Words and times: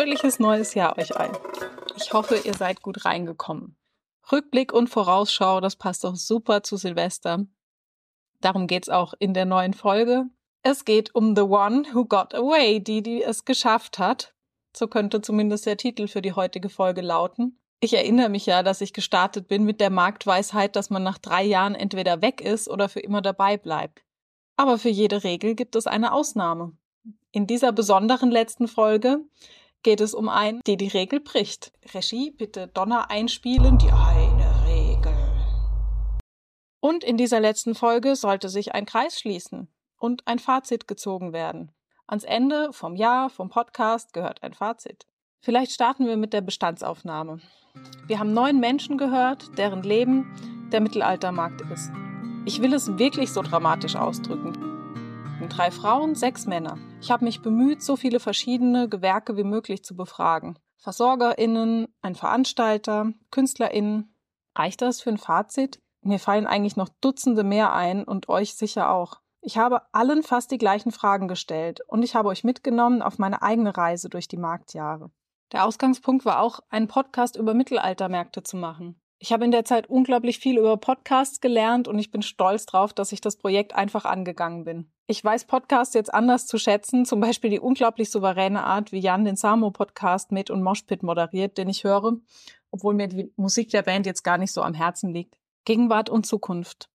fröhliches 0.00 0.38
neues 0.38 0.72
Jahr 0.72 0.96
euch 0.96 1.14
ein. 1.14 1.36
Ich 1.94 2.14
hoffe, 2.14 2.40
ihr 2.42 2.54
seid 2.54 2.80
gut 2.80 3.04
reingekommen. 3.04 3.76
Rückblick 4.32 4.72
und 4.72 4.88
Vorausschau, 4.88 5.60
das 5.60 5.76
passt 5.76 6.04
doch 6.04 6.16
super 6.16 6.62
zu 6.62 6.78
Silvester. 6.78 7.44
Darum 8.40 8.66
geht's 8.66 8.88
auch 8.88 9.12
in 9.18 9.34
der 9.34 9.44
neuen 9.44 9.74
Folge. 9.74 10.24
Es 10.62 10.86
geht 10.86 11.14
um 11.14 11.36
The 11.36 11.42
One 11.42 11.84
Who 11.92 12.06
Got 12.06 12.34
Away, 12.34 12.80
die, 12.80 13.02
die 13.02 13.22
es 13.22 13.44
geschafft 13.44 13.98
hat. 13.98 14.34
So 14.74 14.88
könnte 14.88 15.20
zumindest 15.20 15.66
der 15.66 15.76
Titel 15.76 16.08
für 16.08 16.22
die 16.22 16.32
heutige 16.32 16.70
Folge 16.70 17.02
lauten. 17.02 17.60
Ich 17.80 17.92
erinnere 17.92 18.30
mich 18.30 18.46
ja, 18.46 18.62
dass 18.62 18.80
ich 18.80 18.94
gestartet 18.94 19.48
bin 19.48 19.64
mit 19.64 19.82
der 19.82 19.90
Marktweisheit, 19.90 20.76
dass 20.76 20.88
man 20.88 21.02
nach 21.02 21.18
drei 21.18 21.44
Jahren 21.44 21.74
entweder 21.74 22.22
weg 22.22 22.40
ist 22.40 22.70
oder 22.70 22.88
für 22.88 23.00
immer 23.00 23.20
dabei 23.20 23.58
bleibt. 23.58 24.02
Aber 24.56 24.78
für 24.78 24.88
jede 24.88 25.24
Regel 25.24 25.54
gibt 25.54 25.76
es 25.76 25.86
eine 25.86 26.14
Ausnahme. 26.14 26.72
In 27.32 27.46
dieser 27.46 27.72
besonderen 27.72 28.30
letzten 28.30 28.66
Folge 28.66 29.20
geht 29.82 30.00
es 30.00 30.14
um 30.14 30.28
einen, 30.28 30.60
die 30.66 30.76
die 30.76 30.88
Regel 30.88 31.20
bricht. 31.20 31.72
Regie, 31.94 32.30
bitte 32.30 32.68
Donner 32.68 33.10
einspielen, 33.10 33.78
die 33.78 33.90
eine 33.90 34.66
Regel. 34.66 35.14
Und 36.80 37.04
in 37.04 37.16
dieser 37.16 37.40
letzten 37.40 37.74
Folge 37.74 38.16
sollte 38.16 38.48
sich 38.48 38.74
ein 38.74 38.86
Kreis 38.86 39.18
schließen 39.18 39.68
und 39.98 40.26
ein 40.26 40.38
Fazit 40.38 40.88
gezogen 40.88 41.32
werden. 41.32 41.72
Ans 42.06 42.24
Ende 42.24 42.72
vom 42.72 42.96
Jahr, 42.96 43.30
vom 43.30 43.50
Podcast 43.50 44.12
gehört 44.12 44.42
ein 44.42 44.54
Fazit. 44.54 45.06
Vielleicht 45.40 45.72
starten 45.72 46.06
wir 46.06 46.16
mit 46.16 46.32
der 46.32 46.40
Bestandsaufnahme. 46.40 47.40
Wir 48.06 48.18
haben 48.18 48.34
neun 48.34 48.60
Menschen 48.60 48.98
gehört, 48.98 49.56
deren 49.56 49.82
Leben 49.82 50.26
der 50.72 50.80
Mittelaltermarkt 50.80 51.62
ist. 51.72 51.90
Ich 52.46 52.60
will 52.60 52.74
es 52.74 52.98
wirklich 52.98 53.32
so 53.32 53.42
dramatisch 53.42 53.96
ausdrücken. 53.96 54.79
Drei 55.48 55.70
Frauen, 55.70 56.14
sechs 56.14 56.46
Männer. 56.46 56.78
Ich 57.00 57.10
habe 57.10 57.24
mich 57.24 57.40
bemüht, 57.42 57.82
so 57.82 57.96
viele 57.96 58.20
verschiedene 58.20 58.88
Gewerke 58.88 59.36
wie 59.36 59.44
möglich 59.44 59.82
zu 59.82 59.96
befragen. 59.96 60.58
VersorgerInnen, 60.76 61.88
ein 62.02 62.14
Veranstalter, 62.14 63.12
KünstlerInnen. 63.30 64.14
Reicht 64.54 64.82
das 64.82 65.00
für 65.00 65.10
ein 65.10 65.18
Fazit? 65.18 65.80
Mir 66.02 66.18
fallen 66.18 66.46
eigentlich 66.46 66.76
noch 66.76 66.88
Dutzende 67.00 67.44
mehr 67.44 67.72
ein 67.72 68.04
und 68.04 68.28
euch 68.28 68.54
sicher 68.54 68.90
auch. 68.90 69.20
Ich 69.42 69.58
habe 69.58 69.82
allen 69.92 70.22
fast 70.22 70.50
die 70.50 70.58
gleichen 70.58 70.92
Fragen 70.92 71.26
gestellt 71.26 71.80
und 71.86 72.02
ich 72.02 72.14
habe 72.14 72.28
euch 72.28 72.44
mitgenommen 72.44 73.00
auf 73.00 73.18
meine 73.18 73.42
eigene 73.42 73.76
Reise 73.76 74.08
durch 74.08 74.28
die 74.28 74.36
Marktjahre. 74.36 75.10
Der 75.52 75.64
Ausgangspunkt 75.64 76.24
war 76.24 76.40
auch, 76.40 76.60
einen 76.68 76.88
Podcast 76.88 77.36
über 77.36 77.54
Mittelaltermärkte 77.54 78.42
zu 78.42 78.56
machen. 78.56 78.99
Ich 79.22 79.34
habe 79.34 79.44
in 79.44 79.50
der 79.50 79.66
Zeit 79.66 79.90
unglaublich 79.90 80.38
viel 80.38 80.56
über 80.56 80.78
Podcasts 80.78 81.42
gelernt 81.42 81.88
und 81.88 81.98
ich 81.98 82.10
bin 82.10 82.22
stolz 82.22 82.64
drauf, 82.64 82.94
dass 82.94 83.12
ich 83.12 83.20
das 83.20 83.36
Projekt 83.36 83.74
einfach 83.74 84.06
angegangen 84.06 84.64
bin. 84.64 84.90
Ich 85.06 85.22
weiß 85.22 85.44
Podcasts 85.44 85.92
jetzt 85.92 86.12
anders 86.14 86.46
zu 86.46 86.56
schätzen, 86.56 87.04
zum 87.04 87.20
Beispiel 87.20 87.50
die 87.50 87.60
unglaublich 87.60 88.10
souveräne 88.10 88.64
Art, 88.64 88.92
wie 88.92 88.98
Jan 88.98 89.26
den 89.26 89.36
Samo-Podcast 89.36 90.32
mit 90.32 90.48
und 90.48 90.62
Moshpit 90.62 91.02
moderiert, 91.02 91.58
den 91.58 91.68
ich 91.68 91.84
höre, 91.84 92.14
obwohl 92.70 92.94
mir 92.94 93.08
die 93.08 93.30
Musik 93.36 93.68
der 93.68 93.82
Band 93.82 94.06
jetzt 94.06 94.22
gar 94.22 94.38
nicht 94.38 94.52
so 94.52 94.62
am 94.62 94.72
Herzen 94.72 95.12
liegt. 95.12 95.36
Gegenwart 95.66 96.08
und 96.08 96.24
Zukunft. 96.24 96.88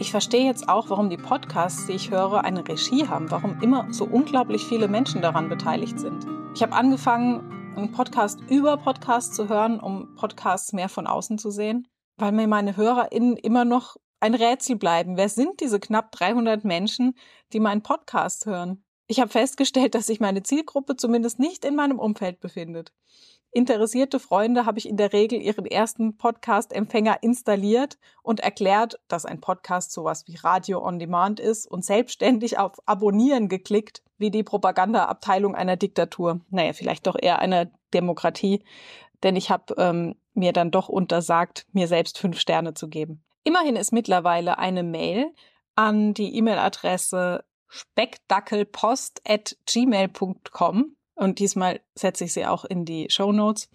Ich 0.00 0.10
verstehe 0.10 0.46
jetzt 0.46 0.66
auch, 0.70 0.88
warum 0.88 1.10
die 1.10 1.18
Podcasts, 1.18 1.88
die 1.88 1.92
ich 1.92 2.10
höre, 2.10 2.42
eine 2.42 2.66
Regie 2.66 3.06
haben, 3.06 3.30
warum 3.30 3.60
immer 3.60 3.92
so 3.92 4.06
unglaublich 4.06 4.64
viele 4.64 4.88
Menschen 4.88 5.20
daran 5.20 5.50
beteiligt 5.50 6.00
sind. 6.00 6.26
Ich 6.54 6.62
habe 6.62 6.72
angefangen, 6.72 7.57
einen 7.78 7.92
Podcast 7.92 8.40
über 8.48 8.76
Podcasts 8.76 9.36
zu 9.36 9.48
hören, 9.48 9.78
um 9.78 10.16
Podcasts 10.16 10.72
mehr 10.72 10.88
von 10.88 11.06
außen 11.06 11.38
zu 11.38 11.50
sehen, 11.50 11.86
weil 12.16 12.32
mir 12.32 12.48
meine 12.48 12.76
HörerInnen 12.76 13.36
immer 13.36 13.64
noch 13.64 13.96
ein 14.18 14.34
Rätsel 14.34 14.74
bleiben. 14.76 15.16
Wer 15.16 15.28
sind 15.28 15.60
diese 15.60 15.78
knapp 15.78 16.10
300 16.10 16.64
Menschen, 16.64 17.14
die 17.52 17.60
meinen 17.60 17.82
Podcast 17.82 18.46
hören? 18.46 18.82
Ich 19.06 19.20
habe 19.20 19.30
festgestellt, 19.30 19.94
dass 19.94 20.06
sich 20.06 20.18
meine 20.18 20.42
Zielgruppe 20.42 20.96
zumindest 20.96 21.38
nicht 21.38 21.64
in 21.64 21.76
meinem 21.76 22.00
Umfeld 22.00 22.40
befindet. 22.40 22.92
Interessierte 23.50 24.20
Freunde 24.20 24.66
habe 24.66 24.78
ich 24.78 24.88
in 24.88 24.98
der 24.98 25.12
Regel 25.12 25.40
ihren 25.40 25.64
ersten 25.64 26.18
Podcast-Empfänger 26.18 27.22
installiert 27.22 27.98
und 28.22 28.40
erklärt, 28.40 29.00
dass 29.08 29.24
ein 29.24 29.40
Podcast 29.40 29.92
sowas 29.92 30.26
wie 30.26 30.36
Radio 30.36 30.84
on 30.84 30.98
Demand 30.98 31.40
ist 31.40 31.66
und 31.66 31.84
selbstständig 31.84 32.58
auf 32.58 32.72
Abonnieren 32.86 33.48
geklickt, 33.48 34.02
wie 34.18 34.30
die 34.30 34.42
Propagandaabteilung 34.42 35.54
einer 35.54 35.76
Diktatur. 35.76 36.40
Naja, 36.50 36.74
vielleicht 36.74 37.06
doch 37.06 37.16
eher 37.20 37.38
einer 37.38 37.70
Demokratie, 37.94 38.62
denn 39.22 39.34
ich 39.34 39.50
habe 39.50 39.74
ähm, 39.78 40.14
mir 40.34 40.52
dann 40.52 40.70
doch 40.70 40.90
untersagt, 40.90 41.66
mir 41.72 41.88
selbst 41.88 42.18
fünf 42.18 42.38
Sterne 42.38 42.74
zu 42.74 42.88
geben. 42.88 43.24
Immerhin 43.44 43.76
ist 43.76 43.92
mittlerweile 43.92 44.58
eine 44.58 44.82
Mail 44.82 45.32
an 45.74 46.12
die 46.12 46.36
E-Mail-Adresse 46.36 47.44
speckdackelpost 47.68 49.22
at 49.26 49.56
gmail.com 49.66 50.97
und 51.18 51.38
diesmal 51.38 51.80
setze 51.94 52.24
ich 52.24 52.32
sie 52.32 52.46
auch 52.46 52.64
in 52.64 52.84
die 52.84 53.08
Show 53.10 53.32
Notes, 53.32 53.68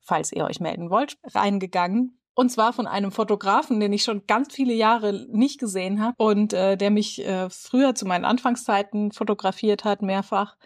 falls 0.00 0.32
ihr 0.32 0.44
euch 0.44 0.60
melden 0.60 0.90
wollt, 0.90 1.18
reingegangen. 1.24 2.18
Und 2.34 2.50
zwar 2.50 2.72
von 2.72 2.86
einem 2.86 3.10
Fotografen, 3.10 3.80
den 3.80 3.92
ich 3.92 4.04
schon 4.04 4.26
ganz 4.26 4.54
viele 4.54 4.72
Jahre 4.72 5.26
nicht 5.30 5.58
gesehen 5.58 6.00
habe 6.00 6.14
und 6.16 6.52
äh, 6.52 6.76
der 6.76 6.90
mich 6.90 7.26
äh, 7.26 7.50
früher 7.50 7.94
zu 7.94 8.06
meinen 8.06 8.24
Anfangszeiten 8.24 9.12
fotografiert 9.12 9.84
hat, 9.84 10.00
mehrfach, 10.02 10.56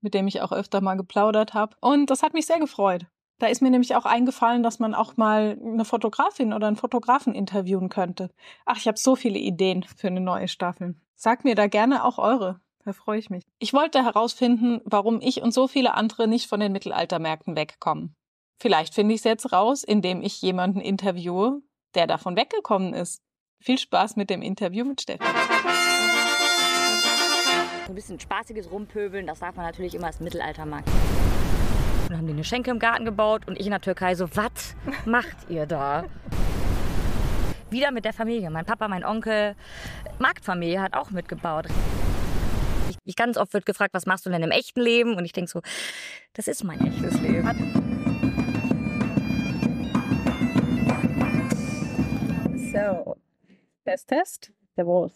mit 0.00 0.14
dem 0.14 0.28
ich 0.28 0.42
auch 0.42 0.52
öfter 0.52 0.80
mal 0.80 0.96
geplaudert 0.96 1.54
habe. 1.54 1.76
Und 1.80 2.10
das 2.10 2.22
hat 2.22 2.34
mich 2.34 2.46
sehr 2.46 2.60
gefreut. 2.60 3.06
Da 3.38 3.46
ist 3.46 3.62
mir 3.62 3.70
nämlich 3.70 3.96
auch 3.96 4.04
eingefallen, 4.04 4.62
dass 4.62 4.78
man 4.78 4.94
auch 4.94 5.16
mal 5.16 5.58
eine 5.60 5.84
Fotografin 5.84 6.52
oder 6.52 6.68
einen 6.68 6.76
Fotografen 6.76 7.34
interviewen 7.34 7.88
könnte. 7.88 8.30
Ach, 8.64 8.76
ich 8.76 8.86
habe 8.86 8.98
so 8.98 9.16
viele 9.16 9.38
Ideen 9.38 9.82
für 9.82 10.06
eine 10.06 10.20
neue 10.20 10.46
Staffel. 10.46 10.94
Sagt 11.16 11.44
mir 11.44 11.54
da 11.54 11.66
gerne 11.66 12.04
auch 12.04 12.18
eure. 12.18 12.60
Da 12.86 12.92
freue 12.92 13.18
ich 13.18 13.30
mich. 13.30 13.44
Ich 13.58 13.72
wollte 13.72 14.04
herausfinden, 14.04 14.82
warum 14.84 15.22
ich 15.22 15.40
und 15.40 15.54
so 15.54 15.66
viele 15.66 15.94
andere 15.94 16.28
nicht 16.28 16.48
von 16.48 16.60
den 16.60 16.70
Mittelaltermärkten 16.72 17.56
wegkommen. 17.56 18.14
Vielleicht 18.60 18.94
finde 18.94 19.14
ich 19.14 19.20
es 19.20 19.24
jetzt 19.24 19.52
raus, 19.52 19.82
indem 19.84 20.20
ich 20.20 20.42
jemanden 20.42 20.80
interviewe, 20.80 21.62
der 21.94 22.06
davon 22.06 22.36
weggekommen 22.36 22.92
ist. 22.92 23.22
Viel 23.62 23.78
Spaß 23.78 24.16
mit 24.16 24.28
dem 24.28 24.42
Interview 24.42 24.84
mit 24.84 25.00
Steffi. 25.00 25.24
Ein 27.88 27.94
bisschen 27.94 28.20
spaßiges 28.20 28.70
Rumpöbeln, 28.70 29.26
das 29.26 29.38
darf 29.38 29.56
man 29.56 29.64
natürlich 29.64 29.94
immer 29.94 30.08
als 30.08 30.20
Mittelaltermarkt. 30.20 30.88
Dann 32.08 32.18
haben 32.18 32.26
die 32.26 32.34
eine 32.34 32.44
Schenke 32.44 32.70
im 32.70 32.78
Garten 32.78 33.06
gebaut 33.06 33.48
und 33.48 33.58
ich 33.58 33.64
in 33.64 33.70
der 33.70 33.80
Türkei 33.80 34.14
so, 34.14 34.28
was 34.36 34.76
macht 35.06 35.48
ihr 35.48 35.64
da? 35.64 36.04
Wieder 37.70 37.90
mit 37.90 38.04
der 38.04 38.12
Familie. 38.12 38.50
Mein 38.50 38.66
Papa, 38.66 38.88
mein 38.88 39.04
Onkel, 39.06 39.56
Marktfamilie 40.18 40.82
hat 40.82 40.92
auch 40.94 41.10
mitgebaut. 41.10 41.66
Ich, 43.06 43.16
ganz 43.16 43.36
oft 43.36 43.52
wird 43.52 43.66
gefragt, 43.66 43.92
was 43.92 44.06
machst 44.06 44.24
du 44.24 44.30
denn 44.30 44.42
im 44.42 44.50
echten 44.50 44.80
Leben? 44.80 45.14
Und 45.16 45.26
ich 45.26 45.32
denke 45.32 45.50
so, 45.50 45.60
das 46.32 46.48
ist 46.48 46.64
mein 46.64 46.80
echtes 46.80 47.20
Leben. 47.20 47.50
So, 52.72 53.16
Test, 53.84 54.08
Test. 54.08 54.52
Der 54.76 54.86
Wolf. 54.86 55.12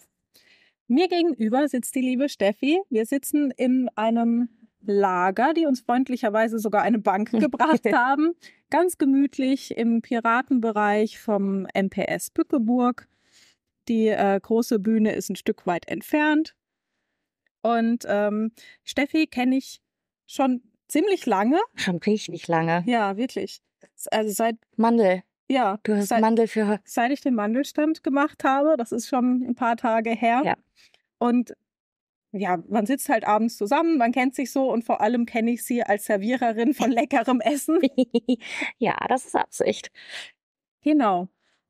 Mir 0.86 1.08
gegenüber 1.08 1.66
sitzt 1.66 1.94
die 1.94 2.00
liebe 2.00 2.28
Steffi. 2.28 2.80
Wir 2.90 3.06
sitzen 3.06 3.50
in 3.50 3.88
einem 3.96 4.50
Lager, 4.82 5.54
die 5.54 5.66
uns 5.66 5.80
freundlicherweise 5.80 6.58
sogar 6.58 6.82
eine 6.82 6.98
Bank 6.98 7.30
gebracht 7.32 7.86
haben. 7.92 8.34
Ganz 8.70 8.98
gemütlich 8.98 9.76
im 9.76 10.02
Piratenbereich 10.02 11.18
vom 11.18 11.66
MPS 11.74 12.30
Bückeburg. 12.30 13.08
Die 13.88 14.08
äh, 14.08 14.38
große 14.40 14.78
Bühne 14.78 15.14
ist 15.14 15.30
ein 15.30 15.36
Stück 15.36 15.66
weit 15.66 15.88
entfernt. 15.88 16.54
Und 17.62 18.04
ähm, 18.06 18.52
Steffi 18.84 19.26
kenne 19.26 19.56
ich 19.56 19.80
schon 20.26 20.62
ziemlich 20.88 21.26
lange. 21.26 21.58
Schon 21.74 21.98
richtig 21.98 22.48
lange. 22.48 22.82
Ja, 22.86 23.16
wirklich. 23.16 23.60
Also 24.10 24.32
seit 24.32 24.56
Mandel. 24.76 25.22
Ja. 25.50 25.78
Du 25.82 25.96
hast 25.96 26.08
seit, 26.08 26.20
Mandel 26.20 26.46
für. 26.46 26.80
Seit 26.84 27.10
ich 27.10 27.20
den 27.20 27.34
Mandelstand 27.34 28.04
gemacht 28.04 28.44
habe, 28.44 28.76
das 28.76 28.92
ist 28.92 29.08
schon 29.08 29.42
ein 29.42 29.54
paar 29.54 29.76
Tage 29.76 30.10
her. 30.10 30.42
Ja. 30.44 30.56
Und 31.18 31.54
ja, 32.32 32.58
man 32.68 32.84
sitzt 32.84 33.08
halt 33.08 33.26
abends 33.26 33.56
zusammen, 33.56 33.96
man 33.96 34.12
kennt 34.12 34.34
sich 34.34 34.52
so 34.52 34.70
und 34.70 34.84
vor 34.84 35.00
allem 35.00 35.24
kenne 35.24 35.52
ich 35.52 35.64
sie 35.64 35.82
als 35.82 36.04
Serviererin 36.04 36.74
von 36.74 36.90
leckerem 36.90 37.40
Essen. 37.40 37.80
ja, 38.78 38.96
das 39.08 39.26
ist 39.26 39.34
Absicht. 39.34 39.90
Genau. 40.82 41.28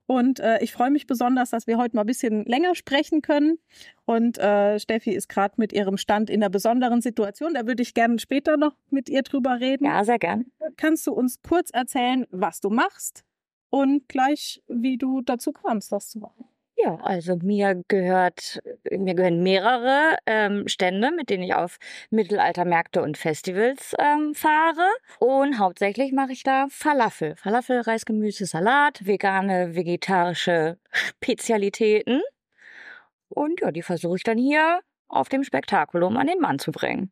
Und 0.08 0.40
äh, 0.40 0.58
ich 0.62 0.72
freue 0.72 0.90
mich 0.90 1.06
besonders, 1.06 1.50
dass 1.50 1.66
wir 1.66 1.76
heute 1.76 1.94
mal 1.94 2.00
ein 2.00 2.06
bisschen 2.06 2.46
länger 2.46 2.74
sprechen 2.74 3.20
können. 3.20 3.58
Und 4.06 4.38
äh, 4.38 4.80
Steffi 4.80 5.10
ist 5.10 5.28
gerade 5.28 5.56
mit 5.58 5.70
ihrem 5.74 5.98
Stand 5.98 6.30
in 6.30 6.42
einer 6.42 6.48
besonderen 6.48 7.02
Situation. 7.02 7.52
Da 7.52 7.66
würde 7.66 7.82
ich 7.82 7.92
gerne 7.92 8.18
später 8.18 8.56
noch 8.56 8.74
mit 8.88 9.10
ihr 9.10 9.20
drüber 9.20 9.60
reden. 9.60 9.84
Ja, 9.84 10.02
sehr 10.04 10.18
gern. 10.18 10.46
Kannst 10.78 11.06
du 11.06 11.12
uns 11.12 11.42
kurz 11.42 11.68
erzählen, 11.70 12.26
was 12.30 12.62
du 12.62 12.70
machst 12.70 13.22
und 13.68 14.08
gleich, 14.08 14.62
wie 14.66 14.96
du 14.96 15.20
dazu 15.20 15.52
kamst, 15.52 15.92
das 15.92 16.08
zu 16.08 16.20
machen? 16.20 16.46
Ja, 16.80 16.94
also 17.02 17.34
mir 17.42 17.82
gehört, 17.88 18.60
mir 18.88 19.14
gehören 19.14 19.42
mehrere 19.42 20.16
ähm, 20.26 20.68
Stände, 20.68 21.10
mit 21.10 21.28
denen 21.28 21.42
ich 21.42 21.54
auf 21.54 21.78
Mittelaltermärkte 22.10 23.02
und 23.02 23.18
Festivals 23.18 23.96
ähm, 23.98 24.32
fahre. 24.32 24.88
Und 25.18 25.58
hauptsächlich 25.58 26.12
mache 26.12 26.32
ich 26.32 26.44
da 26.44 26.66
Falafel. 26.70 27.34
Falafel, 27.34 27.80
Reis, 27.80 28.04
Gemüse, 28.04 28.46
Salat, 28.46 29.04
vegane, 29.04 29.74
vegetarische 29.74 30.78
Spezialitäten. 30.92 32.22
Und 33.28 33.60
ja, 33.60 33.72
die 33.72 33.82
versuche 33.82 34.16
ich 34.16 34.22
dann 34.22 34.38
hier 34.38 34.80
auf 35.08 35.28
dem 35.28 35.42
Spektakulum 35.42 36.16
an 36.16 36.28
den 36.28 36.38
Mann 36.38 36.60
zu 36.60 36.70
bringen. 36.70 37.10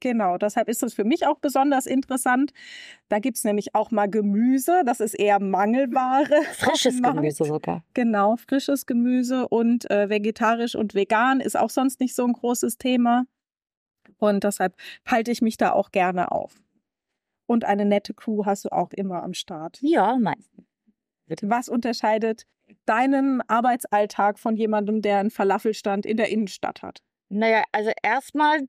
Genau, 0.00 0.38
deshalb 0.38 0.68
ist 0.68 0.82
es 0.82 0.94
für 0.94 1.04
mich 1.04 1.26
auch 1.26 1.38
besonders 1.38 1.86
interessant. 1.86 2.52
Da 3.08 3.18
gibt's 3.18 3.44
nämlich 3.44 3.74
auch 3.74 3.90
mal 3.90 4.08
Gemüse, 4.08 4.82
das 4.84 5.00
ist 5.00 5.14
eher 5.14 5.40
Mangelware. 5.40 6.42
Frisches 6.54 7.02
Gemüse 7.02 7.44
sogar. 7.44 7.84
Genau, 7.94 8.36
frisches 8.36 8.86
Gemüse 8.86 9.46
und 9.48 9.90
äh, 9.90 10.08
vegetarisch 10.08 10.74
und 10.74 10.94
vegan 10.94 11.40
ist 11.40 11.58
auch 11.58 11.70
sonst 11.70 12.00
nicht 12.00 12.14
so 12.14 12.24
ein 12.24 12.32
großes 12.32 12.78
Thema. 12.78 13.26
Und 14.18 14.44
deshalb 14.44 14.74
halte 15.06 15.30
ich 15.30 15.42
mich 15.42 15.56
da 15.56 15.72
auch 15.72 15.90
gerne 15.90 16.32
auf. 16.32 16.60
Und 17.46 17.64
eine 17.64 17.84
nette 17.84 18.14
Crew 18.14 18.44
hast 18.46 18.64
du 18.64 18.68
auch 18.70 18.92
immer 18.92 19.22
am 19.22 19.34
Start. 19.34 19.78
Ja, 19.82 20.16
meistens. 20.18 20.66
Was 21.42 21.68
unterscheidet 21.68 22.46
deinen 22.86 23.40
Arbeitsalltag 23.48 24.38
von 24.38 24.56
jemandem, 24.56 25.02
der 25.02 25.18
einen 25.18 25.30
Falafelstand 25.30 26.06
in 26.06 26.16
der 26.16 26.28
Innenstadt 26.28 26.82
hat? 26.82 27.02
Naja, 27.28 27.62
also 27.72 27.90
erstmal 28.02 28.68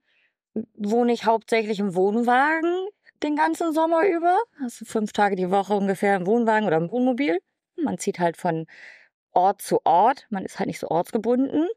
wohne 0.76 1.14
ich 1.14 1.26
hauptsächlich 1.26 1.80
im 1.80 1.96
Wohnwagen 1.96 2.88
den 3.24 3.36
ganzen 3.36 3.74
Sommer 3.74 4.08
über. 4.08 4.38
Also 4.62 4.86
fünf 4.86 5.14
Tage 5.14 5.36
die 5.36 5.52
Woche 5.52 5.74
ungefähr 5.74 6.16
im 6.16 6.26
Wohnwagen 6.26 6.68
oder 6.68 6.78
im 6.78 6.92
Wohnmobil. 6.92 7.40
Man 7.76 7.98
zieht 7.98 8.20
halt 8.20 8.38
von 8.38 8.68
Ort 9.32 9.62
zu 9.62 9.80
Ort. 9.86 10.28
Man 10.30 10.46
ist 10.46 10.60
halt 10.60 10.68
nicht 10.68 10.80
so 10.80 10.90
ortsgebunden. 10.90 11.68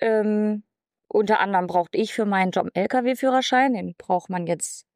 Ähm, 0.00 0.62
unter 1.08 1.40
anderem 1.40 1.66
brauchte 1.66 1.98
ich 1.98 2.14
für 2.14 2.24
meinen 2.24 2.50
Job 2.52 2.70
Lkw-Führerschein. 2.74 3.74
Den 3.74 3.94
braucht 3.96 4.30
man 4.30 4.46
jetzt 4.46 4.86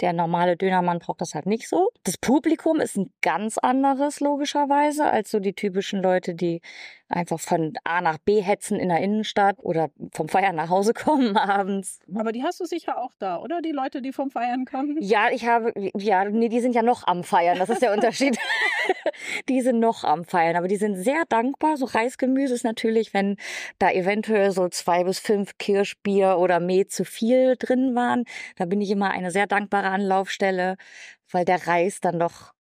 der 0.00 0.12
normale 0.12 0.56
Dönermann 0.56 0.98
braucht 0.98 1.20
das 1.20 1.34
halt 1.34 1.46
nicht 1.46 1.68
so. 1.68 1.90
Das 2.04 2.16
Publikum 2.18 2.80
ist 2.80 2.96
ein 2.96 3.10
ganz 3.22 3.58
anderes, 3.58 4.20
logischerweise, 4.20 5.04
als 5.04 5.30
so 5.30 5.40
die 5.40 5.54
typischen 5.54 6.02
Leute, 6.02 6.34
die 6.34 6.60
einfach 7.08 7.38
von 7.38 7.74
A 7.84 8.00
nach 8.00 8.18
B 8.18 8.40
hetzen 8.40 8.78
in 8.78 8.88
der 8.88 9.00
Innenstadt 9.00 9.56
oder 9.60 9.90
vom 10.12 10.28
Feiern 10.28 10.56
nach 10.56 10.70
Hause 10.70 10.92
kommen 10.94 11.36
abends. 11.36 12.00
Aber 12.14 12.32
die 12.32 12.42
hast 12.42 12.60
du 12.60 12.64
sicher 12.64 12.98
auch 12.98 13.12
da, 13.18 13.38
oder? 13.38 13.60
Die 13.60 13.72
Leute, 13.72 14.02
die 14.02 14.12
vom 14.12 14.30
Feiern 14.30 14.64
kommen? 14.64 14.96
Ja, 15.00 15.28
ich 15.30 15.46
habe, 15.46 15.72
ja, 15.96 16.24
nee, 16.24 16.48
die 16.48 16.60
sind 16.60 16.74
ja 16.74 16.82
noch 16.82 17.06
am 17.06 17.24
Feiern. 17.24 17.58
Das 17.58 17.68
ist 17.68 17.82
der 17.82 17.92
Unterschied. 17.94 18.38
Die 19.48 19.60
sind 19.60 19.80
noch 19.80 20.04
am 20.04 20.24
Feiern, 20.24 20.56
aber 20.56 20.68
die 20.68 20.76
sind 20.76 20.96
sehr 20.96 21.24
dankbar. 21.28 21.76
So 21.76 21.86
Reisgemüse 21.86 22.54
ist 22.54 22.64
natürlich, 22.64 23.14
wenn 23.14 23.36
da 23.78 23.90
eventuell 23.90 24.50
so 24.52 24.68
zwei 24.68 25.04
bis 25.04 25.18
fünf 25.18 25.58
Kirschbier 25.58 26.38
oder 26.38 26.60
Met 26.60 26.92
zu 26.92 27.04
viel 27.04 27.56
drin 27.56 27.94
waren. 27.94 28.24
Da 28.56 28.64
bin 28.64 28.80
ich 28.80 28.90
immer 28.90 29.10
eine 29.10 29.30
sehr 29.30 29.46
dankbare 29.46 29.88
Anlaufstelle, 29.88 30.76
weil 31.30 31.44
der 31.44 31.66
Reis 31.66 32.00
dann 32.00 32.18
doch 32.18 32.54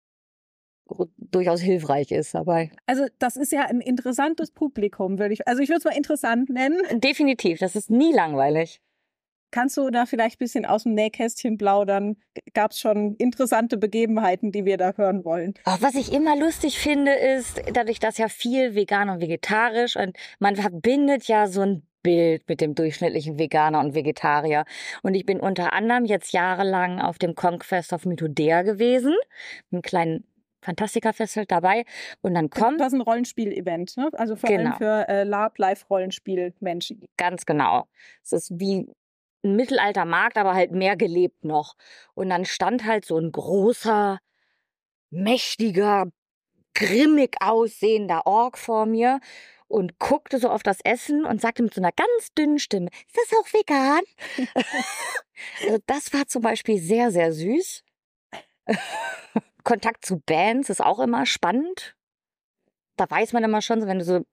durchaus 1.17 1.61
hilfreich 1.61 2.11
ist 2.11 2.35
dabei. 2.35 2.71
Also 2.87 3.07
das 3.19 3.37
ist 3.37 3.53
ja 3.53 3.63
ein 3.63 3.81
interessantes 3.81 4.51
Publikum, 4.51 5.19
würde 5.19 5.35
ich. 5.35 5.47
Also 5.49 5.63
ich 5.63 5.69
würde 5.69 5.79
es 5.79 5.85
mal 5.85 5.97
interessant 5.97 6.51
nennen. 6.51 6.79
Definitiv, 7.01 7.59
das 7.59 7.77
ist 7.77 7.91
nie 7.91 8.13
langweilig. 8.13 8.81
Kannst 9.53 9.77
du 9.77 9.91
da 9.91 10.07
vielleicht 10.07 10.37
ein 10.37 10.45
bisschen 10.45 10.67
aus 10.67 10.83
dem 10.83 10.95
Nähkästchen 10.95 11.59
plaudern? 11.59 12.17
Gab 12.55 12.73
es 12.73 12.81
schon 12.81 13.15
interessante 13.17 13.77
Begebenheiten, 13.77 14.51
die 14.51 14.65
wir 14.65 14.79
da 14.79 14.95
hören 14.97 15.25
wollen? 15.25 15.55
Was 15.65 15.95
ich 15.95 16.13
immer 16.13 16.37
lustig 16.37 16.79
finde, 16.79 17.13
ist, 17.13 17.63
dadurch, 17.73 18.01
dass 18.01 18.19
ja 18.19 18.29
viel 18.29 18.75
vegan 18.75 19.11
und 19.11 19.21
vegetarisch 19.21 19.97
und 19.97 20.17
man 20.41 20.57
verbindet 20.57 21.25
ja 21.29 21.47
so 21.47 21.61
ein 21.61 21.87
Bild 22.03 22.49
mit 22.49 22.61
dem 22.61 22.75
durchschnittlichen 22.75 23.39
Veganer 23.39 23.79
und 23.79 23.95
Vegetarier. 23.95 24.65
Und 25.03 25.15
ich 25.15 25.27
bin 25.27 25.39
unter 25.39 25.73
anderem 25.73 26.05
jetzt 26.07 26.33
jahrelang 26.33 27.01
auf 27.01 27.19
dem 27.19 27.35
Conquest 27.35 27.93
of 27.93 28.07
Mythodea 28.07 28.63
gewesen, 28.63 29.15
einem 29.71 29.83
kleinen 29.83 30.25
Fantastika-Festival 30.63 31.47
dabei. 31.47 31.85
Und 32.23 32.35
dann 32.35 32.51
kommt. 32.51 32.81
Das 32.81 32.89
ist 32.89 32.95
ein 32.95 33.03
Rollenspiel-Event, 33.03 33.97
ne? 33.97 34.11
Also 34.15 34.37
vor 34.37 34.49
genau. 34.49 34.71
allem 34.71 34.79
für 34.79 35.09
äh, 35.09 35.25
Lab-Live-Rollenspiel-Menschen. 35.25 37.05
Ganz 37.17 37.45
genau. 37.47 37.87
Es 38.23 38.33
ist 38.33 38.51
wie 38.59 38.89
ein 39.45 39.57
Mittelaltermarkt, 39.57 40.37
aber 40.37 40.55
halt 40.55 40.73
mehr 40.73 40.97
gelebt 40.97 41.45
noch. 41.45 41.77
Und 42.15 42.31
dann 42.31 42.45
stand 42.45 42.85
halt 42.85 43.05
so 43.05 43.19
ein 43.19 43.33
großer, 43.33 44.19
mächtiger, 45.11 46.07
grimmig 46.75 47.37
aussehender 47.41 48.27
Ork 48.27 48.59
vor 48.59 48.87
mir 48.87 49.21
und 49.69 49.99
guckte 49.99 50.39
so 50.39 50.51
auf 50.51 50.63
das 50.63 50.81
Essen 50.85 51.25
und 51.25 51.41
sagte 51.41 51.63
mit 51.63 51.75
so 51.75 51.81
einer 51.81 51.93
ganz 51.93 52.33
dünnen 52.37 52.59
Stimme, 52.59 52.91
ist 53.07 53.17
das 53.17 53.39
auch 53.39 53.53
vegan? 53.53 54.03
also 55.63 55.79
das 55.87 56.13
war 56.13 56.27
zum 56.27 56.43
Beispiel 56.43 56.79
sehr, 56.79 57.11
sehr 57.11 57.33
süß. 57.33 57.83
Kontakt 59.65 60.05
zu 60.05 60.21
Bands 60.21 60.71
ist 60.71 60.83
auch 60.83 60.99
immer 60.99 61.27
spannend. 61.27 61.97
Da 62.97 63.09
weiß 63.09 63.33
man 63.33 63.45
immer 63.45 63.63
schon, 63.63 63.87
wenn 63.87 63.99
du 63.99 64.05
so, 64.05 64.25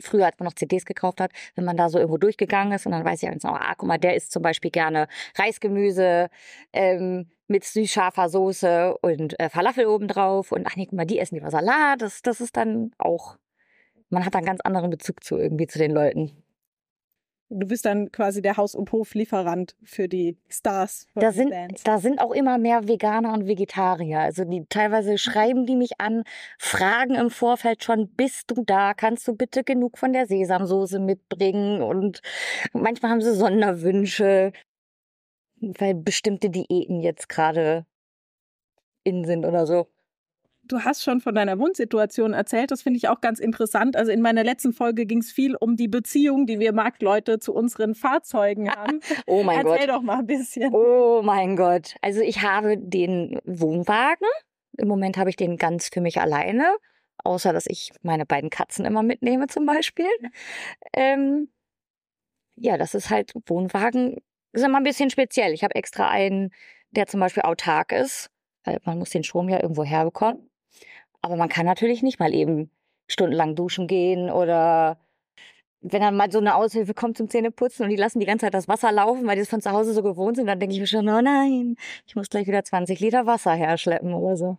früher 0.00 0.26
als 0.26 0.38
man 0.38 0.46
noch 0.46 0.54
CDs 0.54 0.84
gekauft 0.84 1.20
hat, 1.20 1.32
wenn 1.54 1.64
man 1.64 1.76
da 1.76 1.88
so 1.88 1.98
irgendwo 1.98 2.18
durchgegangen 2.18 2.72
ist 2.72 2.86
und 2.86 2.92
dann 2.92 3.04
weiß 3.04 3.22
ich 3.22 3.28
ganz 3.28 3.42
genau, 3.42 3.54
ah, 3.54 3.74
guck 3.76 3.88
mal, 3.88 3.98
der 3.98 4.14
isst 4.16 4.32
zum 4.32 4.42
Beispiel 4.42 4.70
gerne 4.70 5.08
Reisgemüse 5.36 6.28
ähm, 6.72 7.28
mit 7.48 7.64
süß-scharfer 7.64 8.28
Soße 8.28 8.96
und 9.02 9.38
äh, 9.40 9.48
Falafel 9.48 9.86
obendrauf 9.86 10.52
und 10.52 10.66
ach 10.66 10.76
nee, 10.76 10.86
guck 10.86 10.94
mal, 10.94 11.06
die 11.06 11.18
essen 11.18 11.36
lieber 11.36 11.50
Salat. 11.50 12.02
Das, 12.02 12.22
das 12.22 12.40
ist 12.40 12.56
dann 12.56 12.92
auch, 12.98 13.36
man 14.10 14.24
hat 14.24 14.34
einen 14.36 14.46
ganz 14.46 14.60
anderen 14.62 14.90
Bezug 14.90 15.22
zu 15.22 15.36
irgendwie 15.38 15.66
zu 15.66 15.78
den 15.78 15.92
Leuten. 15.92 16.32
Du 17.48 17.66
bist 17.66 17.84
dann 17.84 18.10
quasi 18.10 18.42
der 18.42 18.56
Haus- 18.56 18.74
und 18.74 18.90
Hoflieferant 18.90 19.76
für 19.84 20.08
die 20.08 20.36
Stars. 20.48 21.06
Da 21.14 21.30
sind, 21.30 21.50
Bands. 21.50 21.84
da 21.84 21.98
sind 21.98 22.20
auch 22.20 22.32
immer 22.32 22.58
mehr 22.58 22.88
Veganer 22.88 23.32
und 23.32 23.46
Vegetarier. 23.46 24.20
Also 24.20 24.44
die 24.44 24.64
teilweise 24.68 25.16
schreiben 25.16 25.64
die 25.64 25.76
mich 25.76 26.00
an, 26.00 26.24
fragen 26.58 27.14
im 27.14 27.30
Vorfeld 27.30 27.84
schon, 27.84 28.08
bist 28.08 28.50
du 28.50 28.64
da? 28.64 28.94
Kannst 28.94 29.28
du 29.28 29.36
bitte 29.36 29.62
genug 29.62 29.96
von 29.96 30.12
der 30.12 30.26
Sesamsoße 30.26 30.98
mitbringen? 30.98 31.82
Und 31.82 32.20
manchmal 32.72 33.12
haben 33.12 33.20
sie 33.20 33.34
Sonderwünsche, 33.34 34.52
weil 35.60 35.94
bestimmte 35.94 36.50
Diäten 36.50 37.00
jetzt 37.00 37.28
gerade 37.28 37.86
in 39.04 39.24
sind 39.24 39.46
oder 39.46 39.66
so 39.66 39.86
du 40.68 40.80
hast 40.80 41.02
schon 41.02 41.20
von 41.20 41.34
deiner 41.34 41.58
Wohnsituation 41.58 42.32
erzählt. 42.32 42.70
Das 42.70 42.82
finde 42.82 42.98
ich 42.98 43.08
auch 43.08 43.20
ganz 43.20 43.38
interessant. 43.38 43.96
Also 43.96 44.12
in 44.12 44.20
meiner 44.20 44.44
letzten 44.44 44.72
Folge 44.72 45.06
ging 45.06 45.18
es 45.18 45.32
viel 45.32 45.56
um 45.56 45.76
die 45.76 45.88
Beziehung, 45.88 46.46
die 46.46 46.58
wir 46.58 46.72
Marktleute 46.72 47.38
zu 47.38 47.54
unseren 47.54 47.94
Fahrzeugen 47.94 48.70
haben. 48.74 49.00
oh 49.26 49.42
mein 49.42 49.58
Erzähl 49.58 49.64
Gott. 49.64 49.80
Erzähl 49.80 49.94
doch 49.94 50.02
mal 50.02 50.18
ein 50.18 50.26
bisschen. 50.26 50.74
Oh 50.74 51.22
mein 51.22 51.56
Gott. 51.56 51.96
Also 52.02 52.20
ich 52.20 52.42
habe 52.42 52.76
den 52.78 53.38
Wohnwagen. 53.44 54.28
Im 54.78 54.88
Moment 54.88 55.16
habe 55.16 55.30
ich 55.30 55.36
den 55.36 55.56
ganz 55.56 55.88
für 55.92 56.00
mich 56.00 56.20
alleine. 56.20 56.76
Außer, 57.24 57.52
dass 57.52 57.66
ich 57.66 57.92
meine 58.02 58.26
beiden 58.26 58.50
Katzen 58.50 58.84
immer 58.84 59.02
mitnehme 59.02 59.46
zum 59.46 59.66
Beispiel. 59.66 60.10
Ähm, 60.92 61.48
ja, 62.56 62.76
das 62.76 62.94
ist 62.94 63.10
halt 63.10 63.32
Wohnwagen. 63.46 64.16
Das 64.52 64.62
ist 64.62 64.68
immer 64.68 64.78
ein 64.78 64.84
bisschen 64.84 65.10
speziell. 65.10 65.52
Ich 65.52 65.64
habe 65.64 65.74
extra 65.74 66.08
einen, 66.08 66.52
der 66.90 67.06
zum 67.06 67.20
Beispiel 67.20 67.42
autark 67.42 67.92
ist. 67.92 68.30
Weil 68.64 68.80
man 68.84 68.98
muss 68.98 69.10
den 69.10 69.22
Strom 69.22 69.48
ja 69.48 69.62
irgendwo 69.62 69.84
herbekommen. 69.84 70.50
Aber 71.26 71.34
man 71.34 71.48
kann 71.48 71.66
natürlich 71.66 72.04
nicht 72.04 72.20
mal 72.20 72.32
eben 72.32 72.70
stundenlang 73.08 73.56
duschen 73.56 73.88
gehen 73.88 74.30
oder 74.30 74.96
wenn 75.80 76.00
dann 76.00 76.16
mal 76.16 76.30
so 76.30 76.38
eine 76.38 76.54
Aushilfe 76.54 76.94
kommt 76.94 77.16
zum 77.16 77.28
Zähneputzen 77.28 77.82
und 77.82 77.90
die 77.90 77.96
lassen 77.96 78.20
die 78.20 78.26
ganze 78.26 78.46
Zeit 78.46 78.54
das 78.54 78.68
Wasser 78.68 78.92
laufen, 78.92 79.26
weil 79.26 79.34
die 79.34 79.42
es 79.42 79.48
von 79.48 79.60
zu 79.60 79.72
Hause 79.72 79.92
so 79.92 80.04
gewohnt 80.04 80.36
sind, 80.36 80.46
dann 80.46 80.60
denke 80.60 80.76
ich 80.76 80.80
mir 80.80 80.86
schon, 80.86 81.08
oh 81.08 81.20
nein, 81.20 81.74
ich 82.06 82.14
muss 82.14 82.28
gleich 82.28 82.46
wieder 82.46 82.62
20 82.62 83.00
Liter 83.00 83.26
Wasser 83.26 83.54
herschleppen 83.54 84.14
oder 84.14 84.36
so. 84.36 84.58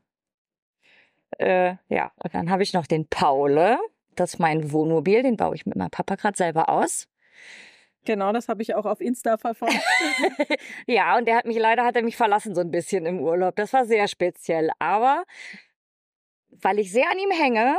Äh, 1.37 1.75
ja, 1.87 2.11
und 2.21 2.35
dann 2.35 2.49
habe 2.49 2.63
ich 2.63 2.73
noch 2.73 2.85
den 2.85 3.07
Paule. 3.07 3.77
Das 4.15 4.33
ist 4.33 4.39
mein 4.39 4.69
Wohnmobil, 4.73 5.23
den 5.23 5.37
baue 5.37 5.55
ich 5.55 5.65
mit 5.65 5.77
meinem 5.77 5.89
Papa 5.89 6.15
gerade 6.15 6.35
selber 6.35 6.67
aus. 6.67 7.07
Genau, 8.03 8.33
das 8.33 8.49
habe 8.49 8.61
ich 8.61 8.75
auch 8.75 8.85
auf 8.85 8.99
Insta 8.99 9.37
verfolgt. 9.37 9.79
ja, 10.85 11.17
und 11.17 11.29
der 11.29 11.37
hat 11.37 11.45
mich 11.45 11.57
leider 11.57 11.85
hat 11.85 11.95
er 11.95 12.03
mich 12.03 12.17
verlassen 12.17 12.55
so 12.55 12.59
ein 12.59 12.71
bisschen 12.71 13.05
im 13.05 13.21
Urlaub. 13.21 13.55
Das 13.55 13.71
war 13.71 13.85
sehr 13.85 14.09
speziell, 14.09 14.69
aber 14.79 15.23
weil 16.49 16.79
ich 16.79 16.91
sehr 16.91 17.09
an 17.11 17.19
ihm 17.19 17.31
hänge, 17.31 17.75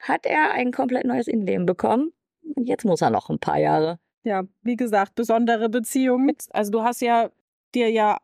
hat 0.00 0.26
er 0.26 0.52
ein 0.52 0.72
komplett 0.72 1.04
neues 1.04 1.28
Innenleben 1.28 1.66
bekommen. 1.66 2.12
Und 2.54 2.68
jetzt 2.68 2.84
muss 2.84 3.02
er 3.02 3.10
noch 3.10 3.30
ein 3.30 3.38
paar 3.38 3.58
Jahre. 3.58 3.98
Ja, 4.22 4.44
wie 4.62 4.76
gesagt, 4.76 5.14
besondere 5.14 5.68
Beziehung. 5.68 6.30
Also 6.50 6.72
du 6.72 6.82
hast 6.82 7.00
ja 7.00 7.30
dir 7.74 7.90
ja 7.90 8.18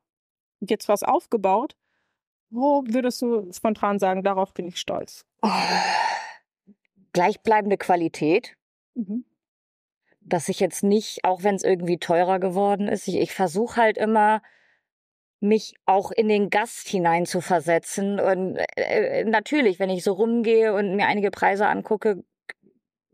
jetzt 0.61 0.89
was 0.89 1.03
aufgebaut. 1.03 1.77
Wo 2.51 2.85
würdest 2.87 3.23
du 3.23 3.51
spontan 3.53 3.99
sagen, 3.99 4.23
darauf 4.23 4.53
bin 4.53 4.67
ich 4.67 4.79
stolz? 4.79 5.25
Oh, 5.43 5.49
gleichbleibende 7.13 7.79
Qualität. 7.79 8.57
Mhm. 8.95 9.25
Dass 10.21 10.49
ich 10.49 10.61
jetzt 10.61 10.83
nicht, 10.83 11.25
auch 11.25 11.43
wenn 11.43 11.55
es 11.55 11.65
irgendwie 11.65 11.99
teurer 11.99 12.39
geworden 12.39 12.89
ist, 12.89 13.09
ich, 13.09 13.17
ich 13.17 13.33
versuche 13.33 13.81
halt 13.81 13.99
immer, 13.99 14.43
mich 15.43 15.75
auch 15.87 16.13
in 16.13 16.29
den 16.29 16.51
Gast 16.51 16.89
hinein 16.89 17.27
zu 17.27 17.41
versetzen. 17.41 18.21
Und 18.21 18.57
äh, 18.77 19.21
äh, 19.21 19.25
natürlich, 19.25 19.79
wenn 19.79 19.91
ich 19.91 20.05
so 20.05 20.13
rumgehe 20.13 20.73
und 20.73 20.97
mir 20.97 21.07
einige 21.07 21.31
Preise 21.31 21.67
angucke, 21.67 22.23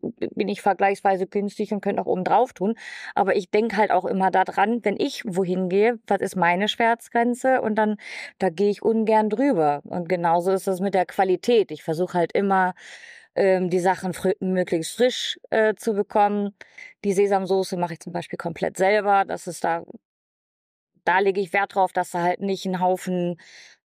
bin 0.01 0.49
ich 0.49 0.63
vergleichsweise 0.63 1.27
günstig 1.27 1.73
und 1.73 1.81
könnte 1.81 2.03
auch 2.03 2.07
oben 2.07 2.25
drauf 2.25 2.53
tun. 2.53 2.75
Aber 3.15 3.35
ich 3.35 3.51
denke 3.51 3.77
halt 3.77 3.91
auch 3.91 4.05
immer 4.05 4.31
daran, 4.31 4.85
wenn 4.85 4.97
ich 4.99 5.23
wohin 5.27 5.69
gehe, 5.69 5.99
was 6.07 6.21
ist 6.21 6.37
meine 6.37 6.69
Schmerzgrenze? 6.69 7.61
Und 7.63 7.77
dann, 7.77 7.97
da 8.39 8.51
gehe 8.51 8.71
ich 8.71 8.83
ungern 8.83 9.31
drüber. 9.31 9.81
Und 9.85 10.09
genauso 10.09 10.53
ist 10.53 10.69
es 10.69 10.81
mit 10.81 10.95
der 10.95 11.07
Qualität. 11.07 11.71
Ich 11.71 11.83
versuche 11.83 12.19
halt 12.19 12.33
immer, 12.33 12.75
ähm, 13.35 13.71
die 13.71 13.81
Sachen 13.81 14.13
fr 14.15 14.33
möglichst 14.41 14.97
frisch 14.97 15.39
äh, 15.51 15.75
zu 15.75 15.95
bekommen. 15.95 16.55
Die 17.05 17.13
Sesamsoße 17.13 17.77
mache 17.77 17.95
ich 17.95 18.01
zum 18.01 18.13
Beispiel 18.13 18.37
komplett 18.39 18.77
selber. 18.77 19.25
Das 19.25 19.47
ist 19.47 19.65
da 19.65 19.85
da 21.09 21.21
lege 21.21 21.41
ich 21.41 21.55
Wert 21.55 21.75
drauf, 21.75 21.93
dass 21.93 22.11
da 22.11 22.23
halt 22.23 22.41
nicht 22.41 22.67
ein 22.67 22.81
Haufen 22.81 23.41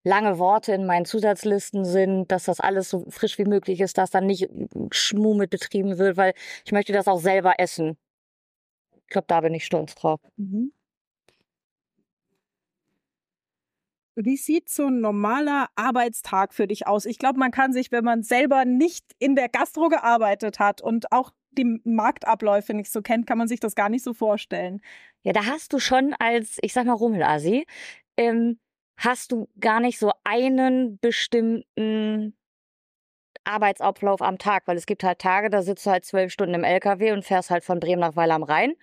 lange 0.03 0.39
Worte 0.39 0.73
in 0.73 0.87
meinen 0.87 1.05
Zusatzlisten 1.05 1.85
sind, 1.85 2.31
dass 2.31 2.45
das 2.45 2.59
alles 2.59 2.89
so 2.89 3.05
frisch 3.09 3.37
wie 3.37 3.45
möglich 3.45 3.79
ist, 3.79 3.99
dass 3.99 4.09
dann 4.09 4.25
nicht 4.25 4.49
Schmuh 4.91 5.35
mit 5.35 5.51
betrieben 5.51 5.99
wird, 5.99 6.17
weil 6.17 6.33
ich 6.65 6.71
möchte 6.71 6.93
das 6.93 7.07
auch 7.07 7.19
selber 7.19 7.59
essen. 7.59 7.97
Ich 8.95 9.07
glaube, 9.09 9.27
da 9.27 9.41
bin 9.41 9.53
ich 9.53 9.65
stolz 9.65 9.93
drauf. 9.93 10.19
Mhm. 10.37 10.73
Wie 14.15 14.37
sieht 14.37 14.67
so 14.69 14.87
ein 14.87 14.99
normaler 14.99 15.67
Arbeitstag 15.75 16.53
für 16.53 16.67
dich 16.67 16.87
aus? 16.87 17.05
Ich 17.05 17.19
glaube, 17.19 17.39
man 17.39 17.51
kann 17.51 17.71
sich, 17.71 17.91
wenn 17.91 18.03
man 18.03 18.23
selber 18.23 18.65
nicht 18.65 19.05
in 19.19 19.35
der 19.35 19.47
Gastro 19.47 19.89
gearbeitet 19.89 20.59
hat 20.59 20.81
und 20.81 21.11
auch 21.11 21.31
die 21.51 21.81
Marktabläufe 21.83 22.73
nicht 22.73 22.91
so 22.91 23.01
kennt, 23.01 23.27
kann 23.27 23.37
man 23.37 23.47
sich 23.47 23.59
das 23.59 23.75
gar 23.75 23.89
nicht 23.89 24.03
so 24.03 24.13
vorstellen. 24.13 24.81
Ja, 25.23 25.33
da 25.33 25.45
hast 25.45 25.73
du 25.73 25.79
schon 25.79 26.15
als, 26.19 26.57
ich 26.61 26.73
sag 26.73 26.85
mal, 26.85 26.93
Rummelasi, 26.93 27.65
ähm, 28.17 28.59
hast 28.97 29.31
du 29.31 29.49
gar 29.59 29.79
nicht 29.79 29.99
so 29.99 30.11
einen 30.23 30.99
bestimmten 30.99 32.35
Arbeitsablauf 33.43 34.21
am 34.21 34.37
Tag, 34.37 34.67
weil 34.67 34.77
es 34.77 34.85
gibt 34.85 35.03
halt 35.03 35.19
Tage, 35.19 35.49
da 35.49 35.61
sitzt 35.61 35.85
du 35.85 35.91
halt 35.91 36.05
zwölf 36.05 36.31
Stunden 36.31 36.55
im 36.55 36.63
LKW 36.63 37.11
und 37.11 37.25
fährst 37.25 37.49
halt 37.49 37.63
von 37.63 37.79
Bremen 37.79 38.01
nach 38.01 38.15
Weil 38.15 38.31
am 38.31 38.43
Rhein. 38.43 38.73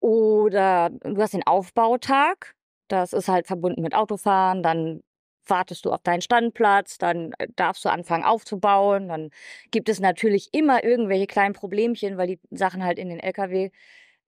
Oder 0.00 0.90
du 0.90 1.20
hast 1.20 1.34
den 1.34 1.46
Aufbautag, 1.46 2.54
das 2.88 3.12
ist 3.14 3.28
halt 3.28 3.46
verbunden 3.46 3.82
mit 3.82 3.94
Autofahren, 3.94 4.62
dann 4.62 5.02
wartest 5.50 5.84
du 5.84 5.92
auf 5.92 6.02
deinen 6.02 6.20
Standplatz, 6.20 6.98
dann 6.98 7.32
äh, 7.38 7.48
darfst 7.56 7.84
du 7.84 7.88
anfangen 7.88 8.24
aufzubauen, 8.24 9.08
dann 9.08 9.30
gibt 9.70 9.88
es 9.88 10.00
natürlich 10.00 10.48
immer 10.52 10.84
irgendwelche 10.84 11.26
kleinen 11.26 11.54
Problemchen, 11.54 12.16
weil 12.18 12.26
die 12.28 12.40
Sachen 12.50 12.84
halt 12.84 12.98
in 12.98 13.08
den 13.08 13.20
LKW 13.20 13.70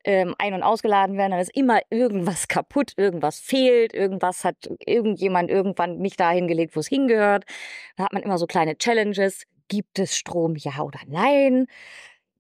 ähm, 0.06 0.34
ein- 0.38 0.54
und 0.54 0.62
ausgeladen 0.62 1.18
werden, 1.18 1.32
dann 1.32 1.40
ist 1.40 1.54
immer 1.54 1.80
irgendwas 1.90 2.48
kaputt, 2.48 2.92
irgendwas 2.96 3.40
fehlt, 3.40 3.92
irgendwas 3.92 4.44
hat 4.44 4.56
irgendjemand 4.86 5.50
irgendwann 5.50 5.98
nicht 5.98 6.20
dahin 6.20 6.46
gelegt, 6.48 6.76
wo 6.76 6.80
es 6.80 6.88
hingehört. 6.88 7.44
Da 7.96 8.04
hat 8.04 8.12
man 8.12 8.22
immer 8.22 8.38
so 8.38 8.46
kleine 8.46 8.78
Challenges. 8.78 9.44
Gibt 9.68 9.98
es 9.98 10.16
Strom, 10.16 10.54
ja 10.56 10.80
oder 10.80 11.00
nein? 11.08 11.66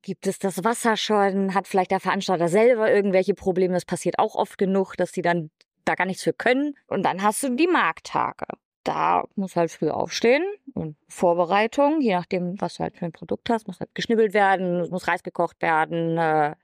Gibt 0.02 0.28
es 0.28 0.38
das 0.38 0.62
Wasser 0.62 0.96
schon? 0.96 1.54
Hat 1.54 1.66
vielleicht 1.66 1.90
der 1.90 1.98
Veranstalter 1.98 2.48
selber 2.48 2.92
irgendwelche 2.92 3.34
Probleme? 3.34 3.74
Das 3.74 3.84
passiert 3.84 4.20
auch 4.20 4.36
oft 4.36 4.56
genug, 4.58 4.94
dass 4.96 5.10
die 5.10 5.22
dann 5.22 5.50
da 5.84 5.96
gar 5.96 6.06
nichts 6.06 6.22
für 6.22 6.32
können. 6.32 6.76
Und 6.86 7.02
dann 7.02 7.22
hast 7.22 7.42
du 7.42 7.56
die 7.56 7.66
Markttage. 7.66 8.46
Da 8.86 9.24
muss 9.34 9.56
halt 9.56 9.72
früh 9.72 9.90
aufstehen 9.90 10.44
und 10.74 10.96
Vorbereitung, 11.08 12.00
je 12.00 12.14
nachdem, 12.14 12.60
was 12.60 12.74
du 12.74 12.84
halt 12.84 12.96
für 12.96 13.04
ein 13.04 13.10
Produkt 13.10 13.50
hast, 13.50 13.66
muss 13.66 13.80
halt 13.80 13.92
geschnibbelt 13.96 14.32
werden, 14.32 14.88
muss 14.90 15.08
Reis 15.08 15.24
gekocht 15.24 15.60
werden, 15.60 16.16
äh, 16.16 16.54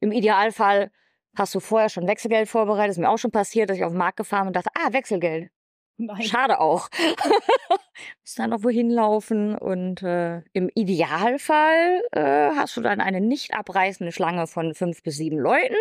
im 0.00 0.12
Idealfall 0.12 0.90
hast 1.34 1.54
du 1.54 1.60
vorher 1.60 1.88
schon 1.88 2.06
Wechselgeld 2.06 2.50
vorbereitet. 2.50 2.90
Das 2.90 2.96
ist 2.98 3.00
mir 3.00 3.08
auch 3.08 3.16
schon 3.16 3.30
passiert, 3.30 3.70
dass 3.70 3.78
ich 3.78 3.84
auf 3.84 3.92
den 3.92 3.98
Markt 3.98 4.18
gefahren 4.18 4.46
und 4.46 4.56
dachte, 4.56 4.68
ah, 4.74 4.92
Wechselgeld. 4.92 5.50
Nein. 5.96 6.22
Schade 6.22 6.60
auch. 6.60 6.90
Muss 8.20 8.34
dann 8.34 8.50
noch 8.50 8.62
wohin 8.62 8.90
laufen 8.90 9.56
und 9.56 10.02
äh, 10.02 10.42
im 10.52 10.68
Idealfall 10.74 12.02
äh, 12.12 12.50
hast 12.56 12.76
du 12.76 12.82
dann 12.82 13.00
eine 13.00 13.22
nicht 13.22 13.54
abreißende 13.54 14.12
Schlange 14.12 14.46
von 14.46 14.74
fünf 14.74 15.02
bis 15.02 15.16
sieben 15.16 15.38
Leuten, 15.38 15.76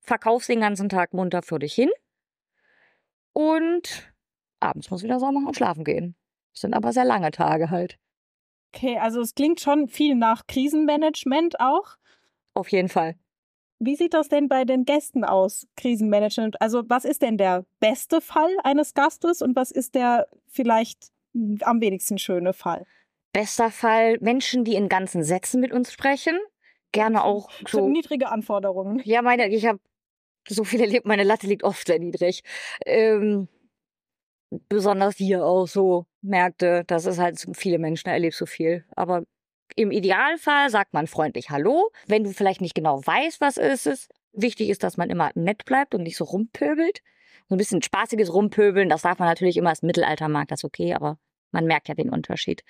verkaufst 0.00 0.48
den 0.48 0.60
ganzen 0.60 0.88
Tag 0.88 1.14
munter 1.14 1.42
für 1.42 1.60
dich 1.60 1.74
hin 1.74 1.90
und 3.32 4.12
abends 4.66 4.90
musst 4.90 5.02
du 5.02 5.06
wieder 5.06 5.20
sauber 5.20 5.32
machen 5.32 5.48
und 5.48 5.56
schlafen 5.56 5.84
gehen. 5.84 6.14
Das 6.52 6.62
sind 6.62 6.74
aber 6.74 6.92
sehr 6.92 7.04
lange 7.04 7.30
Tage 7.30 7.70
halt. 7.70 7.98
Okay, 8.74 8.98
also 8.98 9.20
es 9.20 9.34
klingt 9.34 9.60
schon 9.60 9.88
viel 9.88 10.14
nach 10.14 10.46
Krisenmanagement 10.46 11.60
auch. 11.60 11.96
Auf 12.54 12.68
jeden 12.68 12.88
Fall. 12.88 13.16
Wie 13.78 13.96
sieht 13.96 14.14
das 14.14 14.28
denn 14.28 14.48
bei 14.48 14.64
den 14.64 14.84
Gästen 14.84 15.24
aus, 15.24 15.66
Krisenmanagement? 15.76 16.60
Also 16.60 16.82
was 16.88 17.04
ist 17.04 17.22
denn 17.22 17.36
der 17.36 17.66
beste 17.78 18.20
Fall 18.20 18.50
eines 18.64 18.94
Gastes 18.94 19.42
und 19.42 19.54
was 19.54 19.70
ist 19.70 19.94
der 19.94 20.28
vielleicht 20.46 21.08
am 21.60 21.80
wenigsten 21.80 22.18
schöne 22.18 22.54
Fall? 22.54 22.86
Bester 23.32 23.70
Fall, 23.70 24.16
Menschen, 24.20 24.64
die 24.64 24.74
in 24.74 24.88
ganzen 24.88 25.22
Sätzen 25.22 25.60
mit 25.60 25.72
uns 25.72 25.92
sprechen. 25.92 26.38
Gerne 26.92 27.22
auch 27.22 27.50
so. 27.66 27.80
so 27.80 27.88
niedrige 27.88 28.28
Anforderungen. 28.28 29.02
Ja, 29.04 29.20
meine, 29.20 29.48
ich 29.48 29.66
habe 29.66 29.78
so 30.48 30.64
viel 30.64 30.80
erlebt, 30.80 31.04
meine 31.04 31.24
Latte 31.24 31.46
liegt 31.46 31.62
oft 31.62 31.86
sehr 31.86 31.98
niedrig. 31.98 32.42
Ähm, 32.86 33.48
besonders 34.68 35.16
hier 35.16 35.44
auch 35.44 35.66
so 35.66 36.06
Märkte, 36.22 36.84
das 36.86 37.06
ist 37.06 37.18
halt 37.18 37.44
viele 37.54 37.78
Menschen, 37.78 38.08
erlebst 38.08 38.38
so 38.38 38.46
viel. 38.46 38.84
Aber 38.94 39.24
im 39.74 39.90
Idealfall 39.90 40.70
sagt 40.70 40.94
man 40.94 41.06
freundlich 41.06 41.50
Hallo. 41.50 41.90
Wenn 42.06 42.24
du 42.24 42.30
vielleicht 42.30 42.60
nicht 42.60 42.74
genau 42.74 43.04
weißt, 43.04 43.40
was 43.40 43.56
ist 43.56 43.86
es, 43.86 44.08
wichtig 44.32 44.68
ist, 44.68 44.82
dass 44.82 44.96
man 44.96 45.10
immer 45.10 45.30
nett 45.34 45.64
bleibt 45.64 45.94
und 45.94 46.02
nicht 46.02 46.16
so 46.16 46.24
rumpöbelt. 46.24 47.00
So 47.48 47.54
ein 47.54 47.58
bisschen 47.58 47.82
spaßiges 47.82 48.32
Rumpöbeln, 48.32 48.88
das 48.88 49.02
darf 49.02 49.18
man 49.18 49.28
natürlich 49.28 49.56
immer 49.56 49.70
als 49.70 49.82
Mittelaltermarkt, 49.82 50.50
das 50.50 50.60
ist 50.60 50.64
okay, 50.64 50.94
aber 50.94 51.16
man 51.52 51.66
merkt 51.66 51.86
ja 51.88 51.94
den 51.94 52.10
Unterschied. 52.10 52.64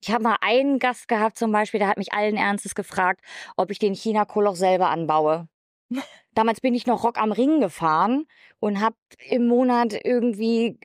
Ich 0.00 0.10
habe 0.10 0.22
mal 0.22 0.36
einen 0.40 0.78
Gast 0.78 1.08
gehabt 1.08 1.38
zum 1.38 1.52
Beispiel, 1.52 1.78
der 1.78 1.88
hat 1.88 1.98
mich 1.98 2.12
allen 2.12 2.36
Ernstes 2.36 2.74
gefragt, 2.74 3.20
ob 3.56 3.70
ich 3.70 3.78
den 3.78 3.94
China-Kohl 3.94 4.46
auch 4.46 4.56
selber 4.56 4.88
anbaue. 4.88 5.48
Damals 6.34 6.60
bin 6.60 6.74
ich 6.74 6.86
noch 6.86 7.04
Rock 7.04 7.18
am 7.18 7.32
Ring 7.32 7.60
gefahren 7.60 8.26
und 8.60 8.80
habe 8.80 8.96
im 9.28 9.46
Monat 9.46 9.94
irgendwie 10.04 10.78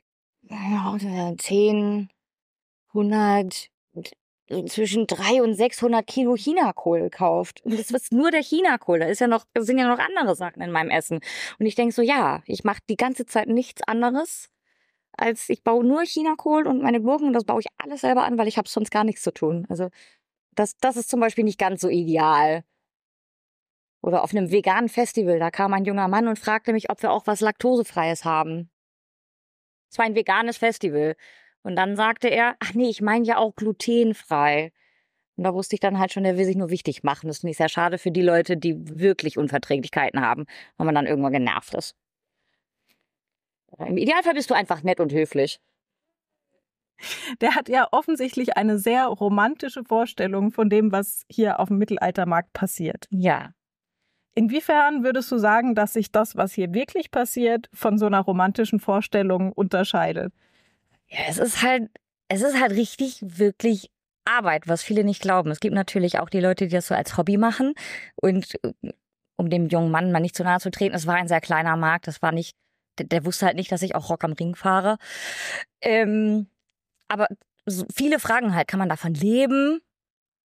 10, 0.48 2.08
100, 2.88 3.70
zwischen 4.66 5.06
300 5.06 5.40
und 5.40 5.54
600 5.54 6.06
Kilo 6.06 6.36
Chinakohl 6.36 7.00
gekauft. 7.00 7.62
Und 7.64 7.78
das 7.78 7.90
ist 7.90 8.12
nur 8.12 8.30
der 8.30 8.42
Chinakohl. 8.42 8.98
Da 8.98 9.06
ist 9.06 9.20
ja 9.20 9.26
noch, 9.26 9.46
sind 9.58 9.78
ja 9.78 9.88
noch 9.88 9.98
andere 9.98 10.36
Sachen 10.36 10.62
in 10.62 10.70
meinem 10.70 10.90
Essen. 10.90 11.20
Und 11.58 11.66
ich 11.66 11.74
denke 11.74 11.94
so, 11.94 12.02
ja, 12.02 12.42
ich 12.46 12.64
mache 12.64 12.80
die 12.88 12.96
ganze 12.96 13.26
Zeit 13.26 13.48
nichts 13.48 13.82
anderes, 13.82 14.50
als 15.16 15.48
ich 15.48 15.62
baue 15.62 15.84
nur 15.84 16.04
Chinakohl 16.04 16.66
und 16.66 16.82
meine 16.82 17.00
Gurken 17.00 17.28
und 17.28 17.32
das 17.32 17.44
baue 17.44 17.60
ich 17.60 17.66
alles 17.78 18.02
selber 18.02 18.24
an, 18.24 18.38
weil 18.38 18.48
ich 18.48 18.58
habe 18.58 18.68
sonst 18.68 18.90
gar 18.90 19.04
nichts 19.04 19.22
zu 19.22 19.32
tun. 19.32 19.66
Also 19.68 19.88
das, 20.52 20.76
das 20.78 20.96
ist 20.96 21.10
zum 21.10 21.20
Beispiel 21.20 21.44
nicht 21.44 21.58
ganz 21.58 21.80
so 21.80 21.88
ideal. 21.88 22.64
Oder 24.02 24.22
auf 24.22 24.32
einem 24.32 24.50
veganen 24.50 24.90
Festival, 24.90 25.38
da 25.38 25.50
kam 25.50 25.72
ein 25.72 25.86
junger 25.86 26.08
Mann 26.08 26.28
und 26.28 26.38
fragte 26.38 26.72
mich, 26.74 26.90
ob 26.90 27.02
wir 27.02 27.10
auch 27.10 27.26
was 27.26 27.40
Laktosefreies 27.40 28.24
haben. 28.24 28.70
Es 29.94 29.98
war 29.98 30.06
ein 30.06 30.16
veganes 30.16 30.56
Festival. 30.56 31.14
Und 31.62 31.76
dann 31.76 31.94
sagte 31.94 32.26
er, 32.26 32.56
ach 32.58 32.74
nee, 32.74 32.88
ich 32.90 33.00
meine 33.00 33.24
ja 33.24 33.36
auch 33.36 33.54
glutenfrei. 33.54 34.72
Und 35.36 35.44
da 35.44 35.54
wusste 35.54 35.76
ich 35.76 35.80
dann 35.80 36.00
halt 36.00 36.12
schon, 36.12 36.24
der 36.24 36.36
will 36.36 36.44
sich 36.44 36.56
nur 36.56 36.68
wichtig 36.68 37.04
machen. 37.04 37.28
Das 37.28 37.38
finde 37.38 37.52
ich 37.52 37.58
sehr 37.58 37.68
schade 37.68 37.96
für 37.98 38.10
die 38.10 38.20
Leute, 38.20 38.56
die 38.56 38.74
wirklich 38.98 39.38
Unverträglichkeiten 39.38 40.20
haben, 40.20 40.46
weil 40.76 40.86
man 40.86 40.96
dann 40.96 41.06
irgendwann 41.06 41.32
genervt 41.32 41.74
ist. 41.74 41.94
Im 43.78 43.96
Idealfall 43.96 44.34
bist 44.34 44.50
du 44.50 44.54
einfach 44.54 44.82
nett 44.82 44.98
und 44.98 45.12
höflich. 45.12 45.60
Der 47.40 47.54
hat 47.54 47.68
ja 47.68 47.86
offensichtlich 47.92 48.56
eine 48.56 48.78
sehr 48.78 49.06
romantische 49.06 49.84
Vorstellung 49.84 50.50
von 50.50 50.68
dem, 50.70 50.90
was 50.90 51.24
hier 51.30 51.60
auf 51.60 51.68
dem 51.68 51.78
Mittelaltermarkt 51.78 52.52
passiert. 52.52 53.06
Ja. 53.10 53.52
Inwiefern 54.34 55.04
würdest 55.04 55.30
du 55.30 55.38
sagen, 55.38 55.74
dass 55.74 55.92
sich 55.92 56.10
das, 56.10 56.36
was 56.36 56.52
hier 56.52 56.74
wirklich 56.74 57.10
passiert, 57.10 57.68
von 57.72 57.98
so 57.98 58.06
einer 58.06 58.20
romantischen 58.20 58.80
Vorstellung 58.80 59.52
unterscheidet? 59.52 60.32
Ja, 61.08 61.20
es 61.28 61.38
ist 61.38 61.62
halt, 61.62 61.90
es 62.28 62.42
ist 62.42 62.60
halt 62.60 62.72
richtig, 62.72 63.18
wirklich 63.22 63.90
Arbeit, 64.24 64.66
was 64.66 64.82
viele 64.82 65.04
nicht 65.04 65.22
glauben. 65.22 65.50
Es 65.50 65.60
gibt 65.60 65.74
natürlich 65.74 66.18
auch 66.18 66.28
die 66.28 66.40
Leute, 66.40 66.66
die 66.66 66.74
das 66.74 66.88
so 66.88 66.94
als 66.94 67.16
Hobby 67.16 67.36
machen. 67.36 67.74
Und 68.16 68.54
äh, 68.64 68.92
um 69.36 69.50
dem 69.50 69.68
jungen 69.68 69.90
Mann 69.90 70.12
mal 70.12 70.20
nicht 70.20 70.36
zu 70.36 70.44
nahe 70.44 70.60
zu 70.60 70.70
treten, 70.70 70.94
es 70.94 71.06
war 71.06 71.14
ein 71.14 71.28
sehr 71.28 71.40
kleiner 71.40 71.76
Markt. 71.76 72.06
Das 72.08 72.22
war 72.22 72.32
nicht, 72.32 72.56
der, 72.98 73.06
der 73.06 73.24
wusste 73.24 73.46
halt 73.46 73.56
nicht, 73.56 73.70
dass 73.70 73.82
ich 73.82 73.94
auch 73.94 74.10
Rock 74.10 74.24
am 74.24 74.32
Ring 74.32 74.56
fahre. 74.56 74.96
Ähm, 75.80 76.48
aber 77.08 77.28
so 77.66 77.84
viele 77.94 78.18
fragen 78.18 78.54
halt, 78.54 78.68
kann 78.68 78.78
man 78.78 78.88
davon 78.88 79.14
leben? 79.14 79.80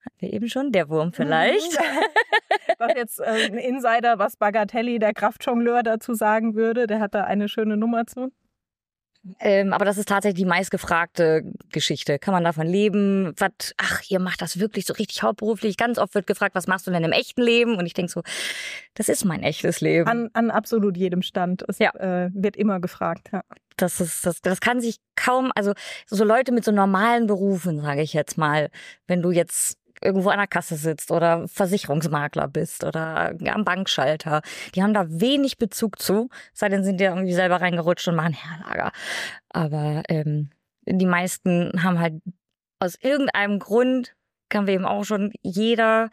Hatten 0.06 0.22
wir 0.22 0.34
eben 0.34 0.50
schon, 0.50 0.72
der 0.72 0.90
Wurm 0.90 1.14
vielleicht. 1.14 1.78
was 2.80 2.94
jetzt 2.96 3.20
äh, 3.20 3.48
ein 3.48 3.58
Insider, 3.58 4.20
was 4.20 4.38
Bagatelli, 4.38 5.00
der 5.00 5.14
Kraftjongleur, 5.14 5.84
dazu 5.84 6.14
sagen 6.14 6.56
würde. 6.56 6.88
Der 6.88 7.00
hat 7.00 7.14
da 7.14 7.24
eine 7.24 7.50
schöne 7.50 7.78
Nummer 7.78 8.06
zu. 8.06 8.32
Ähm, 9.42 9.74
aber 9.74 9.84
das 9.84 9.98
ist 9.98 10.08
tatsächlich 10.08 10.40
die 10.40 10.50
meistgefragte 10.50 11.44
Geschichte. 11.72 12.20
Kann 12.20 12.34
man 12.34 12.44
davon 12.44 12.66
leben? 12.66 13.34
Was, 13.38 13.74
ach, 13.78 14.02
ihr 14.08 14.20
macht 14.20 14.42
das 14.42 14.60
wirklich 14.60 14.86
so 14.86 14.94
richtig 14.94 15.24
hauptberuflich. 15.24 15.76
Ganz 15.76 15.98
oft 15.98 16.16
wird 16.16 16.26
gefragt, 16.26 16.56
was 16.56 16.68
machst 16.68 16.88
du 16.88 16.92
denn 16.92 17.04
im 17.04 17.12
echten 17.12 17.42
Leben? 17.42 17.76
Und 17.76 17.86
ich 17.86 17.94
denke 17.94 18.12
so, 18.12 18.22
das 18.94 19.10
ist 19.10 19.26
mein 19.26 19.44
echtes 19.44 19.82
Leben. 19.82 20.08
An, 20.08 20.30
an 20.34 20.52
absolut 20.52 20.96
jedem 20.96 21.22
Stand. 21.22 21.66
Es 21.68 21.80
ja. 21.80 21.94
äh, 21.96 22.30
wird 22.34 22.56
immer 22.56 22.80
gefragt, 22.80 23.30
ja. 23.34 23.42
Das 23.76 24.02
ist, 24.02 24.26
das, 24.26 24.42
das 24.42 24.60
kann 24.60 24.82
sich 24.82 24.98
kaum, 25.16 25.52
also 25.56 25.74
so 26.06 26.26
Leute 26.26 26.52
mit 26.52 26.66
so 26.66 26.72
normalen 26.72 27.28
Berufen, 27.28 27.80
sage 27.80 28.02
ich 28.02 28.14
jetzt 28.14 28.38
mal, 28.38 28.70
wenn 29.08 29.22
du 29.22 29.32
jetzt 29.32 29.79
irgendwo 30.02 30.30
an 30.30 30.38
der 30.38 30.48
Kasse 30.48 30.76
sitzt 30.76 31.12
oder 31.12 31.48
Versicherungsmakler 31.48 32.48
bist 32.48 32.84
oder 32.84 33.36
am 33.48 33.66
Bankschalter. 33.66 34.42
Die 34.76 34.84
haben 34.84 34.94
da 34.94 35.06
wenig 35.10 35.58
Bezug 35.58 36.02
zu, 36.02 36.30
sei 36.54 36.70
denn 36.70 36.84
sind 36.84 37.00
die 37.00 37.06
irgendwie 37.06 37.34
selber 37.34 37.62
reingerutscht 37.62 38.08
und 38.08 38.16
machen 38.16 38.34
Herlager. 38.34 38.92
Aber 39.50 40.04
ähm, 40.10 40.50
die 40.86 41.06
meisten 41.06 41.84
haben 41.84 42.00
halt 42.00 42.22
aus 42.80 42.96
irgendeinem 43.02 43.60
Grund, 43.60 44.16
kann 44.50 44.68
wir 44.68 44.74
eben 44.74 44.86
auch 44.86 45.04
schon, 45.04 45.32
jeder 45.42 46.10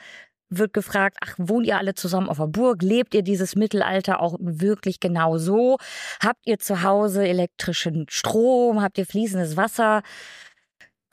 wird 0.48 0.72
gefragt, 0.72 1.16
ach, 1.20 1.34
wohnt 1.38 1.66
ihr 1.66 1.78
alle 1.78 1.94
zusammen 1.94 2.28
auf 2.28 2.36
der 2.36 2.46
Burg? 2.46 2.82
Lebt 2.82 3.14
ihr 3.14 3.22
dieses 3.22 3.56
Mittelalter 3.56 4.20
auch 4.20 4.36
wirklich 4.40 5.00
genau 5.00 5.38
so? 5.38 5.78
Habt 6.22 6.46
ihr 6.46 6.58
zu 6.58 6.82
Hause 6.82 7.26
elektrischen 7.26 8.06
Strom? 8.08 8.80
Habt 8.80 8.98
ihr 8.98 9.06
fließendes 9.06 9.56
Wasser? 9.56 10.02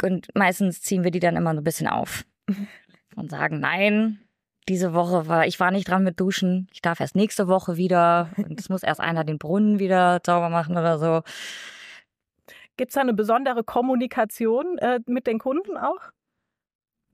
Und 0.03 0.27
meistens 0.35 0.81
ziehen 0.81 1.03
wir 1.03 1.11
die 1.11 1.19
dann 1.19 1.35
immer 1.35 1.53
so 1.53 1.61
ein 1.61 1.63
bisschen 1.63 1.87
auf 1.87 2.25
und 3.15 3.29
sagen, 3.29 3.59
nein, 3.59 4.19
diese 4.69 4.93
Woche 4.93 5.27
war, 5.27 5.45
ich 5.45 5.59
war 5.59 5.71
nicht 5.71 5.87
dran 5.87 6.03
mit 6.03 6.19
Duschen. 6.19 6.67
Ich 6.71 6.81
darf 6.81 6.99
erst 6.99 7.15
nächste 7.15 7.47
Woche 7.47 7.77
wieder. 7.77 8.29
Und 8.37 8.59
es 8.59 8.69
muss 8.69 8.83
erst 8.83 9.01
einer 9.01 9.23
den 9.23 9.37
Brunnen 9.37 9.79
wieder 9.79 10.21
sauber 10.25 10.49
machen 10.49 10.77
oder 10.77 10.97
so. 10.99 11.21
Gibt 12.77 12.89
es 12.89 12.95
da 12.95 13.01
eine 13.01 13.13
besondere 13.13 13.63
Kommunikation 13.63 14.77
äh, 14.79 14.99
mit 15.05 15.27
den 15.27 15.39
Kunden 15.39 15.77
auch? 15.77 16.11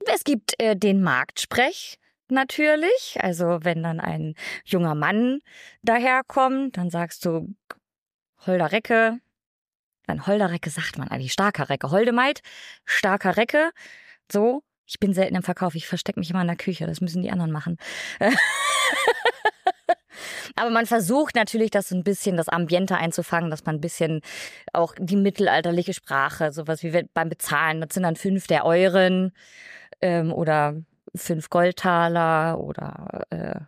Es 0.06 0.24
gibt 0.24 0.54
äh, 0.58 0.76
den 0.76 1.02
Marktsprech 1.02 1.98
natürlich. 2.28 3.18
Also 3.20 3.58
wenn 3.62 3.82
dann 3.82 4.00
ein 4.00 4.34
junger 4.64 4.94
Mann 4.94 5.40
daherkommt, 5.82 6.76
dann 6.76 6.88
sagst 6.88 7.24
du 7.24 7.54
Holder 8.46 8.72
Recke. 8.72 9.18
Dann 10.06 10.26
Holder 10.26 10.50
Recke 10.50 10.70
sagt 10.70 10.98
man 10.98 11.08
eigentlich 11.08 11.32
starker 11.32 11.68
Recke. 11.68 11.90
Holdemaid, 11.90 12.40
starker 12.84 13.36
Recke. 13.36 13.70
So, 14.32 14.62
ich 14.90 14.98
bin 14.98 15.14
selten 15.14 15.36
im 15.36 15.44
Verkauf. 15.44 15.76
Ich 15.76 15.86
verstecke 15.86 16.18
mich 16.18 16.30
immer 16.30 16.40
in 16.40 16.48
der 16.48 16.56
Küche. 16.56 16.84
Das 16.84 17.00
müssen 17.00 17.22
die 17.22 17.30
anderen 17.30 17.52
machen. 17.52 17.76
Aber 20.56 20.70
man 20.70 20.84
versucht 20.84 21.36
natürlich, 21.36 21.70
das 21.70 21.90
so 21.90 21.94
ein 21.94 22.02
bisschen 22.02 22.36
das 22.36 22.48
Ambiente 22.48 22.96
einzufangen, 22.96 23.50
dass 23.50 23.64
man 23.64 23.76
ein 23.76 23.80
bisschen 23.80 24.20
auch 24.72 24.96
die 24.98 25.14
mittelalterliche 25.14 25.94
Sprache, 25.94 26.50
sowas 26.52 26.82
wie 26.82 27.04
beim 27.14 27.28
Bezahlen, 27.28 27.80
das 27.80 27.94
sind 27.94 28.02
dann 28.02 28.16
fünf 28.16 28.48
der 28.48 28.64
Euren 28.64 29.32
ähm, 30.00 30.32
oder 30.32 30.74
fünf 31.14 31.50
Goldtaler 31.50 32.58
oder 32.58 33.22
äh, 33.30 33.60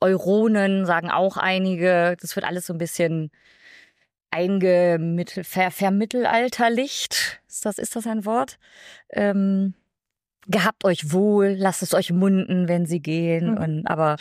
Euronen, 0.00 0.86
sagen 0.86 1.10
auch 1.10 1.36
einige. 1.36 2.16
Das 2.20 2.36
wird 2.36 2.46
alles 2.46 2.66
so 2.66 2.74
ein 2.74 2.78
bisschen 2.78 3.32
eingemittel, 4.34 5.44
ver, 5.44 5.70
vermittelalterlicht. 5.70 7.40
Ist 7.48 7.64
das, 7.64 7.78
ist 7.78 7.94
das 7.94 8.06
ein 8.06 8.24
Wort? 8.24 8.58
Ähm, 9.10 9.74
gehabt 10.48 10.84
euch 10.84 11.12
wohl, 11.12 11.54
lasst 11.56 11.82
es 11.82 11.94
euch 11.94 12.12
munden, 12.12 12.68
wenn 12.68 12.84
sie 12.84 13.00
gehen. 13.00 13.52
Mhm. 13.52 13.58
Und, 13.58 13.86
aber 13.86 14.16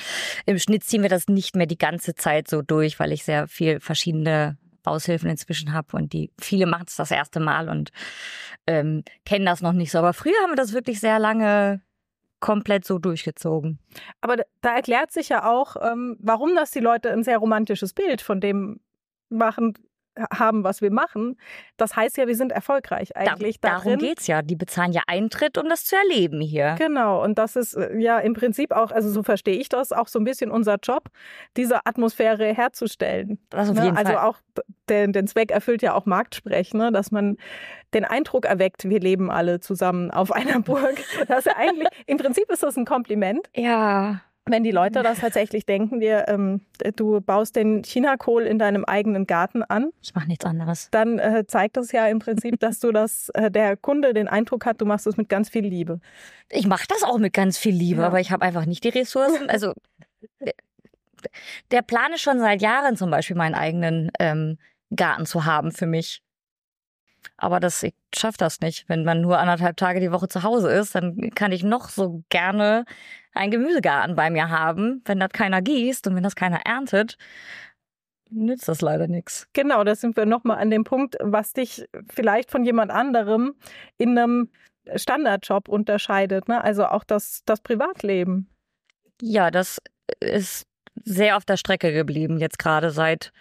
im 0.45 0.59
Schnitt 0.59 0.83
ziehen 0.83 1.01
wir 1.01 1.09
das 1.09 1.27
nicht 1.27 1.55
mehr 1.55 1.65
die 1.65 1.77
ganze 1.77 2.15
Zeit 2.15 2.47
so 2.47 2.61
durch, 2.61 2.99
weil 2.99 3.11
ich 3.11 3.23
sehr 3.23 3.47
viel 3.47 3.79
verschiedene 3.79 4.57
Aushilfen 4.85 5.29
inzwischen 5.29 5.73
habe 5.73 5.95
und 5.95 6.11
die 6.11 6.29
viele 6.39 6.65
machen 6.65 6.85
es 6.87 6.97
das 6.97 7.09
erste 7.09 7.39
Mal 7.39 7.69
und 7.69 7.91
ähm, 8.67 9.03
kennen 9.25 9.45
das 9.45 9.61
noch 9.61 9.71
nicht 9.71 9.91
so. 9.91 9.99
Aber 9.99 10.13
früher 10.13 10.35
haben 10.43 10.51
wir 10.51 10.57
das 10.57 10.73
wirklich 10.73 10.99
sehr 10.99 11.19
lange 11.19 11.81
komplett 12.41 12.83
so 12.83 12.99
durchgezogen. 12.99 13.79
Aber 14.19 14.35
da 14.61 14.75
erklärt 14.75 15.13
sich 15.13 15.29
ja 15.29 15.49
auch, 15.49 15.77
ähm, 15.81 16.17
warum 16.19 16.53
das 16.55 16.71
die 16.71 16.81
Leute 16.81 17.09
ein 17.11 17.23
sehr 17.23 17.37
romantisches 17.37 17.93
Bild 17.93 18.21
von 18.21 18.41
dem 18.41 18.81
machen, 19.29 19.73
haben, 20.33 20.63
was 20.63 20.81
wir 20.81 20.91
machen. 20.91 21.37
Das 21.77 21.95
heißt 21.95 22.17
ja, 22.17 22.27
wir 22.27 22.35
sind 22.35 22.51
erfolgreich 22.51 23.15
eigentlich. 23.15 23.59
Da, 23.59 23.79
darum 23.79 23.97
geht 23.97 24.19
es 24.19 24.27
ja. 24.27 24.41
Die 24.41 24.55
bezahlen 24.55 24.91
ja 24.91 25.01
Eintritt, 25.07 25.57
um 25.57 25.69
das 25.69 25.85
zu 25.85 25.95
erleben 25.95 26.41
hier. 26.41 26.75
Genau. 26.77 27.23
Und 27.23 27.37
das 27.37 27.55
ist 27.55 27.73
äh, 27.73 27.97
ja 27.97 28.19
im 28.19 28.33
Prinzip 28.33 28.71
auch, 28.71 28.91
also 28.91 29.09
so 29.09 29.23
verstehe 29.23 29.55
ich 29.55 29.69
das, 29.69 29.91
auch 29.91 30.07
so 30.07 30.19
ein 30.19 30.23
bisschen 30.23 30.51
unser 30.51 30.77
Job, 30.81 31.09
diese 31.57 31.85
Atmosphäre 31.85 32.53
herzustellen. 32.53 33.39
Das 33.49 33.69
auf 33.69 33.75
ne? 33.75 33.85
jeden 33.85 33.97
also 33.97 34.13
Fall. 34.13 34.27
auch 34.27 34.37
den, 34.89 35.13
den 35.13 35.27
Zweck 35.27 35.51
erfüllt 35.51 35.81
ja 35.81 35.93
auch 35.93 36.05
Marktsprech, 36.05 36.73
ne? 36.73 36.91
dass 36.91 37.11
man 37.11 37.37
den 37.93 38.05
Eindruck 38.05 38.45
erweckt, 38.45 38.89
wir 38.89 38.99
leben 38.99 39.31
alle 39.31 39.59
zusammen 39.59 40.11
auf 40.11 40.31
einer 40.31 40.59
Burg. 40.61 40.97
Das 41.27 41.39
ist 41.39 41.45
ja 41.45 41.57
eigentlich, 41.57 41.87
im 42.05 42.17
Prinzip 42.17 42.51
ist 42.51 42.63
das 42.63 42.77
ein 42.77 42.85
Kompliment. 42.85 43.47
Ja 43.55 44.21
wenn 44.45 44.63
die 44.63 44.71
Leute 44.71 45.03
das 45.03 45.19
tatsächlich 45.19 45.65
denken, 45.65 46.01
wir, 46.01 46.27
ähm, 46.27 46.61
du 46.95 47.21
baust 47.21 47.55
den 47.55 47.83
Chinakohl 47.83 48.43
in 48.43 48.59
deinem 48.59 48.83
eigenen 48.83 49.25
Garten 49.25 49.63
an. 49.63 49.91
Ich 50.01 50.13
mache 50.13 50.27
nichts 50.27 50.45
anderes. 50.45 50.89
Dann 50.91 51.17
äh, 51.17 51.45
zeigt 51.47 51.77
das 51.77 51.91
ja 51.91 52.07
im 52.07 52.19
Prinzip, 52.19 52.59
dass 52.59 52.79
du 52.79 52.91
das, 52.91 53.29
äh, 53.29 53.49
der 53.49 53.77
Kunde 53.77 54.13
den 54.13 54.27
Eindruck 54.27 54.65
hat, 54.65 54.81
du 54.81 54.85
machst 54.85 55.07
es 55.07 55.15
mit 55.15 55.29
ganz 55.29 55.49
viel 55.49 55.65
Liebe. 55.65 55.99
Ich 56.49 56.67
mache 56.67 56.85
das 56.87 57.03
auch 57.03 57.19
mit 57.19 57.33
ganz 57.33 57.57
viel 57.57 57.73
Liebe, 57.73 58.01
ja. 58.01 58.07
aber 58.07 58.19
ich 58.19 58.31
habe 58.31 58.43
einfach 58.43 58.65
nicht 58.65 58.83
die 58.83 58.89
Ressourcen. 58.89 59.49
Also 59.49 59.73
der 61.71 61.81
Plan 61.81 62.11
ist 62.13 62.21
schon 62.21 62.39
seit 62.39 62.61
Jahren 62.61 62.97
zum 62.97 63.09
Beispiel 63.09 63.37
meinen 63.37 63.55
eigenen 63.55 64.11
ähm, 64.19 64.57
Garten 64.93 65.25
zu 65.25 65.45
haben 65.45 65.71
für 65.71 65.85
mich. 65.85 66.21
Aber 67.37 67.61
das, 67.61 67.81
ich 67.83 67.93
schaffe 68.13 68.37
das 68.37 68.59
nicht. 68.59 68.89
Wenn 68.89 69.05
man 69.05 69.21
nur 69.21 69.39
anderthalb 69.39 69.77
Tage 69.77 70.01
die 70.01 70.11
Woche 70.11 70.27
zu 70.27 70.43
Hause 70.43 70.71
ist, 70.71 70.95
dann 70.95 71.31
kann 71.31 71.53
ich 71.53 71.63
noch 71.63 71.87
so 71.89 72.23
gerne 72.29 72.83
einen 73.33 73.51
Gemüsegarten 73.51 74.15
bei 74.15 74.29
mir 74.29 74.49
haben. 74.49 75.01
Wenn 75.05 75.19
das 75.19 75.29
keiner 75.29 75.61
gießt 75.61 76.07
und 76.07 76.15
wenn 76.15 76.23
das 76.23 76.35
keiner 76.35 76.61
erntet, 76.65 77.17
nützt 78.29 78.67
das 78.67 78.81
leider 78.81 79.07
nichts. 79.07 79.47
Genau, 79.53 79.83
da 79.83 79.95
sind 79.95 80.17
wir 80.17 80.25
nochmal 80.25 80.57
an 80.57 80.69
dem 80.69 80.83
Punkt, 80.83 81.17
was 81.19 81.53
dich 81.53 81.85
vielleicht 82.11 82.51
von 82.51 82.65
jemand 82.65 82.91
anderem 82.91 83.55
in 83.97 84.17
einem 84.17 84.49
Standardjob 84.95 85.69
unterscheidet. 85.69 86.47
Ne? 86.47 86.63
Also 86.63 86.85
auch 86.85 87.03
das, 87.03 87.43
das 87.45 87.61
Privatleben. 87.61 88.49
Ja, 89.21 89.51
das 89.51 89.79
ist 90.19 90.65
sehr 91.03 91.37
auf 91.37 91.45
der 91.45 91.57
Strecke 91.57 91.93
geblieben, 91.93 92.37
jetzt 92.37 92.59
gerade 92.59 92.91
seit 92.91 93.31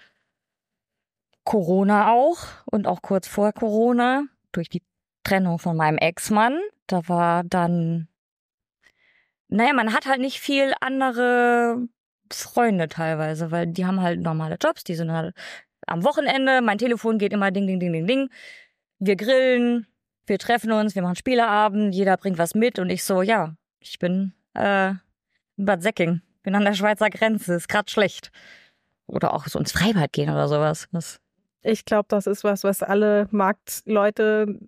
Corona 1.45 2.13
auch 2.13 2.39
und 2.67 2.87
auch 2.87 3.03
kurz 3.03 3.27
vor 3.27 3.53
Corona 3.53 4.25
durch 4.53 4.69
die 4.69 4.83
Trennung 5.25 5.59
von 5.59 5.77
meinem 5.77 5.99
Ex-Mann. 5.99 6.61
Da 6.87 7.09
war 7.09 7.43
dann, 7.45 8.09
naja, 9.53 9.73
man 9.75 9.93
hat 9.93 10.07
halt 10.07 10.21
nicht 10.21 10.41
viel 10.41 10.73
andere 10.81 11.77
Freunde 12.33 12.89
teilweise, 12.89 13.51
weil 13.51 13.67
die 13.67 13.85
haben 13.85 14.01
halt 14.01 14.21
normale 14.21 14.57
Jobs, 14.61 14.85
die 14.85 14.95
sind 14.95 15.13
halt 15.13 15.35
am 15.87 16.05
Wochenende, 16.05 16.63
mein 16.63 16.79
Telefon 16.79 17.19
geht 17.19 17.33
immer 17.33 17.51
ding, 17.51 17.67
ding, 17.67 17.79
ding, 17.79 17.93
ding, 17.93 18.07
ding. 18.07 18.31
Wir 18.99 19.17
grillen, 19.17 19.87
wir 20.27 20.39
treffen 20.39 20.73
uns, 20.73 20.95
wir 20.95 21.03
machen 21.03 21.17
Spieleabend, 21.17 21.95
jeder 21.95 22.17
bringt 22.17 22.39
was 22.39 22.55
mit 22.55 22.79
und 22.79 22.89
ich 22.89 23.05
so, 23.05 23.21
ja, 23.21 23.55
ich 23.81 23.99
bin 23.99 24.33
äh, 24.55 24.91
in 25.57 25.65
Bad 25.65 25.83
Säcking, 25.83 26.23
bin 26.43 26.55
an 26.55 26.65
der 26.65 26.75
Schweizer 26.75 27.11
Grenze, 27.11 27.55
ist 27.55 27.69
grad 27.69 27.91
schlecht. 27.91 28.31
Oder 29.07 29.35
auch 29.35 29.47
so 29.47 29.59
ins 29.59 29.73
Freibad 29.73 30.13
gehen 30.13 30.31
oder 30.31 30.49
sowas. 30.49 30.89
Das 30.93 31.21
ich 31.63 31.85
glaube, 31.85 32.07
das 32.09 32.27
ist 32.27 32.43
was, 32.43 32.65
was 32.65 32.83
alle 32.83 33.29
Marktleute 33.31 34.59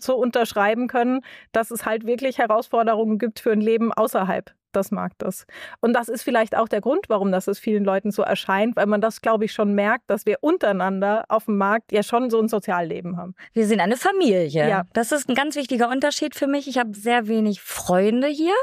so 0.00 0.16
unterschreiben 0.16 0.88
können, 0.88 1.20
dass 1.52 1.70
es 1.70 1.84
halt 1.84 2.06
wirklich 2.06 2.38
Herausforderungen 2.38 3.18
gibt 3.18 3.40
für 3.40 3.52
ein 3.52 3.60
Leben 3.60 3.92
außerhalb 3.92 4.52
des 4.74 4.90
Marktes. 4.90 5.46
Und 5.80 5.92
das 5.92 6.08
ist 6.08 6.22
vielleicht 6.22 6.56
auch 6.56 6.68
der 6.68 6.80
Grund, 6.80 7.08
warum 7.08 7.30
das 7.30 7.46
es 7.46 7.58
vielen 7.58 7.84
Leuten 7.84 8.10
so 8.10 8.22
erscheint, 8.22 8.76
weil 8.76 8.86
man 8.86 9.00
das, 9.00 9.20
glaube 9.20 9.44
ich, 9.44 9.52
schon 9.52 9.74
merkt, 9.74 10.08
dass 10.08 10.26
wir 10.26 10.38
untereinander 10.40 11.24
auf 11.28 11.44
dem 11.44 11.58
Markt 11.58 11.92
ja 11.92 12.02
schon 12.02 12.30
so 12.30 12.40
ein 12.40 12.48
Sozialleben 12.48 13.16
haben. 13.16 13.34
Wir 13.52 13.66
sind 13.66 13.80
eine 13.80 13.96
Familie. 13.96 14.66
Ja. 14.68 14.84
Das 14.92 15.12
ist 15.12 15.28
ein 15.28 15.34
ganz 15.34 15.56
wichtiger 15.56 15.88
Unterschied 15.88 16.34
für 16.34 16.46
mich. 16.46 16.68
Ich 16.68 16.78
habe 16.78 16.94
sehr 16.94 17.28
wenig 17.28 17.60
Freunde 17.60 18.28
hier 18.28 18.54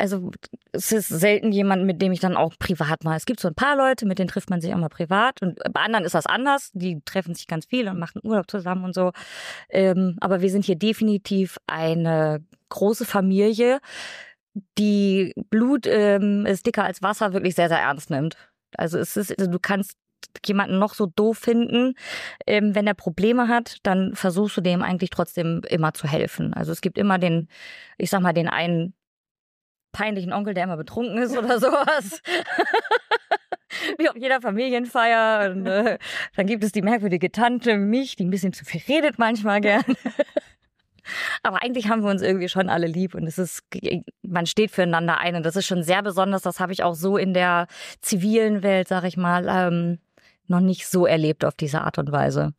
also 0.00 0.30
es 0.72 0.92
ist 0.92 1.08
selten 1.08 1.52
jemand, 1.52 1.84
mit 1.84 2.00
dem 2.00 2.12
ich 2.12 2.20
dann 2.20 2.36
auch 2.36 2.54
privat 2.58 3.04
mal. 3.04 3.16
Es 3.16 3.26
gibt 3.26 3.40
so 3.40 3.48
ein 3.48 3.54
paar 3.54 3.76
Leute, 3.76 4.06
mit 4.06 4.18
denen 4.18 4.28
trifft 4.28 4.50
man 4.50 4.60
sich 4.60 4.72
auch 4.72 4.78
mal 4.78 4.88
privat. 4.88 5.42
Und 5.42 5.58
bei 5.72 5.80
anderen 5.82 6.04
ist 6.04 6.14
das 6.14 6.26
anders. 6.26 6.70
Die 6.72 7.00
treffen 7.04 7.34
sich 7.34 7.46
ganz 7.46 7.66
viel 7.66 7.88
und 7.88 7.98
machen 7.98 8.20
Urlaub 8.24 8.50
zusammen 8.50 8.84
und 8.84 8.94
so. 8.94 9.12
Ähm, 9.68 10.16
aber 10.20 10.40
wir 10.40 10.50
sind 10.50 10.64
hier 10.64 10.76
definitiv 10.76 11.58
eine 11.66 12.42
große 12.70 13.04
Familie, 13.04 13.80
die 14.78 15.32
Blut 15.50 15.86
ähm, 15.86 16.46
ist 16.46 16.66
dicker 16.66 16.84
als 16.84 17.02
Wasser 17.02 17.32
wirklich 17.32 17.54
sehr, 17.54 17.68
sehr 17.68 17.78
ernst 17.78 18.10
nimmt. 18.10 18.36
Also 18.76 18.98
es 18.98 19.16
ist, 19.16 19.38
also 19.38 19.50
du 19.50 19.58
kannst 19.58 19.96
jemanden 20.44 20.78
noch 20.78 20.94
so 20.94 21.06
doof 21.06 21.38
finden, 21.38 21.94
ähm, 22.46 22.74
wenn 22.74 22.86
er 22.86 22.94
Probleme 22.94 23.48
hat, 23.48 23.78
dann 23.82 24.14
versuchst 24.14 24.56
du 24.56 24.60
dem 24.60 24.82
eigentlich 24.82 25.10
trotzdem 25.10 25.62
immer 25.68 25.94
zu 25.94 26.06
helfen. 26.08 26.54
Also 26.54 26.72
es 26.72 26.80
gibt 26.80 26.98
immer 26.98 27.18
den, 27.18 27.48
ich 27.98 28.10
sag 28.10 28.20
mal, 28.20 28.32
den 28.32 28.48
einen 28.48 28.94
peinlichen 29.92 30.32
Onkel, 30.32 30.54
der 30.54 30.64
immer 30.64 30.76
betrunken 30.76 31.18
ist 31.18 31.36
oder 31.36 31.58
sowas. 31.60 32.22
Wie 33.98 34.08
auf 34.08 34.16
jeder 34.16 34.40
Familienfeier. 34.40 35.50
Und, 35.50 35.66
äh, 35.66 35.98
dann 36.36 36.46
gibt 36.46 36.64
es 36.64 36.72
die 36.72 36.82
merkwürdige 36.82 37.30
Tante, 37.30 37.76
mich, 37.76 38.16
die 38.16 38.24
ein 38.24 38.30
bisschen 38.30 38.52
zu 38.52 38.64
viel 38.64 38.82
redet 38.88 39.18
manchmal 39.18 39.60
gern. 39.60 39.84
Aber 41.42 41.62
eigentlich 41.62 41.88
haben 41.88 42.02
wir 42.02 42.10
uns 42.10 42.22
irgendwie 42.22 42.48
schon 42.48 42.68
alle 42.68 42.86
lieb 42.86 43.14
und 43.14 43.26
es 43.26 43.38
ist, 43.38 43.64
man 44.22 44.46
steht 44.46 44.70
füreinander 44.70 45.18
ein 45.18 45.34
und 45.34 45.44
das 45.44 45.56
ist 45.56 45.66
schon 45.66 45.82
sehr 45.82 46.02
besonders. 46.02 46.42
Das 46.42 46.60
habe 46.60 46.72
ich 46.72 46.84
auch 46.84 46.94
so 46.94 47.16
in 47.16 47.34
der 47.34 47.66
zivilen 48.00 48.62
Welt, 48.62 48.86
sag 48.86 49.04
ich 49.04 49.16
mal, 49.16 49.46
ähm, 49.48 49.98
noch 50.46 50.60
nicht 50.60 50.86
so 50.86 51.06
erlebt 51.06 51.44
auf 51.44 51.54
diese 51.54 51.80
Art 51.80 51.98
und 51.98 52.12
Weise. 52.12 52.52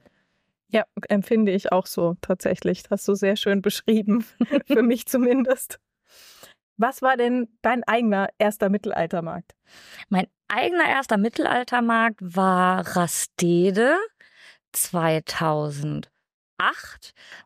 Ja, 0.69 0.85
empfinde 1.07 1.51
ich 1.51 1.71
auch 1.71 1.85
so 1.85 2.15
tatsächlich. 2.21 2.83
Das 2.83 2.91
hast 2.91 3.07
du 3.07 3.13
sehr 3.13 3.35
schön 3.35 3.61
beschrieben, 3.61 4.25
für 4.65 4.81
mich 4.81 5.05
zumindest. 5.05 5.79
Was 6.81 7.01
war 7.01 7.15
denn 7.15 7.47
dein 7.61 7.83
eigener 7.83 8.29
erster 8.39 8.69
Mittelaltermarkt? 8.69 9.53
Mein 10.09 10.27
eigener 10.47 10.89
erster 10.89 11.17
Mittelaltermarkt 11.17 12.19
war 12.21 12.95
Rastede 12.95 13.97
2008 14.71 16.09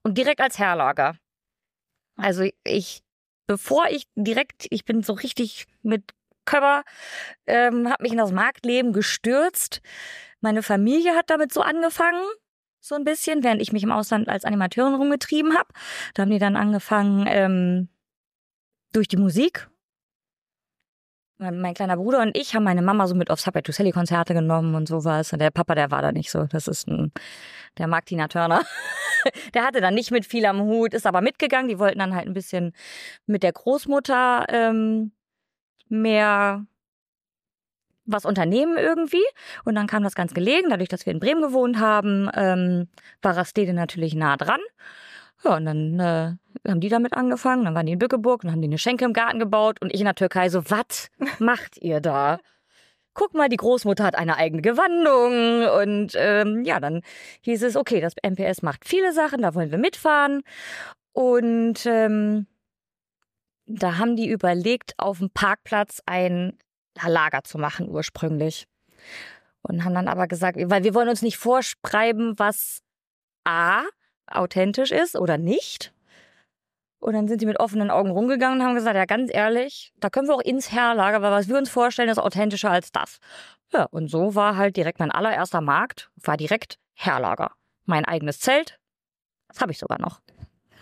und 0.03 0.17
direkt 0.17 0.39
als 0.39 0.57
Herlager. 0.57 1.17
Also 2.17 2.47
ich 2.63 3.03
bevor 3.47 3.87
ich 3.89 4.07
direkt, 4.15 4.67
ich 4.69 4.85
bin 4.85 5.03
so 5.03 5.13
richtig 5.13 5.67
mit 5.81 6.13
Körper, 6.45 6.83
ähm, 7.47 7.89
habe 7.89 8.03
mich 8.03 8.11
in 8.11 8.17
das 8.17 8.31
Marktleben 8.31 8.93
gestürzt. 8.93 9.81
Meine 10.41 10.63
Familie 10.63 11.15
hat 11.15 11.29
damit 11.29 11.51
so 11.51 11.61
angefangen, 11.61 12.23
so 12.79 12.95
ein 12.95 13.03
bisschen, 13.03 13.43
während 13.43 13.61
ich 13.61 13.73
mich 13.73 13.83
im 13.83 13.91
Ausland 13.91 14.29
als 14.29 14.45
Animateurin 14.45 14.93
rumgetrieben 14.93 15.57
habe. 15.57 15.69
Da 16.13 16.21
haben 16.21 16.29
die 16.29 16.39
dann 16.39 16.55
angefangen 16.55 17.25
ähm, 17.27 17.89
durch 18.95 19.07
die 19.07 19.17
Musik. 19.17 19.67
Mein 21.37 21.73
kleiner 21.73 21.97
Bruder 21.97 22.21
und 22.21 22.37
ich 22.37 22.55
haben 22.55 22.63
meine 22.63 22.81
Mama 22.81 23.07
so 23.07 23.15
mit 23.15 23.29
auf 23.29 23.41
Subway 23.41 23.61
to 23.61 23.73
Sally 23.73 23.91
Konzerte 23.91 24.33
genommen 24.33 24.73
und 24.73 24.87
sowas. 24.87 25.33
Und 25.33 25.39
der 25.39 25.51
Papa, 25.51 25.75
der 25.75 25.91
war 25.91 26.01
da 26.01 26.13
nicht 26.13 26.31
so. 26.31 26.45
Das 26.45 26.69
ist 26.69 26.87
ein, 26.87 27.11
der 27.77 27.87
mag 27.87 28.05
Tina 28.05 28.29
Turner. 28.29 28.61
der 29.53 29.65
hatte 29.65 29.81
dann 29.81 29.95
nicht 29.95 30.11
mit 30.11 30.25
viel 30.25 30.45
am 30.45 30.61
Hut, 30.61 30.93
ist 30.93 31.05
aber 31.05 31.19
mitgegangen. 31.19 31.67
Die 31.67 31.77
wollten 31.77 31.99
dann 31.99 32.15
halt 32.15 32.25
ein 32.25 32.33
bisschen 32.33 32.71
mit 33.25 33.43
der 33.43 33.51
Großmutter 33.51 34.45
ähm, 34.47 35.11
mehr 35.89 36.65
was 38.05 38.23
unternehmen 38.23 38.77
irgendwie. 38.77 39.25
Und 39.65 39.75
dann 39.75 39.87
kam 39.87 40.03
das 40.03 40.15
ganz 40.15 40.33
gelegen, 40.33 40.69
dadurch, 40.69 40.89
dass 40.89 41.05
wir 41.05 41.11
in 41.11 41.19
Bremen 41.19 41.41
gewohnt 41.41 41.79
haben, 41.79 42.29
ähm, 42.33 42.87
war 43.21 43.35
Rastede 43.35 43.73
natürlich 43.73 44.15
nah 44.15 44.37
dran. 44.37 44.61
Ja, 45.45 45.57
und 45.57 45.65
dann 45.65 45.99
äh, 45.99 46.69
haben 46.69 46.79
die 46.79 46.89
damit 46.89 47.13
angefangen, 47.13 47.65
dann 47.65 47.75
waren 47.75 47.85
die 47.85 47.93
in 47.93 47.99
Bückeburg 47.99 48.43
und 48.43 48.51
haben 48.51 48.61
die 48.61 48.67
eine 48.67 48.77
Schenke 48.77 49.05
im 49.05 49.13
Garten 49.13 49.39
gebaut 49.39 49.79
und 49.81 49.93
ich 49.93 49.99
in 49.99 50.05
der 50.05 50.15
Türkei 50.15 50.49
so, 50.49 50.69
was 50.69 51.09
macht 51.39 51.77
ihr 51.77 52.01
da? 52.01 52.39
Guck 53.13 53.33
mal, 53.33 53.47
die 53.47 53.57
Großmutter 53.57 54.03
hat 54.03 54.15
eine 54.15 54.37
eigene 54.37 54.61
Gewandung 54.61 55.67
und 55.81 56.13
ähm, 56.15 56.63
ja, 56.65 56.79
dann 56.79 57.01
hieß 57.41 57.63
es, 57.63 57.77
okay, 57.77 58.01
das 58.01 58.13
MPS 58.21 58.61
macht 58.61 58.85
viele 58.85 59.13
Sachen, 59.13 59.41
da 59.41 59.53
wollen 59.55 59.71
wir 59.71 59.77
mitfahren 59.77 60.41
und 61.13 61.85
ähm, 61.85 62.47
da 63.67 63.97
haben 63.97 64.15
die 64.15 64.29
überlegt, 64.29 64.93
auf 64.97 65.19
dem 65.19 65.29
Parkplatz 65.29 66.01
ein 66.05 66.57
Lager 67.05 67.43
zu 67.43 67.57
machen 67.57 67.89
ursprünglich. 67.89 68.67
Und 69.61 69.83
haben 69.83 69.95
dann 69.95 70.07
aber 70.07 70.27
gesagt, 70.27 70.57
weil 70.59 70.83
wir 70.83 70.93
wollen 70.93 71.09
uns 71.09 71.23
nicht 71.23 71.37
vorschreiben, 71.37 72.37
was 72.37 72.81
A 73.43 73.83
authentisch 74.27 74.91
ist 74.91 75.15
oder 75.15 75.37
nicht. 75.37 75.93
Und 76.99 77.13
dann 77.13 77.27
sind 77.27 77.39
sie 77.39 77.45
mit 77.45 77.59
offenen 77.59 77.91
Augen 77.91 78.09
rumgegangen 78.09 78.59
und 78.59 78.65
haben 78.65 78.75
gesagt, 78.75 78.95
ja, 78.95 79.05
ganz 79.05 79.29
ehrlich, 79.33 79.93
da 79.99 80.09
können 80.09 80.27
wir 80.27 80.35
auch 80.35 80.41
ins 80.41 80.71
Herlager, 80.71 81.21
weil 81.21 81.31
was 81.31 81.47
wir 81.47 81.57
uns 81.57 81.69
vorstellen, 81.69 82.09
ist 82.09 82.17
authentischer 82.17 82.71
als 82.71 82.91
das. 82.91 83.19
Ja, 83.71 83.83
und 83.91 84.07
so 84.07 84.33
war 84.33 84.57
halt 84.57 84.75
direkt 84.75 84.99
mein 84.99 85.11
allererster 85.11 85.61
Markt, 85.61 86.09
war 86.15 86.37
direkt 86.37 86.79
Herlager. 86.93 87.51
Mein 87.85 88.05
eigenes 88.05 88.39
Zelt, 88.39 88.79
das 89.49 89.61
habe 89.61 89.71
ich 89.71 89.77
sogar 89.77 89.99
noch. 89.99 90.21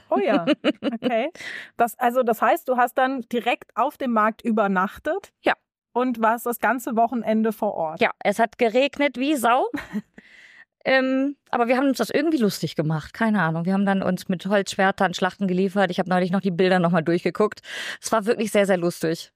Oh 0.09 0.19
ja, 0.19 0.45
okay. 0.81 1.31
Das, 1.77 1.97
also 1.97 2.23
das 2.23 2.41
heißt, 2.41 2.69
du 2.69 2.77
hast 2.77 2.97
dann 2.97 3.21
direkt 3.21 3.71
auf 3.75 3.97
dem 3.97 4.13
Markt 4.13 4.43
übernachtet? 4.43 5.33
Ja. 5.41 5.53
Und 5.91 6.21
warst 6.21 6.45
das 6.45 6.59
ganze 6.59 6.95
Wochenende 6.95 7.51
vor 7.51 7.73
Ort? 7.73 8.01
Ja, 8.01 8.11
es 8.19 8.39
hat 8.39 8.57
geregnet 8.57 9.17
wie 9.17 9.35
Sau. 9.35 9.67
ähm, 10.85 11.37
aber 11.49 11.67
wir 11.67 11.77
haben 11.77 11.87
uns 11.87 11.97
das 11.97 12.09
irgendwie 12.09 12.37
lustig 12.37 12.75
gemacht. 12.75 13.13
Keine 13.13 13.41
Ahnung. 13.41 13.65
Wir 13.65 13.73
haben 13.73 13.85
dann 13.85 14.03
uns 14.03 14.27
mit 14.27 14.45
Holzschwertern 14.45 15.13
Schlachten 15.13 15.47
geliefert. 15.47 15.91
Ich 15.91 15.99
habe 15.99 16.09
neulich 16.09 16.31
noch 16.31 16.41
die 16.41 16.51
Bilder 16.51 16.79
nochmal 16.79 17.03
durchgeguckt. 17.03 17.61
Es 18.01 18.11
war 18.11 18.25
wirklich 18.25 18.51
sehr, 18.51 18.65
sehr 18.65 18.77
lustig. 18.77 19.31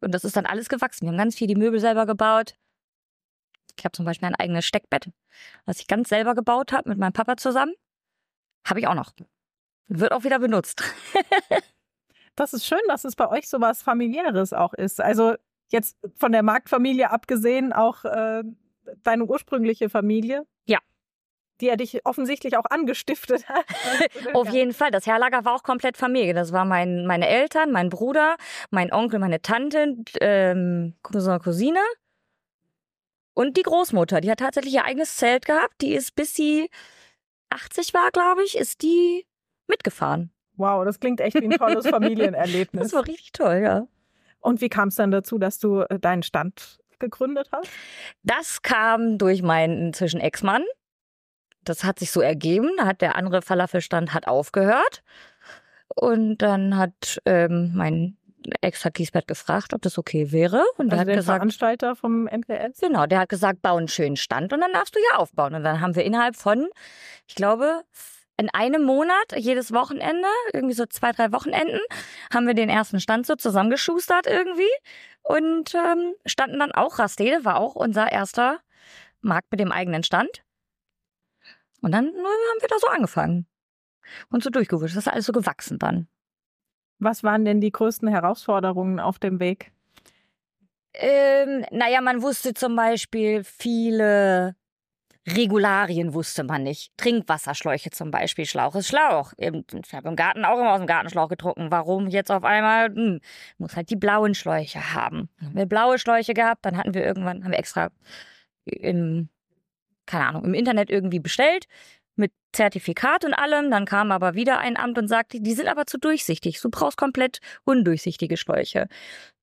Und 0.00 0.12
das 0.12 0.24
ist 0.24 0.36
dann 0.36 0.46
alles 0.46 0.68
gewachsen. 0.68 1.06
Wir 1.06 1.10
haben 1.10 1.18
ganz 1.18 1.36
viel 1.36 1.46
die 1.46 1.54
Möbel 1.54 1.78
selber 1.78 2.06
gebaut. 2.06 2.54
Ich 3.78 3.84
habe 3.84 3.92
zum 3.92 4.04
Beispiel 4.04 4.28
ein 4.28 4.34
eigenes 4.34 4.66
Steckbett, 4.66 5.10
was 5.64 5.80
ich 5.80 5.86
ganz 5.86 6.08
selber 6.08 6.34
gebaut 6.34 6.72
habe 6.72 6.88
mit 6.88 6.98
meinem 6.98 7.12
Papa 7.12 7.36
zusammen. 7.36 7.74
Habe 8.66 8.80
ich 8.80 8.86
auch 8.86 8.94
noch. 8.94 9.12
Wird 9.86 10.12
auch 10.12 10.24
wieder 10.24 10.38
benutzt. 10.38 10.82
das 12.34 12.52
ist 12.52 12.66
schön, 12.66 12.80
dass 12.88 13.04
es 13.04 13.16
bei 13.16 13.28
euch 13.28 13.48
so 13.48 13.60
was 13.60 13.82
familiäres 13.82 14.52
auch 14.52 14.74
ist. 14.74 15.00
Also 15.00 15.34
jetzt 15.68 15.96
von 16.16 16.32
der 16.32 16.42
Marktfamilie 16.42 17.10
abgesehen, 17.10 17.72
auch 17.72 18.04
äh, 18.04 18.42
deine 19.02 19.24
ursprüngliche 19.24 19.88
Familie. 19.88 20.46
Ja. 20.66 20.78
Die 21.60 21.68
er 21.68 21.76
dich 21.76 22.04
offensichtlich 22.06 22.56
auch 22.56 22.64
angestiftet 22.66 23.48
hat. 23.48 23.64
Auf 24.34 24.48
jeden 24.50 24.72
Fall. 24.72 24.90
Das 24.90 25.06
Herlager 25.06 25.44
war 25.44 25.54
auch 25.54 25.62
komplett 25.62 25.96
Familie. 25.96 26.34
Das 26.34 26.52
war 26.52 26.64
mein, 26.64 27.06
meine 27.06 27.28
Eltern, 27.28 27.70
mein 27.70 27.90
Bruder, 27.90 28.36
mein 28.70 28.92
Onkel, 28.92 29.18
meine 29.18 29.42
Tante, 29.42 29.96
ähm, 30.20 30.94
Cousin, 31.02 31.38
Cousine. 31.38 31.80
Und 33.34 33.56
die 33.56 33.62
Großmutter, 33.62 34.20
die 34.20 34.30
hat 34.30 34.40
tatsächlich 34.40 34.74
ihr 34.74 34.84
eigenes 34.84 35.16
Zelt 35.16 35.46
gehabt. 35.46 35.80
Die 35.80 35.94
ist, 35.94 36.14
bis 36.14 36.34
sie 36.34 36.70
80 37.50 37.94
war, 37.94 38.10
glaube 38.10 38.42
ich, 38.44 38.56
ist 38.56 38.82
die 38.82 39.26
mitgefahren. 39.66 40.30
Wow, 40.56 40.84
das 40.84 41.00
klingt 41.00 41.20
echt 41.20 41.40
wie 41.40 41.44
ein 41.44 41.58
tolles 41.58 41.86
Familienerlebnis. 41.88 42.82
Das 42.82 42.92
war 42.92 43.06
richtig 43.06 43.32
toll, 43.32 43.60
ja. 43.62 43.86
Und 44.40 44.60
wie 44.60 44.68
kam 44.68 44.88
es 44.88 44.96
dann 44.96 45.10
dazu, 45.10 45.38
dass 45.38 45.58
du 45.58 45.80
äh, 45.80 45.98
deinen 45.98 46.22
Stand 46.22 46.80
gegründet 47.00 47.48
hast? 47.52 47.68
Das 48.22 48.62
kam 48.62 49.18
durch 49.18 49.42
meinen 49.42 49.88
inzwischen 49.88 50.20
Ex-Mann. 50.20 50.64
Das 51.64 51.84
hat 51.84 51.98
sich 51.98 52.10
so 52.10 52.20
ergeben. 52.20 52.70
Da 52.78 52.86
hat 52.86 53.00
der 53.00 53.16
andere 53.16 53.42
Falafelstand 53.42 54.14
hat 54.14 54.26
aufgehört. 54.26 55.02
Und 55.94 56.38
dann 56.38 56.76
hat 56.76 57.20
ähm, 57.26 57.72
mein 57.74 58.16
Ex 58.60 58.84
hat 58.84 58.98
Lisbeth 58.98 59.28
gefragt, 59.28 59.74
ob 59.74 59.82
das 59.82 59.98
okay 59.98 60.32
wäre. 60.32 60.64
Und 60.76 60.86
also 60.86 60.90
der 60.90 61.00
hat 61.00 61.08
der 61.08 61.16
gesagt, 61.16 61.36
Veranstalter 61.38 61.96
vom 61.96 62.26
NPS? 62.26 62.80
Genau, 62.80 63.06
der 63.06 63.20
hat 63.20 63.28
gesagt, 63.28 63.62
bau 63.62 63.76
einen 63.76 63.88
schönen 63.88 64.16
Stand 64.16 64.52
und 64.52 64.60
dann 64.60 64.72
darfst 64.72 64.94
du 64.94 65.00
ja 65.12 65.18
aufbauen. 65.18 65.54
Und 65.54 65.64
dann 65.64 65.80
haben 65.80 65.94
wir 65.94 66.04
innerhalb 66.04 66.36
von, 66.36 66.68
ich 67.26 67.34
glaube, 67.34 67.82
in 68.40 68.48
einem 68.48 68.84
Monat, 68.84 69.36
jedes 69.36 69.70
Wochenende, 69.70 70.28
irgendwie 70.54 70.74
so 70.74 70.86
zwei, 70.86 71.12
drei 71.12 71.30
Wochenenden, 71.30 71.80
haben 72.32 72.46
wir 72.46 72.54
den 72.54 72.70
ersten 72.70 72.98
Stand 72.98 73.26
so 73.26 73.36
zusammengeschustert 73.36 74.26
irgendwie 74.26 74.70
und 75.22 75.74
ähm, 75.74 76.14
standen 76.24 76.58
dann 76.58 76.72
auch, 76.72 76.98
Rastede 76.98 77.44
war 77.44 77.60
auch 77.60 77.74
unser 77.74 78.10
erster 78.10 78.60
Markt 79.20 79.50
mit 79.50 79.60
dem 79.60 79.72
eigenen 79.72 80.02
Stand. 80.02 80.42
Und 81.82 81.92
dann 81.92 82.06
na, 82.14 82.28
haben 82.28 82.60
wir 82.60 82.68
da 82.68 82.76
so 82.78 82.88
angefangen 82.88 83.46
und 84.30 84.42
so 84.42 84.48
durchgewischt. 84.48 84.96
Das 84.96 85.06
ist 85.06 85.12
alles 85.12 85.26
so 85.26 85.32
gewachsen 85.32 85.78
dann. 85.78 86.08
Was 86.98 87.22
waren 87.22 87.44
denn 87.44 87.60
die 87.60 87.72
größten 87.72 88.08
Herausforderungen 88.08 89.00
auf 89.00 89.18
dem 89.18 89.38
Weg? 89.38 89.70
Ähm, 90.94 91.66
naja, 91.70 92.00
man 92.00 92.22
wusste 92.22 92.54
zum 92.54 92.74
Beispiel 92.74 93.44
viele 93.44 94.56
Regularien 95.28 96.14
wusste 96.14 96.44
man 96.44 96.62
nicht. 96.62 96.92
Trinkwasserschläuche 96.96 97.90
zum 97.90 98.10
Beispiel, 98.10 98.46
Schlauch 98.46 98.74
ist 98.74 98.88
Schlauch. 98.88 99.32
Ich 99.36 99.94
habe 99.94 100.08
im 100.08 100.16
Garten 100.16 100.44
auch 100.44 100.58
immer 100.58 100.72
aus 100.72 100.78
dem 100.80 100.86
Gartenschlauch 100.86 101.28
getrunken. 101.28 101.70
Warum 101.70 102.08
jetzt 102.08 102.30
auf 102.30 102.42
einmal? 102.42 102.86
Hm, 102.86 103.20
muss 103.58 103.76
halt 103.76 103.90
die 103.90 103.96
blauen 103.96 104.34
Schläuche 104.34 104.94
haben. 104.94 105.28
Haben 105.42 105.56
wir 105.56 105.66
blaue 105.66 105.98
Schläuche 105.98 106.32
gehabt, 106.32 106.64
dann 106.64 106.76
hatten 106.76 106.94
wir 106.94 107.04
irgendwann, 107.04 107.44
haben 107.44 107.50
wir 107.50 107.58
extra 107.58 107.90
im, 108.64 109.28
keine 110.06 110.26
Ahnung, 110.26 110.44
im 110.44 110.54
Internet 110.54 110.90
irgendwie 110.90 111.20
bestellt 111.20 111.66
mit 112.16 112.32
Zertifikat 112.52 113.24
und 113.24 113.34
allem. 113.34 113.70
Dann 113.70 113.84
kam 113.84 114.12
aber 114.12 114.34
wieder 114.34 114.58
ein 114.58 114.76
Amt 114.76 114.98
und 114.98 115.08
sagte, 115.08 115.40
die 115.40 115.54
sind 115.54 115.68
aber 115.68 115.86
zu 115.86 115.98
durchsichtig. 115.98 116.60
Du 116.60 116.70
brauchst 116.70 116.96
komplett 116.96 117.40
undurchsichtige 117.64 118.36
Schläuche. 118.36 118.88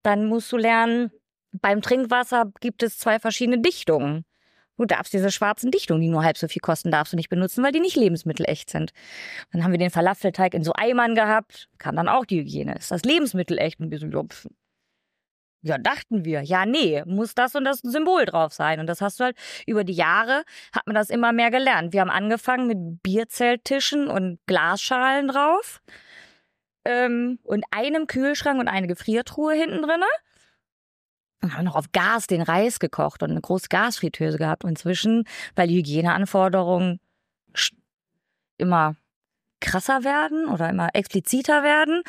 Dann 0.03 0.27
musst 0.27 0.51
du 0.51 0.57
lernen, 0.57 1.11
beim 1.51 1.81
Trinkwasser 1.81 2.51
gibt 2.61 2.83
es 2.83 2.97
zwei 2.97 3.19
verschiedene 3.19 3.59
Dichtungen. 3.59 4.25
Du 4.77 4.85
darfst 4.85 5.13
diese 5.13 5.31
schwarzen 5.31 5.71
Dichtungen, 5.71 6.01
die 6.01 6.09
nur 6.09 6.23
halb 6.23 6.37
so 6.37 6.47
viel 6.47 6.61
kosten, 6.61 6.91
darfst 6.91 7.13
du 7.13 7.17
nicht 7.17 7.29
benutzen, 7.29 7.63
weil 7.63 7.71
die 7.71 7.79
nicht 7.79 7.95
lebensmittelecht 7.95 8.69
sind. 8.69 8.91
Dann 9.51 9.63
haben 9.63 9.71
wir 9.71 9.79
den 9.79 9.89
Falafelteig 9.89 10.53
in 10.53 10.63
so 10.63 10.73
Eimern 10.73 11.15
gehabt, 11.15 11.67
kam 11.79 11.95
dann 11.95 12.07
auch 12.07 12.25
die 12.25 12.39
Hygiene. 12.39 12.75
Ist 12.75 12.91
das 12.91 13.03
lebensmittelecht? 13.03 13.79
Und 13.79 13.91
wir 13.91 13.99
so, 13.99 14.07
ja, 15.63 15.77
dachten 15.77 16.23
wir. 16.23 16.41
Ja, 16.43 16.65
nee, 16.65 17.03
muss 17.05 17.33
das 17.35 17.55
und 17.55 17.65
das 17.65 17.79
Symbol 17.79 18.25
drauf 18.25 18.53
sein. 18.53 18.79
Und 18.79 18.87
das 18.87 19.01
hast 19.01 19.19
du 19.19 19.25
halt 19.25 19.37
über 19.65 19.83
die 19.83 19.93
Jahre, 19.93 20.43
hat 20.73 20.85
man 20.85 20.95
das 20.95 21.09
immer 21.09 21.33
mehr 21.33 21.51
gelernt. 21.51 21.93
Wir 21.93 22.01
haben 22.01 22.09
angefangen 22.09 22.67
mit 22.67 23.03
Bierzelttischen 23.03 24.07
und 24.07 24.39
Glasschalen 24.45 25.27
drauf. 25.27 25.81
Ähm, 26.85 27.39
und 27.43 27.65
einem 27.71 28.07
Kühlschrank 28.07 28.59
und 28.59 28.67
eine 28.67 28.87
Gefriertruhe 28.87 29.53
hinten 29.53 29.81
drinne 29.81 30.05
und 31.41 31.55
haben 31.55 31.65
noch 31.65 31.75
auf 31.75 31.91
Gas 31.91 32.27
den 32.27 32.41
Reis 32.41 32.79
gekocht 32.79 33.23
und 33.23 33.31
eine 33.31 33.41
große 33.41 33.67
Gasfritteuse 33.69 34.37
gehabt. 34.37 34.63
Und 34.63 34.71
inzwischen, 34.71 35.23
weil 35.55 35.67
die 35.67 35.77
Hygieneanforderungen 35.77 36.99
immer 38.57 38.95
krasser 39.59 40.03
werden 40.03 40.47
oder 40.47 40.69
immer 40.69 40.89
expliziter 40.93 41.63
werden. 41.63 42.03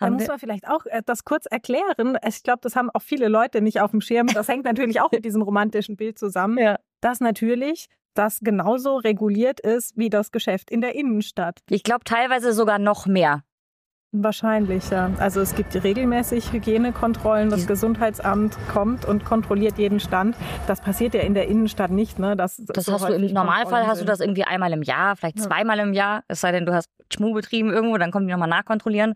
Da 0.00 0.10
muss 0.10 0.26
man 0.26 0.38
vielleicht 0.38 0.66
auch 0.66 0.86
äh, 0.86 1.02
das 1.04 1.24
kurz 1.24 1.46
erklären. 1.46 2.18
Ich 2.26 2.42
glaube, 2.42 2.60
das 2.62 2.74
haben 2.74 2.90
auch 2.90 3.02
viele 3.02 3.28
Leute 3.28 3.60
nicht 3.60 3.80
auf 3.80 3.90
dem 3.90 4.00
Schirm. 4.00 4.28
Das 4.28 4.48
hängt 4.48 4.64
natürlich 4.64 5.00
auch 5.00 5.12
mit 5.12 5.24
diesem 5.24 5.42
romantischen 5.42 5.96
Bild 5.96 6.18
zusammen, 6.18 6.58
ja. 6.62 6.78
dass 7.00 7.20
natürlich 7.20 7.88
das 8.14 8.40
genauso 8.40 8.96
reguliert 8.96 9.60
ist 9.60 9.96
wie 9.96 10.08
das 10.08 10.32
Geschäft 10.32 10.70
in 10.70 10.80
der 10.80 10.94
Innenstadt. 10.94 11.60
Ich 11.68 11.82
glaube 11.82 12.04
teilweise 12.04 12.52
sogar 12.52 12.78
noch 12.78 13.06
mehr. 13.06 13.42
Wahrscheinlich, 14.22 14.88
ja. 14.90 15.10
Also 15.18 15.40
es 15.40 15.54
gibt 15.54 15.74
regelmäßig 15.82 16.52
Hygienekontrollen. 16.52 17.50
Das 17.50 17.60
Die- 17.60 17.66
Gesundheitsamt 17.66 18.56
kommt 18.72 19.04
und 19.04 19.24
kontrolliert 19.24 19.78
jeden 19.78 20.00
Stand. 20.00 20.36
Das 20.66 20.80
passiert 20.80 21.14
ja 21.14 21.20
in 21.20 21.34
der 21.34 21.48
Innenstadt 21.48 21.90
nicht, 21.90 22.18
ne? 22.18 22.36
Das, 22.36 22.56
Das 22.66 22.84
so 22.86 22.92
hast 22.94 23.08
du 23.08 23.12
im 23.14 23.32
Normalfall 23.32 23.86
hast 23.86 24.00
du 24.00 24.04
das 24.06 24.20
irgendwie 24.20 24.44
einmal 24.44 24.72
im 24.72 24.82
Jahr, 24.82 25.16
vielleicht 25.16 25.38
Ja. 25.38 25.44
zweimal 25.44 25.78
im 25.80 25.92
Jahr. 25.92 26.22
Es 26.28 26.40
sei 26.40 26.52
denn, 26.52 26.64
du 26.66 26.72
hast 26.74 26.88
Schmu 27.12 27.32
betrieben 27.34 27.70
irgendwo, 27.70 27.98
dann 27.98 28.10
kommen 28.10 28.26
die 28.26 28.32
nochmal 28.32 28.48
nachkontrollieren. 28.48 29.14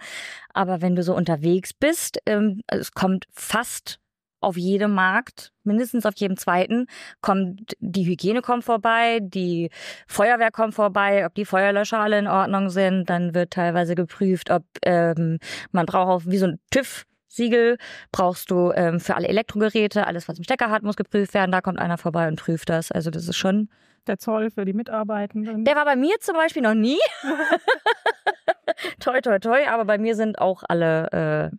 Aber 0.53 0.81
wenn 0.83 0.95
du 0.97 1.03
so 1.03 1.15
unterwegs 1.15 1.73
bist, 1.73 2.19
ähm, 2.27 2.61
es 2.67 2.93
kommt 2.93 3.27
fast 3.33 3.99
auf 4.41 4.57
jedem 4.57 4.95
Markt, 4.95 5.53
mindestens 5.65 6.07
auf 6.07 6.15
jedem 6.17 6.37
zweiten, 6.37 6.87
kommt 7.21 7.75
die 7.79 8.05
Hygiene 8.05 8.41
kommt 8.43 8.65
vorbei, 8.65 9.21
die 9.23 9.71
Feuerwehr 10.07 10.51
kommt 10.51 10.75
vorbei, 10.75 11.27
ob 11.27 11.35
die 11.35 11.45
Feuerlöscher 11.45 11.99
alle 12.01 12.19
in 12.19 12.27
Ordnung 12.27 12.71
sind. 12.71 13.11
Dann 13.11 13.35
wird 13.35 13.53
teilweise 13.53 13.95
geprüft, 13.95 14.51
ob 14.51 14.65
ähm, 14.85 15.39
man 15.73 15.87
braucht 15.87 16.09
auch 16.09 16.23
wie 16.31 16.39
so 16.39 16.47
ein 16.47 16.59
TÜV. 16.71 17.05
Siegel 17.33 17.79
brauchst 18.11 18.51
du 18.51 18.73
ähm, 18.73 18.99
für 18.99 19.15
alle 19.15 19.29
Elektrogeräte, 19.29 20.07
alles 20.07 20.27
was 20.27 20.39
im 20.39 20.45
Stecker 20.45 20.69
hat, 20.71 20.83
muss 20.83 20.97
geprüft 20.97 21.33
werden. 21.33 21.53
Da 21.53 21.61
kommt 21.61 21.79
einer 21.79 21.97
vorbei 21.97 22.27
und 22.27 22.41
prüft 22.41 22.69
das. 22.69 22.91
Also 22.91 23.11
das 23.11 23.29
ist 23.29 23.37
schon 23.37 23.69
Der 24.09 24.19
Zoll 24.19 24.51
für 24.51 24.65
die 24.65 24.73
Mitarbeitenden. 24.73 25.65
der 25.65 25.77
war 25.77 25.85
bei 25.85 25.95
mir 25.95 26.17
zum 26.19 26.35
Beispiel 26.35 26.63
noch 26.63 26.75
nie. 26.75 26.99
toi, 28.99 29.21
toi, 29.21 29.39
toi. 29.39 29.65
Aber 29.69 29.85
bei 29.85 29.99
mir 29.99 30.17
sind 30.17 30.41
auch 30.41 30.65
alle 30.69 31.51
äh, 31.53 31.57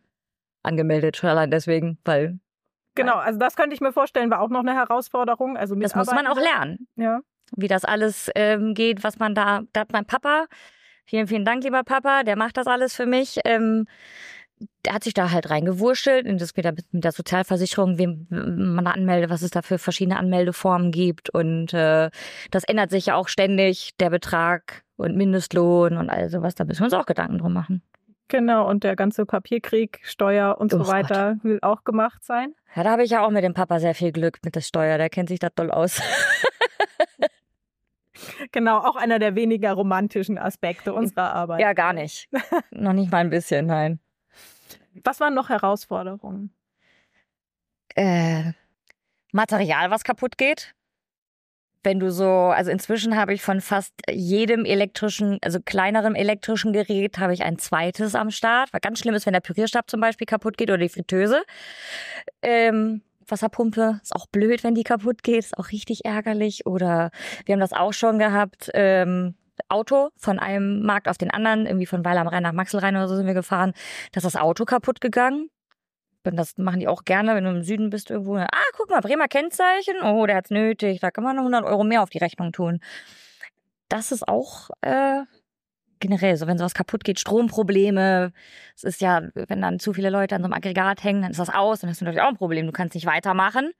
angemeldet. 0.63 1.15
Schon 1.15 1.30
allein 1.30 1.52
deswegen, 1.52 1.98
weil 2.04 2.39
genau, 2.95 3.15
also 3.17 3.39
das 3.39 3.56
könnte 3.56 3.73
ich 3.73 3.82
mir 3.82 3.91
vorstellen, 3.91 4.30
war 4.32 4.41
auch 4.41 4.49
noch 4.49 4.62
eine 4.62 4.73
Herausforderung. 4.73 5.58
Also 5.58 5.75
das 5.75 5.95
muss 5.95 6.08
man 6.12 6.27
auch 6.27 6.39
lernen, 6.39 6.88
Ja. 6.95 7.21
wie 7.56 7.67
das 7.67 7.86
alles 7.86 8.30
ähm, 8.36 8.73
geht, 8.73 9.04
was 9.04 9.19
man 9.19 9.36
da. 9.36 9.62
Da 9.73 9.82
hat 9.82 9.91
mein 9.91 10.06
Papa, 10.06 10.45
vielen, 11.06 11.27
vielen 11.27 11.45
Dank, 11.45 11.63
lieber 11.63 11.84
Papa, 11.84 12.23
der 12.23 12.36
macht 12.38 12.58
das 12.58 12.67
alles 12.67 12.95
für 12.95 13.06
mich. 13.06 13.39
Ähm, 13.45 13.88
der 14.86 14.93
hat 14.93 15.04
sich 15.04 15.15
da 15.15 15.32
halt 15.32 15.49
reingewurschtelt 15.49 16.27
und 16.27 16.39
das 16.39 16.56
wieder 16.56 16.71
mit 16.71 16.86
der 16.91 17.12
Sozialversicherung, 17.12 17.97
wem 17.97 18.27
man 18.30 18.86
da 18.86 18.91
anmeldet, 18.91 19.32
was 19.32 19.41
es 19.41 19.49
da 19.49 19.63
für 19.63 19.80
verschiedene 19.80 20.17
Anmeldeformen 20.19 20.91
gibt. 20.91 21.32
Und 21.32 21.73
äh, 21.73 22.12
das 22.51 22.63
ändert 22.65 22.91
sich 22.91 23.08
ja 23.08 23.15
auch 23.15 23.27
ständig, 23.27 23.95
der 23.99 24.12
Betrag 24.12 24.84
und 24.97 25.15
Mindestlohn 25.17 25.97
und 25.97 26.12
all 26.12 26.30
sowas. 26.30 26.54
Da 26.54 26.63
müssen 26.63 26.82
wir 26.82 26.86
uns 26.86 26.93
auch 26.93 27.08
Gedanken 27.08 27.39
drum 27.39 27.54
machen. 27.54 27.82
Genau, 28.32 28.65
und 28.70 28.86
der 28.86 28.96
ganze 28.96 29.26
Papierkrieg, 29.26 30.00
Steuer 30.04 30.58
und 30.58 30.74
Oh 30.74 30.78
so 30.78 30.88
weiter 30.88 31.36
will 31.44 31.60
auch 31.62 31.84
gemacht 31.84 32.24
sein. 32.24 32.56
Ja, 32.74 32.84
da 32.84 32.91
habe 32.91 33.04
ich 33.04 33.12
ja 33.12 33.26
auch 33.26 33.30
mit 33.30 33.44
dem 33.44 33.54
Papa 33.54 33.82
sehr 33.82 33.94
viel 33.94 34.13
Glück 34.13 34.39
mit 34.46 34.56
der 34.56 34.62
Steuer. 34.62 34.98
Der 34.98 35.10
kennt 35.10 35.28
sich 35.28 35.39
da 35.39 35.50
toll 35.50 35.70
aus. 35.70 36.02
Genau, 38.52 38.78
auch 38.78 38.98
einer 38.98 39.17
der 39.17 39.34
weniger 39.36 39.74
romantischen 39.74 40.38
Aspekte 40.38 40.94
unserer 40.94 41.34
Arbeit. 41.34 41.60
ja, 41.60 41.74
gar 41.74 41.91
nicht. 41.94 42.30
Noch 42.72 42.94
nicht 42.94 43.12
mal 43.12 43.17
ein 43.20 43.32
bisschen, 43.32 43.65
nein. 43.65 44.00
Was 45.04 45.20
waren 45.20 45.34
noch 45.34 45.50
Herausforderungen? 45.50 46.54
Äh, 47.96 48.52
Material, 49.32 49.89
was 49.89 50.04
kaputt 50.04 50.38
geht. 50.38 50.76
Wenn 51.84 52.00
du 52.00 52.12
so, 52.12 52.28
also 52.28 52.70
inzwischen 52.70 53.15
habe 53.15 53.34
ich 53.34 53.41
von 53.41 53.60
fast 53.60 53.94
jedem 54.10 54.65
elektrischen, 54.65 55.39
also 55.41 55.60
kleinerem 55.63 56.15
elektrischen 56.15 56.74
Gerät, 56.74 57.17
habe 57.17 57.34
ich 57.34 57.44
ein 57.44 57.58
zweites 57.58 58.15
am 58.15 58.30
Start. 58.30 58.72
Was 58.72 58.82
ganz 58.82 59.00
schlimm 59.00 59.15
ist, 59.15 59.26
wenn 59.26 59.34
der 59.34 59.39
Pürierstab 59.39 59.89
zum 59.89 60.00
Beispiel 60.00 60.28
kaputt 60.28 60.58
geht 60.58 60.70
oder 60.70 60.78
die 60.78 60.89
Fritteuse. 60.89 61.41
Ähm, 62.41 63.02
Wasserpumpe 63.28 64.00
ist 64.04 64.15
auch 64.15 64.28
blöd, 64.28 64.63
wenn 64.63 64.76
die 64.76 64.84
kaputt 64.84 65.24
geht, 65.24 65.39
ist 65.39 65.58
auch 65.58 65.72
richtig 65.72 66.06
ärgerlich. 66.06 66.65
Oder 66.65 67.12
wir 67.46 67.54
haben 67.54 67.60
das 67.60 67.74
auch 67.74 67.94
schon 67.94 68.20
gehabt. 68.20 68.70
Ähm, 68.74 69.36
Auto 69.70 70.10
von 70.17 70.39
einem 70.39 70.84
Markt 70.84 71.08
auf 71.08 71.17
den 71.17 71.32
anderen, 71.32 71.65
irgendwie 71.65 71.86
von 71.86 72.04
Weil 72.04 72.17
am 72.17 72.28
Rhein 72.28 72.44
nach 72.44 72.52
Maxelrhein 72.54 72.96
oder 72.96 73.08
so 73.08 73.15
sind 73.15 73.28
wir 73.28 73.34
gefahren. 73.34 73.74
Da 74.12 74.17
ist 74.17 74.26
das 74.26 74.36
Auto 74.36 74.65
kaputt 74.65 75.02
gegangen. 75.02 75.50
Das 76.23 76.57
machen 76.57 76.79
die 76.79 76.88
auch 76.88 77.03
gerne, 77.03 77.36
wenn 77.36 77.43
du 77.43 77.49
im 77.49 77.63
Süden 77.63 77.89
bist 77.89 78.12
irgendwo. 78.12 78.36
Ah, 78.36 78.47
guck 78.77 78.89
mal, 78.89 79.01
Bremer 79.01 79.27
Kennzeichen. 79.27 79.95
Oh, 80.03 80.25
der 80.25 80.38
hat's 80.38 80.51
nötig. 80.51 80.99
Da 80.99 81.12
kann 81.12 81.23
man 81.23 81.36
noch 81.36 81.43
100 81.43 81.63
Euro 81.63 81.84
mehr 81.84 82.03
auf 82.03 82.10
die 82.10 82.19
Rechnung 82.19 82.51
tun. 82.51 82.79
Das 83.89 84.12
ist 84.12 84.27
auch 84.27 84.69
äh, 84.81 85.21
generell 85.99 86.36
so, 86.38 86.47
wenn 86.47 86.57
sowas 86.57 86.73
kaputt 86.73 87.03
geht, 87.03 87.19
Stromprobleme. 87.19 88.34
Es 88.75 88.84
ist 88.84 89.01
ja, 89.01 89.29
wenn 89.34 89.62
dann 89.62 89.79
zu 89.79 89.93
viele 89.93 90.10
Leute 90.10 90.36
an 90.36 90.41
so 90.41 90.45
einem 90.45 90.53
Aggregat 90.53 91.03
hängen, 91.03 91.21
dann 91.21 91.31
ist 91.31 91.39
das 91.39 91.49
aus. 91.49 91.79
Dann 91.79 91.89
hast 91.89 92.01
du 92.01 92.05
natürlich 92.05 92.23
auch 92.23 92.29
ein 92.29 92.38
Problem. 92.38 92.65
Du 92.65 92.73
kannst 92.73 92.95
nicht 92.95 93.05
weitermachen, 93.05 93.71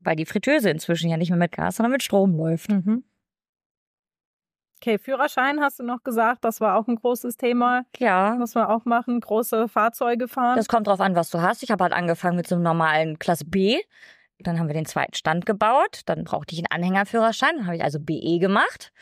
weil 0.00 0.16
die 0.16 0.26
Fritteuse 0.26 0.70
inzwischen 0.70 1.10
ja 1.10 1.16
nicht 1.16 1.30
mehr 1.30 1.38
mit 1.38 1.52
Gas, 1.52 1.76
sondern 1.76 1.92
mit 1.92 2.02
Strom 2.02 2.36
läuft. 2.36 2.70
Mhm. 2.70 3.04
Okay, 4.80 4.98
Führerschein 4.98 5.60
hast 5.60 5.80
du 5.80 5.82
noch 5.82 6.04
gesagt, 6.04 6.44
das 6.44 6.60
war 6.60 6.76
auch 6.76 6.86
ein 6.86 6.96
großes 6.96 7.36
Thema. 7.36 7.82
Ja, 7.98 8.36
Muss 8.38 8.54
man 8.54 8.66
auch 8.66 8.84
machen, 8.84 9.20
große 9.20 9.66
Fahrzeuge 9.68 10.28
fahren. 10.28 10.56
Das 10.56 10.68
kommt 10.68 10.86
drauf 10.86 11.00
an, 11.00 11.16
was 11.16 11.30
du 11.30 11.40
hast. 11.40 11.64
Ich 11.64 11.70
habe 11.72 11.82
halt 11.82 11.92
angefangen 11.92 12.36
mit 12.36 12.46
so 12.46 12.54
einem 12.54 12.64
normalen 12.64 13.18
Klasse 13.18 13.44
B. 13.44 13.80
Dann 14.38 14.58
haben 14.58 14.68
wir 14.68 14.74
den 14.74 14.86
zweiten 14.86 15.14
Stand 15.14 15.46
gebaut. 15.46 16.02
Dann 16.06 16.22
brauchte 16.22 16.54
ich 16.54 16.60
einen 16.60 16.70
Anhängerführerschein. 16.70 17.56
Dann 17.56 17.66
habe 17.66 17.76
ich 17.76 17.82
also 17.82 17.98
BE 17.98 18.38
gemacht. 18.38 18.92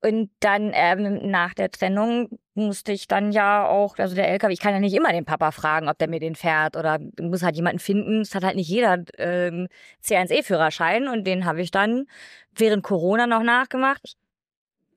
Und 0.00 0.30
dann 0.40 0.72
ähm, 0.74 1.30
nach 1.30 1.54
der 1.54 1.70
Trennung 1.70 2.38
musste 2.54 2.92
ich 2.92 3.08
dann 3.08 3.32
ja 3.32 3.66
auch, 3.66 3.96
also 3.98 4.14
der 4.14 4.28
LKW, 4.28 4.52
ich 4.52 4.60
kann 4.60 4.74
ja 4.74 4.80
nicht 4.80 4.94
immer 4.94 5.12
den 5.12 5.24
Papa 5.24 5.50
fragen, 5.50 5.88
ob 5.88 5.98
der 5.98 6.08
mir 6.08 6.20
den 6.20 6.34
fährt 6.34 6.76
oder 6.76 6.98
muss 7.20 7.42
halt 7.42 7.56
jemanden 7.56 7.78
finden. 7.78 8.20
Es 8.20 8.34
hat 8.34 8.44
halt 8.44 8.56
nicht 8.56 8.68
jeder 8.68 9.02
ähm, 9.16 9.68
C1E-Führerschein 10.02 11.08
und 11.08 11.26
den 11.26 11.46
habe 11.46 11.62
ich 11.62 11.70
dann 11.70 12.06
während 12.54 12.82
Corona 12.82 13.26
noch 13.26 13.42
nachgemacht. 13.42 14.16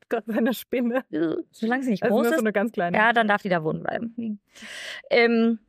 Gott, 0.10 0.24
eine 0.30 0.54
Spinne. 0.54 1.04
Solange 1.52 1.84
sie 1.84 1.92
nicht 1.92 2.04
Also 2.04 2.16
groß 2.16 2.24
nur 2.24 2.32
ist. 2.34 2.40
so 2.40 2.44
eine 2.44 2.54
ganz 2.54 2.72
kleine. 2.72 2.98
Ja, 2.98 3.14
dann 3.14 3.28
darf 3.28 3.42
die 3.42 3.50
da 3.50 3.64
wohnen 3.64 3.84
bleiben. 3.84 4.40
Ähm, 5.10 5.60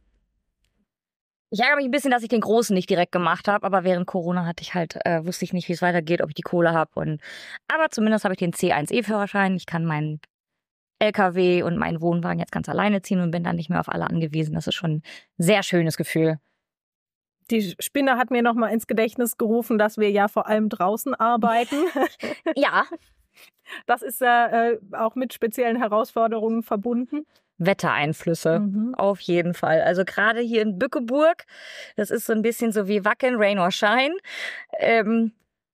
ich 1.51 1.61
ärgere 1.61 1.77
mich 1.77 1.87
ein 1.87 1.91
bisschen, 1.91 2.11
dass 2.11 2.23
ich 2.23 2.29
den 2.29 2.43
Großen 2.43 2.75
nicht 2.75 2.91
direkt 2.91 3.13
gemacht 3.13 3.49
habe, 3.49 3.65
aber 3.65 3.83
während 3.85 4.07
Corona 4.07 4.45
hatte 4.45 4.63
ich 4.63 4.75
halt, 4.75 4.99
äh, 5.07 5.25
wusste 5.25 5.45
ich 5.45 5.53
nicht, 5.55 5.69
wie 5.69 5.73
es 5.73 5.81
weitergeht, 5.83 6.21
ob 6.21 6.29
ich 6.29 6.35
die 6.35 6.43
Kohle 6.43 6.73
habe. 6.73 6.91
Und 6.95 7.21
aber 7.69 7.89
zumindest 7.91 8.25
habe 8.25 8.35
ich 8.35 8.39
den 8.39 8.53
C1E-Führerschein. 8.53 9.57
Ich 9.57 9.65
kann 9.67 9.85
meinen 9.87 10.21
LKW 11.01 11.63
und 11.63 11.79
meinen 11.79 12.01
Wohnwagen 12.01 12.39
jetzt 12.39 12.53
ganz 12.53 12.69
alleine 12.69 13.03
ziehen 13.03 13.21
und 13.21 13.31
bin 13.31 13.45
dann 13.45 13.57
nicht 13.57 13.71
mehr 13.71 13.81
auf 13.81 13.89
alle 13.89 14.09
angewiesen. 14.09 14.55
Das 14.55 14.67
ist 14.67 14.75
schon 14.75 14.97
ein 14.97 15.03
sehr 15.39 15.63
schönes 15.63 15.97
Gefühl. 15.97 16.39
Die 17.51 17.75
Spinne 17.79 18.19
hat 18.19 18.31
mir 18.31 18.43
noch 18.43 18.55
mal 18.55 18.69
ins 18.69 18.87
Gedächtnis 18.87 19.39
gerufen, 19.39 19.79
dass 19.79 19.97
wir 19.97 20.11
ja 20.11 20.29
vor 20.29 20.49
allem 20.49 20.69
draußen 20.69 21.15
arbeiten. 21.15 21.77
Ja, 22.57 22.85
Das 23.87 24.03
ist 24.03 24.21
ja 24.21 24.47
äh, 24.47 24.79
auch 24.93 25.15
mit 25.15 25.33
speziellen 25.33 25.77
Herausforderungen 25.77 26.63
verbunden. 26.63 27.27
Wettereinflüsse. 27.59 28.61
Mhm. 28.61 28.95
Auf 28.95 29.21
jeden 29.21 29.53
Fall. 29.53 29.83
Also 29.83 30.05
gerade 30.05 30.41
hier 30.41 30.63
in 30.63 30.79
Bückeburg, 30.79 31.45
das 31.97 32.11
ist 32.11 32.27
so 32.27 32.33
ein 32.33 32.43
bisschen 32.43 32.73
so 32.73 32.89
wie 32.89 33.05
Wacken, 33.05 33.35
Rain 33.37 33.59
or 33.59 33.71
Shine. 33.71 34.17
Ähm, 34.79 35.33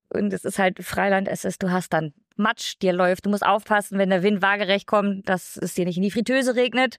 und 0.09 0.33
es 0.33 0.44
ist 0.44 0.59
halt 0.59 0.83
Freiland, 0.83 1.29
es 1.29 1.44
ist, 1.44 1.62
du 1.62 1.70
hast 1.70 1.92
dann 1.92 2.14
Matsch, 2.37 2.74
dir 2.81 2.92
läuft. 2.92 3.27
Du 3.27 3.31
musst 3.31 3.44
aufpassen, 3.44 3.98
wenn 3.98 4.11
der 4.11 4.22
Wind 4.22 4.42
waagerecht 4.42 4.87
kommt, 4.87 5.29
dass 5.29 5.57
es 5.57 5.74
dir 5.74 5.85
nicht 5.85 5.96
in 5.96 6.03
die 6.03 6.11
Fritteuse 6.11 6.57
regnet. 6.57 6.98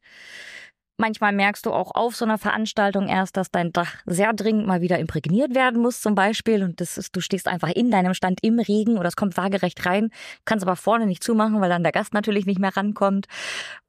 Manchmal 0.97 1.33
merkst 1.33 1.65
du 1.65 1.73
auch 1.73 1.91
auf 1.93 2.15
so 2.15 2.23
einer 2.23 2.37
Veranstaltung 2.37 3.09
erst, 3.09 3.35
dass 3.35 3.51
dein 3.51 3.73
Dach 3.73 3.95
sehr 4.05 4.31
dringend 4.31 4.65
mal 4.65 4.79
wieder 4.79 4.97
imprägniert 4.97 5.53
werden 5.53 5.81
muss, 5.81 5.99
zum 5.99 6.15
Beispiel. 6.15 6.63
Und 6.63 6.79
das 6.79 6.97
ist, 6.97 7.13
du 7.15 7.19
stehst 7.19 7.49
einfach 7.49 7.69
in 7.69 7.91
deinem 7.91 8.13
Stand 8.13 8.39
im 8.43 8.59
Regen 8.59 8.97
oder 8.97 9.09
es 9.09 9.17
kommt 9.17 9.35
waagerecht 9.35 9.85
rein, 9.85 10.09
kannst 10.45 10.63
aber 10.65 10.77
vorne 10.77 11.05
nicht 11.05 11.21
zumachen, 11.21 11.59
weil 11.59 11.69
dann 11.69 11.83
der 11.83 11.91
Gast 11.91 12.13
natürlich 12.13 12.45
nicht 12.45 12.59
mehr 12.59 12.75
rankommt. 12.77 13.27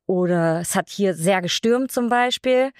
Oder 0.06 0.60
es 0.60 0.74
hat 0.74 0.88
hier 0.88 1.14
sehr 1.14 1.42
gestürmt 1.42 1.92
zum 1.92 2.08
Beispiel. 2.08 2.72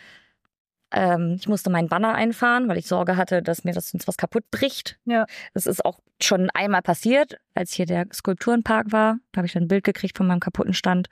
Ähm, 0.92 1.36
ich 1.38 1.48
musste 1.48 1.70
meinen 1.70 1.88
Banner 1.88 2.14
einfahren, 2.14 2.68
weil 2.68 2.78
ich 2.78 2.86
Sorge 2.86 3.16
hatte, 3.16 3.42
dass 3.42 3.64
mir 3.64 3.72
das 3.72 3.90
sonst 3.90 4.06
was 4.06 4.16
kaputt 4.16 4.44
bricht. 4.50 4.98
Ja. 5.04 5.26
Das 5.52 5.66
ist 5.66 5.84
auch 5.84 6.00
schon 6.22 6.48
einmal 6.50 6.82
passiert, 6.82 7.38
als 7.54 7.72
hier 7.72 7.86
der 7.86 8.06
Skulpturenpark 8.12 8.92
war. 8.92 9.18
Da 9.32 9.38
habe 9.38 9.46
ich 9.46 9.52
dann 9.52 9.64
ein 9.64 9.68
Bild 9.68 9.84
gekriegt 9.84 10.16
von 10.16 10.26
meinem 10.26 10.40
kaputten 10.40 10.74
Stand, 10.74 11.08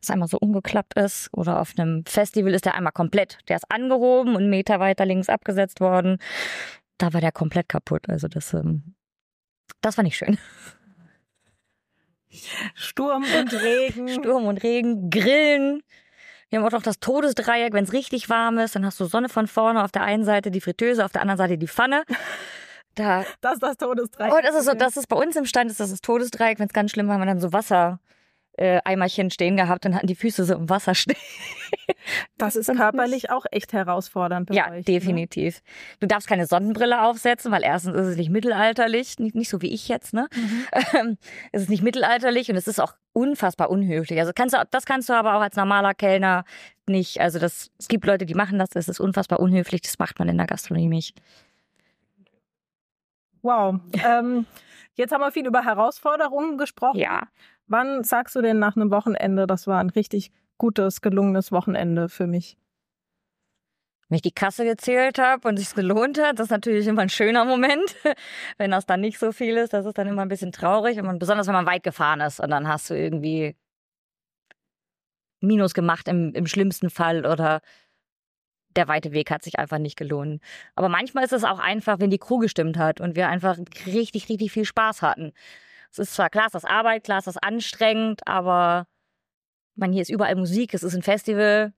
das 0.00 0.10
einmal 0.10 0.28
so 0.28 0.38
umgeklappt 0.38 0.94
ist. 0.94 1.28
Oder 1.32 1.60
auf 1.60 1.74
einem 1.76 2.04
Festival 2.06 2.54
ist 2.54 2.64
der 2.64 2.74
einmal 2.74 2.92
komplett. 2.92 3.38
Der 3.48 3.56
ist 3.56 3.70
angehoben 3.70 4.30
und 4.30 4.42
einen 4.42 4.50
Meter 4.50 4.80
weiter 4.80 5.04
links 5.04 5.28
abgesetzt 5.28 5.80
worden. 5.80 6.18
Da 6.98 7.12
war 7.12 7.20
der 7.20 7.32
komplett 7.32 7.68
kaputt. 7.68 8.08
Also 8.08 8.28
das, 8.28 8.54
ähm, 8.54 8.94
das 9.82 9.96
war 9.96 10.04
nicht 10.04 10.16
schön. 10.16 10.38
Sturm 12.74 13.24
und 13.38 13.52
Regen. 13.52 14.08
Sturm 14.20 14.46
und 14.46 14.62
Regen, 14.62 15.10
Grillen. 15.10 15.82
Wir 16.50 16.58
haben 16.58 16.66
auch 16.66 16.72
noch 16.72 16.82
das 16.82 16.98
Todesdreieck, 16.98 17.72
wenn 17.72 17.84
es 17.84 17.92
richtig 17.92 18.28
warm 18.28 18.58
ist, 18.58 18.74
dann 18.74 18.84
hast 18.84 18.98
du 19.00 19.04
Sonne 19.06 19.28
von 19.28 19.46
vorne 19.46 19.84
auf 19.84 19.92
der 19.92 20.02
einen 20.02 20.24
Seite, 20.24 20.50
die 20.50 20.60
Fritteuse, 20.60 21.04
auf 21.04 21.12
der 21.12 21.22
anderen 21.22 21.38
Seite 21.38 21.56
die 21.58 21.68
Pfanne. 21.68 22.04
Da, 22.96 23.24
Das 23.40 23.54
ist 23.54 23.62
das 23.62 23.76
Todesdreieck. 23.76 24.32
oh, 24.32 24.40
das 24.42 24.56
ist 24.56 24.64
so, 24.64 24.74
das 24.74 24.96
ist 24.96 25.06
bei 25.06 25.14
uns 25.14 25.36
im 25.36 25.46
Stand, 25.46 25.70
ist 25.70 25.78
das 25.78 25.90
das 25.90 26.00
Todesdreieck, 26.00 26.58
wenn 26.58 26.66
es 26.66 26.72
ganz 26.72 26.90
schlimm 26.90 27.06
war, 27.06 27.14
haben 27.14 27.20
wir 27.20 27.26
dann 27.26 27.38
so 27.40 27.52
Wasser. 27.52 28.00
Äh, 28.54 28.80
Eimerchen 28.84 29.30
stehen 29.30 29.56
gehabt 29.56 29.86
und 29.86 29.94
hatten 29.94 30.08
die 30.08 30.16
Füße 30.16 30.44
so 30.44 30.54
im 30.54 30.68
Wasser 30.68 30.96
stehen. 30.96 31.16
Das 32.38 32.56
ist 32.56 32.66
körperlich 32.74 33.30
auch 33.30 33.44
echt 33.50 33.72
herausfordernd. 33.72 34.48
bei 34.48 34.54
Ja, 34.54 34.66
euch, 34.70 34.78
ne? 34.78 34.82
definitiv. 34.82 35.62
Du 36.00 36.06
darfst 36.06 36.28
keine 36.28 36.46
Sonnenbrille 36.46 37.02
aufsetzen, 37.02 37.52
weil 37.52 37.62
erstens 37.62 37.94
ist 37.96 38.06
es 38.06 38.16
nicht 38.16 38.30
mittelalterlich, 38.30 39.18
nicht, 39.18 39.34
nicht 39.34 39.48
so 39.48 39.60
wie 39.62 39.72
ich 39.72 39.88
jetzt, 39.88 40.14
ne? 40.14 40.28
Ähm, 40.94 41.18
es 41.52 41.62
ist 41.62 41.70
nicht 41.70 41.82
mittelalterlich 41.82 42.50
und 42.50 42.56
es 42.56 42.66
ist 42.68 42.80
auch 42.80 42.94
unfassbar 43.12 43.70
unhöflich. 43.70 44.18
Also 44.20 44.32
kannst 44.34 44.54
du, 44.54 44.62
das 44.70 44.86
kannst 44.86 45.08
du 45.08 45.12
aber 45.12 45.34
auch 45.34 45.40
als 45.40 45.56
normaler 45.56 45.94
Kellner 45.94 46.44
nicht. 46.86 47.20
Also 47.20 47.38
das, 47.38 47.70
es 47.78 47.88
gibt 47.88 48.04
Leute, 48.06 48.26
die 48.26 48.34
machen 48.34 48.58
das, 48.58 48.70
das 48.70 48.88
ist 48.88 49.00
unfassbar 49.00 49.40
unhöflich, 49.40 49.82
das 49.82 49.98
macht 49.98 50.18
man 50.18 50.28
in 50.28 50.36
der 50.38 50.46
Gastronomie 50.46 50.88
nicht. 50.88 51.16
Wow. 53.42 53.76
ähm, 54.04 54.46
jetzt 54.94 55.12
haben 55.12 55.20
wir 55.20 55.32
viel 55.32 55.46
über 55.46 55.64
Herausforderungen 55.64 56.58
gesprochen. 56.58 56.98
Ja. 56.98 57.28
Wann 57.66 58.04
sagst 58.04 58.34
du 58.34 58.42
denn 58.42 58.58
nach 58.58 58.76
einem 58.76 58.90
Wochenende, 58.90 59.46
das 59.46 59.66
war 59.66 59.80
ein 59.80 59.90
richtig 59.90 60.32
gutes, 60.60 61.00
gelungenes 61.00 61.50
Wochenende 61.50 62.08
für 62.08 62.28
mich? 62.28 62.56
Wenn 64.08 64.16
ich 64.16 64.22
die 64.22 64.32
Kasse 64.32 64.64
gezählt 64.64 65.18
habe 65.18 65.48
und 65.48 65.58
es 65.58 65.74
gelohnt 65.74 66.20
hat, 66.20 66.38
das 66.38 66.46
ist 66.46 66.50
natürlich 66.50 66.86
immer 66.86 67.02
ein 67.02 67.08
schöner 67.08 67.44
Moment. 67.44 67.96
Wenn 68.58 68.72
das 68.72 68.84
dann 68.84 69.00
nicht 69.00 69.18
so 69.18 69.30
viel 69.32 69.56
ist, 69.56 69.72
das 69.72 69.86
ist 69.86 69.98
dann 69.98 70.08
immer 70.08 70.22
ein 70.22 70.28
bisschen 70.28 70.50
traurig. 70.50 70.98
Und 70.98 71.18
besonders 71.20 71.46
wenn 71.46 71.54
man 71.54 71.66
weit 71.66 71.84
gefahren 71.84 72.20
ist 72.20 72.40
und 72.40 72.50
dann 72.50 72.66
hast 72.66 72.90
du 72.90 72.94
irgendwie 72.94 73.56
Minus 75.40 75.74
gemacht 75.74 76.08
im, 76.08 76.34
im 76.34 76.46
schlimmsten 76.46 76.90
Fall 76.90 77.24
oder 77.24 77.60
der 78.76 78.88
weite 78.88 79.12
Weg 79.12 79.30
hat 79.30 79.42
sich 79.44 79.58
einfach 79.58 79.78
nicht 79.78 79.96
gelohnt. 79.96 80.42
Aber 80.74 80.88
manchmal 80.88 81.24
ist 81.24 81.32
es 81.32 81.44
auch 81.44 81.60
einfach, 81.60 82.00
wenn 82.00 82.10
die 82.10 82.18
Crew 82.18 82.38
gestimmt 82.38 82.76
hat 82.76 83.00
und 83.00 83.16
wir 83.16 83.28
einfach 83.28 83.58
richtig, 83.86 84.28
richtig 84.28 84.52
viel 84.52 84.64
Spaß 84.64 85.02
hatten. 85.02 85.32
Es 85.92 86.00
ist 86.00 86.14
zwar 86.14 86.30
klar, 86.30 86.46
es 86.48 86.54
ist 86.54 86.64
Arbeit, 86.64 87.04
klar, 87.04 87.18
es 87.18 87.26
ist 87.26 87.42
anstrengend, 87.42 88.26
aber 88.26 88.86
man, 89.80 89.92
hier 89.92 90.02
ist 90.02 90.10
überall 90.10 90.36
Musik, 90.36 90.74
es 90.74 90.82
ist 90.82 90.94
ein 90.94 91.02
Festival. 91.02 91.72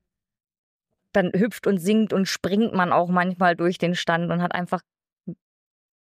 Dann 1.13 1.31
hüpft 1.35 1.67
und 1.67 1.79
singt 1.79 2.13
und 2.13 2.27
springt 2.27 2.73
man 2.73 2.93
auch 2.93 3.09
manchmal 3.09 3.55
durch 3.55 3.79
den 3.79 3.95
Stand 3.95 4.31
und 4.31 4.43
hat 4.43 4.55
einfach 4.55 4.81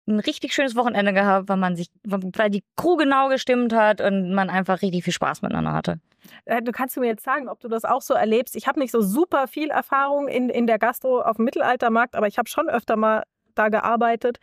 ein 0.07 0.21
richtig 0.21 0.53
schönes 0.53 0.77
Wochenende 0.77 1.13
gehabt, 1.13 1.49
weil 1.49 1.57
man 1.57 1.77
sich, 1.77 1.89
weil 2.05 2.51
die 2.51 2.65
Crew 2.77 2.97
genau 2.97 3.29
gestimmt 3.29 3.73
hat 3.73 4.01
und 4.01 4.35
man 4.35 4.51
einfach 4.51 4.83
richtig 4.83 5.05
viel 5.05 5.13
Spaß 5.13 5.43
miteinander 5.43 5.73
hatte. 5.73 6.01
Äh, 6.45 6.63
du 6.63 6.73
kannst 6.73 6.97
mir 6.97 7.07
jetzt 7.07 7.25
sagen, 7.25 7.49
ob 7.49 7.61
du 7.61 7.69
das 7.69 7.85
auch 7.85 8.03
so 8.03 8.15
erlebst. 8.15 8.57
Ich 8.57 8.67
habe 8.67 8.81
nicht 8.81 8.91
so 8.91 9.01
super 9.01 9.49
viel 9.49 9.71
Erfahrung 9.71 10.29
in, 10.29 10.51
in 10.51 10.67
der 10.67 10.79
Gastro 10.79 11.23
auf 11.23 11.37
dem 11.37 11.45
Mittelaltermarkt, 11.47 12.17
aber 12.17 12.27
ich 12.27 12.39
habe 12.39 12.49
schon 12.49 12.69
öfter 12.69 12.97
mal 12.97 13.25
da 13.55 13.69
gearbeitet. 13.69 14.39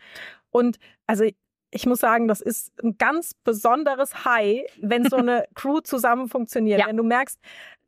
Und 0.50 0.78
also 1.06 1.24
ich 1.72 1.86
muss 1.86 2.00
sagen, 2.00 2.28
das 2.28 2.40
ist 2.40 2.72
ein 2.82 2.98
ganz 2.98 3.34
besonderes 3.34 4.24
High, 4.24 4.62
wenn 4.80 5.08
so 5.08 5.16
eine 5.16 5.46
Crew 5.54 5.80
zusammen 5.80 6.28
funktioniert. 6.28 6.80
Ja. 6.80 6.86
Wenn 6.86 6.98
du 6.98 7.02
merkst, 7.02 7.40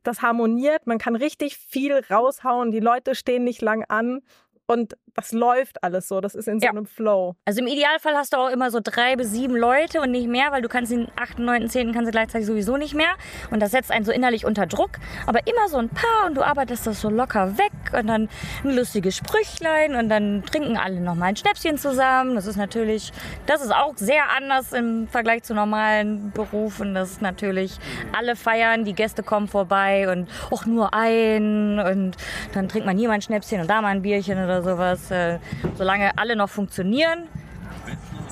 das 0.03 0.23
harmoniert, 0.23 0.87
man 0.87 0.99
kann 0.99 1.17
richtig 1.17 1.57
viel 1.57 2.03
raushauen, 2.11 2.71
die 2.71 2.81
Leute 2.81 3.15
stehen 3.15 3.45
nicht 3.45 3.63
lang 3.63 3.85
an 3.89 4.23
und 4.67 4.97
das 5.15 5.33
läuft 5.33 5.83
alles 5.85 6.09
so. 6.09 6.21
Das 6.21 6.35
ist 6.35 6.49
in 6.49 6.59
so 6.59 6.65
ja. 6.65 6.71
einem 6.71 6.87
Flow. 6.87 7.37
Also 7.45 7.61
im 7.61 7.67
Idealfall 7.67 8.15
hast 8.15 8.33
du 8.33 8.37
auch 8.39 8.49
immer 8.49 8.71
so 8.71 8.81
drei 8.83 9.15
bis 9.17 9.31
sieben 9.31 9.55
Leute 9.55 10.01
und 10.01 10.11
nicht 10.11 10.27
mehr, 10.27 10.51
weil 10.51 10.63
du 10.63 10.69
kannst 10.69 10.91
den 10.91 11.09
8., 11.17 11.39
9., 11.39 11.69
10. 11.69 11.93
kannst 11.93 12.09
du 12.09 12.13
gleichzeitig 12.13 12.47
sowieso 12.47 12.77
nicht 12.77 12.95
mehr. 12.95 13.15
Und 13.51 13.61
das 13.61 13.71
setzt 13.71 13.91
einen 13.91 14.05
so 14.05 14.13
innerlich 14.13 14.45
unter 14.45 14.67
Druck. 14.67 14.99
Aber 15.27 15.47
immer 15.47 15.69
so 15.69 15.77
ein 15.77 15.89
paar 15.89 16.27
und 16.27 16.37
du 16.37 16.43
arbeitest 16.43 16.87
das 16.87 17.01
so 17.01 17.11
locker 17.11 17.59
weg 17.59 17.73
und 17.93 18.07
dann 18.09 18.29
ein 18.65 18.71
lustiges 18.75 19.17
Sprüchlein 19.17 19.95
und 19.95 20.09
dann 20.09 20.43
trinken 20.45 20.77
alle 20.77 21.01
nochmal 21.01 21.31
ein 21.31 21.37
Schnäpschen 21.37 21.79
zusammen. 21.79 22.35
Das 22.35 22.47
ist 22.47 22.57
natürlich, 22.57 23.13
das 23.47 23.63
ist 23.63 23.73
auch 23.73 23.97
sehr 23.97 24.31
anders 24.37 24.73
im 24.73 25.07
Vergleich 25.09 25.45
zu 25.45 25.55
normalen 25.55 26.33
Berufen. 26.33 26.95
Das 26.95 27.11
ist 27.11 27.23
natürlich, 27.23 27.79
alle 28.17 28.35
feiern, 28.35 28.85
die 28.85 28.95
Gäste 28.95 29.23
kommen 29.23 29.47
vorbei 29.47 30.11
und 30.11 30.29
auch 30.51 30.67
nur 30.67 30.93
ein 30.93 31.79
und 31.79 32.17
dann 32.53 32.69
trinkt 32.69 32.87
man 32.87 32.99
hier 32.99 33.09
mal 33.09 33.15
ein 33.15 33.23
Schnäpschen 33.23 33.61
und 33.61 33.69
da 33.69 33.81
mal 33.81 33.89
ein 33.89 34.03
Bierchen 34.03 34.43
oder 34.43 34.54
sowas 34.63 34.95
dass 34.95 35.11
äh, 35.11 35.39
solange 35.75 36.17
alle 36.19 36.37
noch 36.37 36.49
funktionieren 36.49 37.29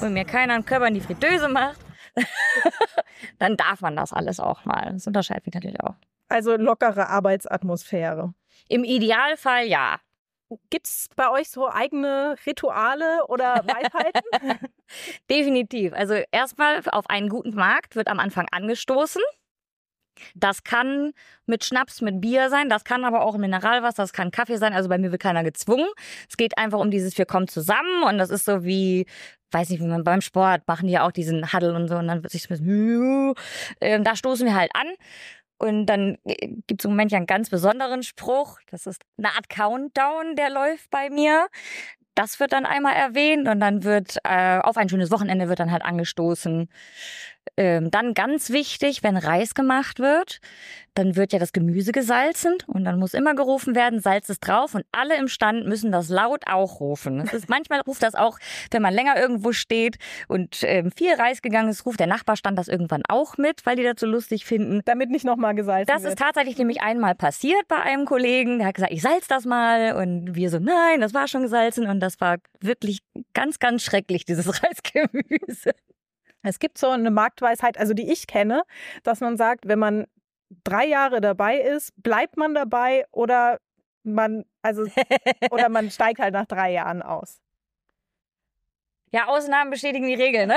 und 0.01 0.13
mir 0.13 0.25
keiner 0.25 0.55
einen 0.55 0.65
Körper 0.65 0.87
in 0.87 0.95
die 0.95 1.01
Fritteuse 1.01 1.49
macht, 1.49 1.81
dann 3.39 3.57
darf 3.57 3.81
man 3.81 3.97
das 3.97 4.13
alles 4.13 4.39
auch 4.39 4.65
mal. 4.65 4.91
Das 4.93 5.07
unterscheidet 5.07 5.47
mich 5.47 5.55
natürlich 5.55 5.81
auch. 5.81 5.95
Also 6.29 6.57
lockere 6.57 7.09
Arbeitsatmosphäre. 7.09 8.33
Im 8.69 8.85
Idealfall 8.85 9.67
ja. 9.67 9.99
Gibt 10.69 10.87
es 10.87 11.09
bei 11.17 11.31
euch 11.31 11.49
so 11.49 11.69
eigene 11.69 12.37
Rituale 12.47 13.27
oder 13.29 13.65
Weisheiten? 13.65 14.69
Definitiv. 15.31 15.95
Also 15.95 16.15
erstmal 16.31 16.83
auf 16.91 17.09
einen 17.09 17.31
guten 17.31 17.55
Markt 17.55 17.97
wird 17.97 18.09
am 18.09 18.21
Anfang 18.21 18.47
angestoßen. 18.53 19.23
Das 20.35 20.65
kann 20.65 21.13
mit 21.47 21.65
Schnaps, 21.65 22.01
mit 22.01 22.21
Bier 22.21 22.51
sein, 22.51 22.69
das 22.69 22.85
kann 22.85 23.05
aber 23.05 23.23
auch 23.23 23.37
Mineralwasser, 23.37 24.03
das 24.03 24.13
kann 24.13 24.31
Kaffee 24.31 24.57
sein. 24.57 24.73
Also 24.73 24.89
bei 24.89 24.99
mir 24.99 25.11
wird 25.11 25.23
keiner 25.23 25.45
gezwungen. 25.45 25.89
Es 26.29 26.37
geht 26.37 26.59
einfach 26.59 26.79
um 26.79 26.91
dieses, 26.91 27.17
wir 27.19 27.27
kommen 27.27 27.49
zusammen 27.49 28.05
und 28.09 28.19
das 28.19 28.31
ist 28.31 28.45
so 28.45 28.65
wie, 28.65 29.07
weiß 29.51 29.71
nicht, 29.71 29.81
wie 29.81 29.87
man 29.87 30.05
beim 30.05 30.21
Sport 30.21 30.63
machen 30.67 30.87
die 30.87 30.95
ja 30.95 31.07
auch 31.07 31.13
diesen 31.13 31.53
Huddle 31.53 31.75
und 31.75 31.89
so 31.89 31.97
und 31.97 32.09
dann 32.09 32.23
wird 32.23 32.33
sich 32.33 32.45
so, 32.45 33.35
äh, 33.81 34.01
da 34.01 34.17
stoßen 34.17 34.47
wir 34.47 34.55
halt 34.55 34.71
an. 34.75 34.89
Und 35.59 35.87
dann 35.87 36.19
äh, 36.25 36.49
gibt 36.67 36.81
es 36.81 36.85
im 36.87 36.91
Moment 36.91 37.13
ja 37.13 37.19
einen 37.19 37.27
ganz 37.27 37.49
besonderen 37.49 38.03
Spruch. 38.03 38.59
Das 38.69 38.87
ist 38.87 39.03
eine 39.17 39.29
Art 39.29 39.49
Countdown, 39.49 40.35
der 40.35 40.51
läuft 40.51 40.91
bei 40.91 41.09
mir. 41.09 41.47
Das 42.17 42.41
wird 42.41 42.53
dann 42.53 42.67
einmal 42.67 42.95
erwähnt 42.95 43.47
und 43.49 43.61
dann 43.61 43.85
wird 43.85 44.19
äh, 44.25 44.59
auf 44.59 44.77
ein 44.77 44.89
schönes 44.89 45.13
Wochenende 45.13 45.49
wird 45.49 45.61
dann 45.61 45.71
halt 45.71 45.83
angestoßen. 45.85 46.69
Ähm, 47.57 47.91
dann 47.91 48.15
ganz 48.15 48.51
wichtig, 48.51 49.03
wenn 49.03 49.17
Reis 49.17 49.55
gemacht 49.55 49.99
wird, 49.99 50.41
dann 50.95 51.17
wird 51.17 51.33
ja 51.33 51.39
das 51.39 51.53
Gemüse 51.53 51.93
gesalzen 51.93 52.57
und 52.67 52.85
dann 52.85 52.99
muss 52.99 53.15
immer 53.15 53.35
gerufen 53.35 53.75
werden, 53.75 54.01
Salz 54.01 54.29
ist 54.29 54.41
drauf 54.41 54.75
und 54.75 54.85
alle 54.93 55.17
im 55.17 55.29
Stand 55.29 55.67
müssen 55.67 55.93
das 55.93 56.09
laut 56.09 56.45
auch 56.47 56.81
rufen. 56.81 57.19
Das 57.19 57.35
ist, 57.35 57.49
manchmal 57.49 57.81
ruft 57.81 58.03
das 58.03 58.15
auch, 58.15 58.39
wenn 58.71 58.83
man 58.83 58.95
länger 58.95 59.19
irgendwo 59.19 59.53
steht 59.53 59.97
und 60.29 60.63
ähm, 60.63 60.91
viel 60.93 61.15
Reis 61.15 61.43
gegangen 61.43 61.69
ist, 61.69 61.85
ruft 61.85 62.01
der 62.01 62.07
Nachbarstand 62.07 62.59
das 62.59 62.69
irgendwann 62.69 63.03
auch 63.09 63.37
mit, 63.37 63.67
weil 63.67 63.77
die 63.77 63.83
das 63.83 63.95
so 63.99 64.07
lustig 64.07 64.45
finden. 64.45 64.81
Damit 64.85 65.11
nicht 65.11 65.25
nochmal 65.25 65.55
gesalzen 65.55 65.87
das 65.87 66.03
wird. 66.03 66.13
Das 66.13 66.13
ist 66.15 66.19
tatsächlich 66.19 66.59
nämlich 66.59 66.81
einmal 66.81 67.15
passiert 67.15 67.67
bei 67.69 67.77
einem 67.77 68.07
Kollegen, 68.07 68.59
der 68.59 68.69
hat 68.69 68.75
gesagt, 68.75 68.93
ich 68.93 69.03
salz 69.03 69.27
das 69.29 69.45
mal 69.45 69.95
und 69.97 70.35
wir 70.35 70.51
so, 70.51 70.59
nein, 70.59 71.01
das 71.01 71.13
war 71.13 71.29
schon 71.29 71.43
gesalzen 71.43 71.87
und 71.87 72.01
das 72.01 72.21
war 72.21 72.39
wirklich 72.61 73.01
ganz, 73.35 73.59
ganz 73.59 73.83
schrecklich, 73.83 74.25
dieses 74.25 74.47
Reisgemüse. 74.63 75.73
Es 76.43 76.59
gibt 76.59 76.79
so 76.79 76.89
eine 76.89 77.11
Marktweisheit, 77.11 77.79
also 77.79 77.95
die 77.95 78.11
ich 78.11 78.27
kenne, 78.27 78.65
dass 79.03 79.21
man 79.21 79.37
sagt, 79.37 79.69
wenn 79.69 79.79
man 79.79 80.07
drei 80.65 80.87
Jahre 80.87 81.21
dabei 81.21 81.59
ist, 81.61 81.93
bleibt 81.97 82.37
man 82.37 82.55
dabei 82.55 83.07
oder 83.11 83.59
man, 84.03 84.45
also, 84.63 84.85
oder 85.51 85.69
man 85.69 85.91
steigt 85.93 86.21
halt 86.21 86.35
nach 86.35 86.47
drei 86.47 86.73
Jahren 86.73 87.03
aus. 87.03 87.41
Ja, 89.13 89.27
Ausnahmen 89.27 89.71
bestätigen 89.71 90.07
die 90.07 90.15
Regel, 90.15 90.47
ne? 90.47 90.57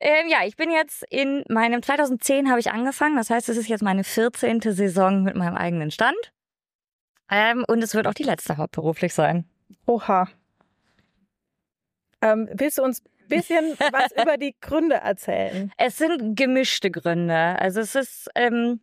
ähm, 0.00 0.28
ja, 0.28 0.44
ich 0.44 0.56
bin 0.56 0.70
jetzt 0.70 1.04
in 1.10 1.44
meinem 1.48 1.82
2010 1.82 2.48
habe 2.48 2.60
ich 2.60 2.70
angefangen. 2.70 3.16
Das 3.16 3.30
heißt, 3.30 3.48
es 3.48 3.56
ist 3.56 3.66
jetzt 3.66 3.82
meine 3.82 4.04
14. 4.04 4.60
Saison 4.60 5.24
mit 5.24 5.34
meinem 5.34 5.56
eigenen 5.56 5.90
Stand. 5.90 6.32
Ähm, 7.28 7.64
und 7.66 7.82
es 7.82 7.94
wird 7.94 8.06
auch 8.06 8.14
die 8.14 8.22
letzte 8.22 8.58
hauptberuflich 8.58 9.12
sein. 9.12 9.44
Oha. 9.86 10.28
Ähm, 12.24 12.48
willst 12.52 12.78
du 12.78 12.82
uns 12.82 13.02
ein 13.02 13.28
bisschen 13.28 13.76
was 13.92 14.10
über 14.20 14.36
die 14.36 14.56
Gründe 14.60 14.96
erzählen? 14.96 15.70
Es 15.76 15.98
sind 15.98 16.36
gemischte 16.36 16.90
Gründe. 16.90 17.34
Also 17.60 17.80
es 17.80 17.94
ist, 17.94 18.28
ähm, 18.34 18.80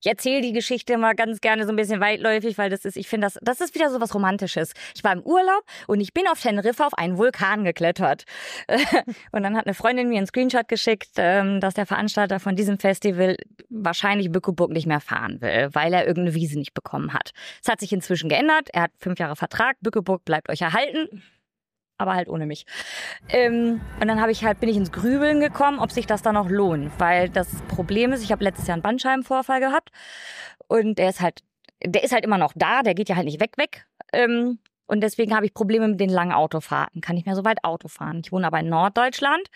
ich 0.00 0.06
erzähle 0.08 0.40
die 0.40 0.52
Geschichte 0.52 0.96
mal 0.96 1.14
ganz 1.14 1.40
gerne 1.40 1.64
so 1.64 1.70
ein 1.70 1.76
bisschen 1.76 2.00
weitläufig, 2.00 2.56
weil 2.56 2.70
das 2.70 2.84
ist, 2.84 2.96
ich 2.96 3.08
finde, 3.08 3.26
das, 3.26 3.38
das 3.42 3.60
ist 3.60 3.74
wieder 3.74 3.90
so 3.90 4.00
was 4.00 4.14
Romantisches. 4.14 4.72
Ich 4.94 5.04
war 5.04 5.12
im 5.12 5.22
Urlaub 5.22 5.62
und 5.86 6.00
ich 6.00 6.14
bin 6.14 6.26
auf 6.28 6.40
Teneriffa 6.40 6.86
auf 6.86 6.94
einen 6.94 7.18
Vulkan 7.18 7.64
geklettert. 7.64 8.24
und 9.32 9.42
dann 9.42 9.56
hat 9.56 9.66
eine 9.66 9.74
Freundin 9.74 10.08
mir 10.08 10.18
einen 10.18 10.26
Screenshot 10.26 10.68
geschickt, 10.68 11.10
ähm, 11.16 11.60
dass 11.60 11.74
der 11.74 11.86
Veranstalter 11.86 12.40
von 12.40 12.56
diesem 12.56 12.78
Festival 12.78 13.36
wahrscheinlich 13.68 14.32
Bückeburg 14.32 14.70
nicht 14.70 14.86
mehr 14.86 15.00
fahren 15.00 15.40
will, 15.40 15.68
weil 15.72 15.92
er 15.92 16.06
irgendeine 16.06 16.34
Wiese 16.34 16.58
nicht 16.58 16.74
bekommen 16.74 17.12
hat. 17.12 17.32
Es 17.62 17.70
hat 17.70 17.80
sich 17.80 17.92
inzwischen 17.92 18.30
geändert. 18.30 18.70
Er 18.72 18.82
hat 18.82 18.92
fünf 18.98 19.18
Jahre 19.18 19.36
Vertrag. 19.36 19.76
Bückeburg 19.80 20.24
bleibt 20.24 20.48
euch 20.48 20.62
erhalten 20.62 21.22
aber 21.98 22.14
halt 22.14 22.28
ohne 22.28 22.46
mich. 22.46 22.64
Ähm, 23.28 23.80
und 24.00 24.08
dann 24.08 24.20
habe 24.20 24.32
ich 24.32 24.44
halt 24.44 24.60
bin 24.60 24.68
ich 24.68 24.76
ins 24.76 24.92
Grübeln 24.92 25.40
gekommen, 25.40 25.78
ob 25.78 25.92
sich 25.92 26.06
das 26.06 26.22
dann 26.22 26.34
noch 26.34 26.48
lohnt, 26.48 26.90
weil 26.98 27.28
das 27.28 27.48
Problem 27.68 28.12
ist, 28.12 28.22
ich 28.22 28.32
habe 28.32 28.44
letztes 28.44 28.66
Jahr 28.66 28.74
einen 28.74 28.82
Bandscheibenvorfall 28.82 29.60
gehabt 29.60 29.90
und 30.68 30.98
der 30.98 31.10
ist 31.10 31.20
halt 31.20 31.42
der 31.84 32.02
ist 32.02 32.12
halt 32.12 32.24
immer 32.24 32.38
noch 32.38 32.52
da, 32.56 32.82
der 32.82 32.94
geht 32.94 33.08
ja 33.08 33.16
halt 33.16 33.26
nicht 33.26 33.40
weg 33.40 33.58
weg. 33.58 33.86
Ähm, 34.12 34.58
und 34.86 35.02
deswegen 35.02 35.36
habe 35.36 35.44
ich 35.44 35.52
Probleme 35.52 35.86
mit 35.86 36.00
den 36.00 36.08
langen 36.08 36.32
Autofahrten. 36.32 37.02
Kann 37.02 37.14
nicht 37.14 37.26
mehr 37.26 37.36
so 37.36 37.44
weit 37.44 37.62
Auto 37.62 37.88
fahren. 37.88 38.22
Ich 38.24 38.32
wohne 38.32 38.46
aber 38.46 38.58
in 38.58 38.70
Norddeutschland 38.70 39.48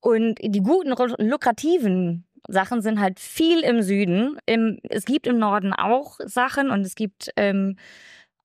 und 0.00 0.38
die 0.42 0.60
guten 0.60 0.92
lukrativen 1.18 2.26
Sachen 2.48 2.82
sind 2.82 3.00
halt 3.00 3.20
viel 3.20 3.60
im 3.60 3.82
Süden. 3.82 4.38
Im, 4.44 4.80
es 4.82 5.04
gibt 5.04 5.28
im 5.28 5.38
Norden 5.38 5.72
auch 5.72 6.18
Sachen 6.24 6.70
und 6.70 6.80
es 6.80 6.96
gibt 6.96 7.30
ähm, 7.36 7.78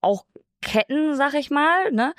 auch 0.01 0.25
Ketten, 0.61 1.15
sag 1.15 1.33
ich 1.33 1.49
mal. 1.49 1.91
Ne? 1.91 2.13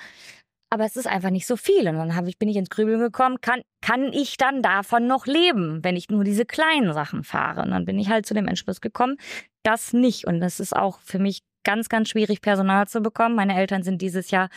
Aber 0.70 0.84
es 0.84 0.96
ist 0.96 1.06
einfach 1.06 1.30
nicht 1.30 1.46
so 1.46 1.56
viel. 1.56 1.88
Und 1.88 1.96
dann 1.96 2.14
hab 2.14 2.26
ich, 2.26 2.38
bin 2.38 2.48
ich 2.48 2.56
ins 2.56 2.70
Grübeln 2.70 3.00
gekommen, 3.00 3.40
kann, 3.40 3.62
kann 3.80 4.12
ich 4.12 4.36
dann 4.36 4.62
davon 4.62 5.06
noch 5.06 5.26
leben, 5.26 5.82
wenn 5.82 5.96
ich 5.96 6.08
nur 6.10 6.24
diese 6.24 6.44
kleinen 6.44 6.92
Sachen 6.92 7.24
fahre? 7.24 7.62
Und 7.62 7.70
dann 7.70 7.84
bin 7.84 7.98
ich 7.98 8.08
halt 8.08 8.26
zu 8.26 8.34
dem 8.34 8.48
Entschluss 8.48 8.80
gekommen, 8.80 9.16
das 9.62 9.92
nicht. 9.92 10.26
Und 10.26 10.40
das 10.40 10.60
ist 10.60 10.74
auch 10.76 11.00
für 11.00 11.18
mich 11.18 11.40
ganz, 11.64 11.88
ganz 11.88 12.08
schwierig, 12.10 12.40
Personal 12.40 12.86
zu 12.88 13.00
bekommen. 13.00 13.34
Meine 13.34 13.56
Eltern 13.56 13.82
sind 13.82 14.02
dieses 14.02 14.30
Jahr 14.30 14.48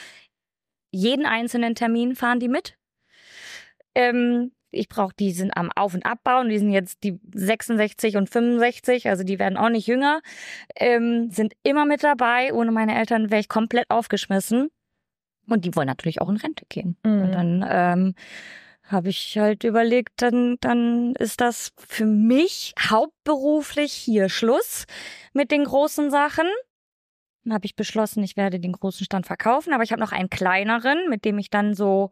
jeden 0.92 1.26
einzelnen 1.26 1.76
Termin 1.76 2.16
fahren 2.16 2.40
die 2.40 2.50
mit. 2.50 2.76
Ähm, 3.96 4.52
Ich 4.74 4.88
brauche, 4.88 5.14
die 5.20 5.32
sind 5.32 5.52
am 5.58 5.70
Auf- 5.76 5.94
und 5.94 6.06
Abbauen, 6.06 6.48
die 6.50 6.58
sind 6.58 6.72
jetzt 6.72 7.04
die 7.04 7.20
66 7.34 8.16
und 8.16 8.30
65, 8.30 9.10
also 9.10 9.24
die 9.24 9.38
werden 9.40 9.58
auch 9.58 9.70
nicht 9.70 9.88
jünger, 9.88 10.22
ähm, 10.78 11.30
sind 11.32 11.54
immer 11.64 11.86
mit 11.86 12.04
dabei. 12.04 12.54
Ohne 12.54 12.72
meine 12.72 12.96
Eltern 12.98 13.30
wäre 13.32 13.42
ich 13.42 13.50
komplett 13.50 13.90
aufgeschmissen. 13.90 14.70
Und 15.48 15.66
die 15.66 15.76
wollen 15.76 15.88
natürlich 15.88 16.22
auch 16.22 16.30
in 16.30 16.38
Rente 16.38 16.66
gehen. 16.70 16.98
Mhm. 17.04 17.22
Und 17.22 17.32
dann 17.32 17.66
ähm, 17.68 18.16
habe 18.84 19.10
ich 19.10 19.38
halt 19.38 19.64
überlegt, 19.64 20.22
dann, 20.22 20.58
dann 20.62 21.14
ist 21.16 21.42
das 21.42 21.74
für 21.78 22.06
mich 22.06 22.74
hauptberuflich 22.80 23.94
hier 23.94 24.30
Schluss 24.30 24.86
mit 25.34 25.52
den 25.52 25.64
großen 25.64 26.12
Sachen. 26.12 26.48
Dann 27.44 27.54
habe 27.54 27.66
ich 27.66 27.76
beschlossen, 27.76 28.24
ich 28.24 28.38
werde 28.38 28.60
den 28.60 28.74
großen 28.74 29.06
Stand 29.06 29.26
verkaufen, 29.26 29.74
aber 29.74 29.84
ich 29.84 29.92
habe 29.92 30.02
noch 30.02 30.12
einen 30.12 30.30
kleineren, 30.30 31.10
mit 31.10 31.26
dem 31.26 31.40
ich 31.40 31.50
dann 31.50 31.74
so 31.74 32.12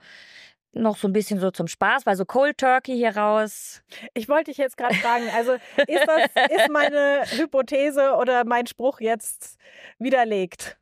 noch 0.72 0.98
so 0.98 1.08
ein 1.08 1.14
bisschen 1.14 1.40
so 1.40 1.52
zum 1.52 1.68
Spaß, 1.68 2.06
weil 2.06 2.16
so 2.16 2.26
Cold 2.26 2.60
Turkey 2.60 2.96
hier 2.96 3.18
raus. 3.18 3.82
Ich 4.14 4.30
wollte 4.30 4.52
dich 4.52 4.58
jetzt 4.58 4.78
gerade 4.78 4.96
fragen, 4.96 5.24
also 5.36 5.54
ist 5.88 6.06
das 6.06 6.30
ist 6.52 6.70
meine 6.70 7.24
Hypothese 7.26 8.16
oder 8.16 8.46
mein 8.46 8.68
Spruch 8.68 9.00
jetzt 9.00 9.58
widerlegt? 9.98 10.78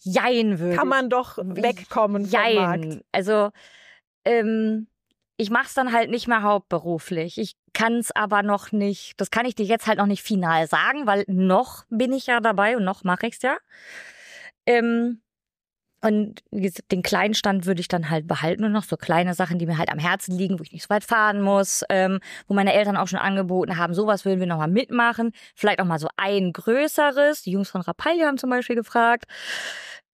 Jein 0.00 0.58
würde. 0.58 0.76
Kann 0.76 0.88
man 0.88 1.10
doch 1.10 1.38
wegkommen 1.38 2.26
vom 2.26 2.32
Jein. 2.32 2.56
Markt. 2.56 3.04
Also 3.12 3.50
ähm, 4.24 4.88
ich 5.36 5.50
mache 5.50 5.66
es 5.66 5.74
dann 5.74 5.92
halt 5.92 6.10
nicht 6.10 6.28
mehr 6.28 6.42
hauptberuflich. 6.42 7.38
Ich 7.38 7.56
kann 7.72 7.96
es 7.96 8.10
aber 8.10 8.42
noch 8.42 8.72
nicht, 8.72 9.20
das 9.20 9.30
kann 9.30 9.46
ich 9.46 9.54
dir 9.54 9.66
jetzt 9.66 9.86
halt 9.86 9.98
noch 9.98 10.06
nicht 10.06 10.22
final 10.22 10.66
sagen, 10.66 11.06
weil 11.06 11.24
noch 11.28 11.84
bin 11.90 12.12
ich 12.12 12.26
ja 12.26 12.40
dabei 12.40 12.76
und 12.76 12.84
noch 12.84 13.04
mache 13.04 13.26
ich's 13.26 13.42
ja. 13.42 13.56
Ähm, 14.64 15.20
und 16.02 16.42
den 16.52 17.02
kleinen 17.02 17.34
Stand 17.34 17.66
würde 17.66 17.80
ich 17.80 17.88
dann 17.88 18.10
halt 18.10 18.26
behalten 18.28 18.64
und 18.64 18.72
noch 18.72 18.84
so 18.84 18.96
kleine 18.96 19.34
Sachen, 19.34 19.58
die 19.58 19.66
mir 19.66 19.78
halt 19.78 19.90
am 19.90 19.98
Herzen 19.98 20.36
liegen, 20.36 20.58
wo 20.58 20.62
ich 20.62 20.72
nicht 20.72 20.82
so 20.82 20.90
weit 20.90 21.04
fahren 21.04 21.40
muss, 21.40 21.84
ähm, 21.88 22.20
wo 22.46 22.54
meine 22.54 22.74
Eltern 22.74 22.96
auch 22.96 23.08
schon 23.08 23.18
angeboten 23.18 23.76
haben, 23.76 23.94
sowas 23.94 24.24
würden 24.24 24.40
wir 24.40 24.46
nochmal 24.46 24.68
mitmachen. 24.68 25.32
Vielleicht 25.54 25.80
auch 25.80 25.86
mal 25.86 25.98
so 25.98 26.08
ein 26.16 26.52
größeres. 26.52 27.42
Die 27.42 27.50
Jungs 27.50 27.70
von 27.70 27.80
Rapalje 27.80 28.26
haben 28.26 28.38
zum 28.38 28.50
Beispiel 28.50 28.76
gefragt. 28.76 29.24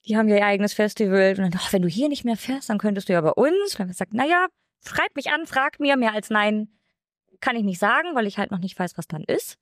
Die 0.07 0.16
haben 0.16 0.28
ja 0.28 0.37
ihr 0.37 0.47
eigenes 0.47 0.72
Festival. 0.72 1.30
Und 1.30 1.39
dann, 1.39 1.53
ach, 1.57 1.72
wenn 1.72 1.83
du 1.83 1.89
hier 1.89 2.09
nicht 2.09 2.24
mehr 2.24 2.37
fährst, 2.37 2.70
dann 2.70 2.78
könntest 2.78 3.09
du 3.09 3.12
ja 3.12 3.20
bei 3.20 3.33
uns. 3.33 3.72
Und 3.72 3.80
dann 3.80 3.89
gesagt, 3.89 4.14
naja, 4.14 4.47
schreib 4.87 5.14
mich 5.16 5.30
an, 5.30 5.47
frag 5.47 5.80
mir. 5.80 5.97
Mehr 5.97 6.14
als 6.14 6.30
nein 6.30 6.68
kann 7.41 7.57
ich 7.57 7.64
nicht 7.64 7.78
sagen, 7.78 8.14
weil 8.14 8.26
ich 8.26 8.39
halt 8.39 8.51
noch 8.51 8.61
nicht 8.61 8.78
weiß, 8.78 8.97
was 8.97 9.09
dann 9.09 9.24
ist. 9.24 9.59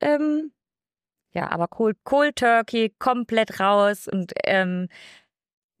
Ähm, 0.00 0.52
ja, 1.32 1.50
aber 1.50 1.68
Cold, 1.68 1.98
Cold 2.04 2.36
Turkey 2.36 2.94
komplett 2.98 3.60
raus 3.60 4.08
und 4.08 4.32
ähm, 4.44 4.88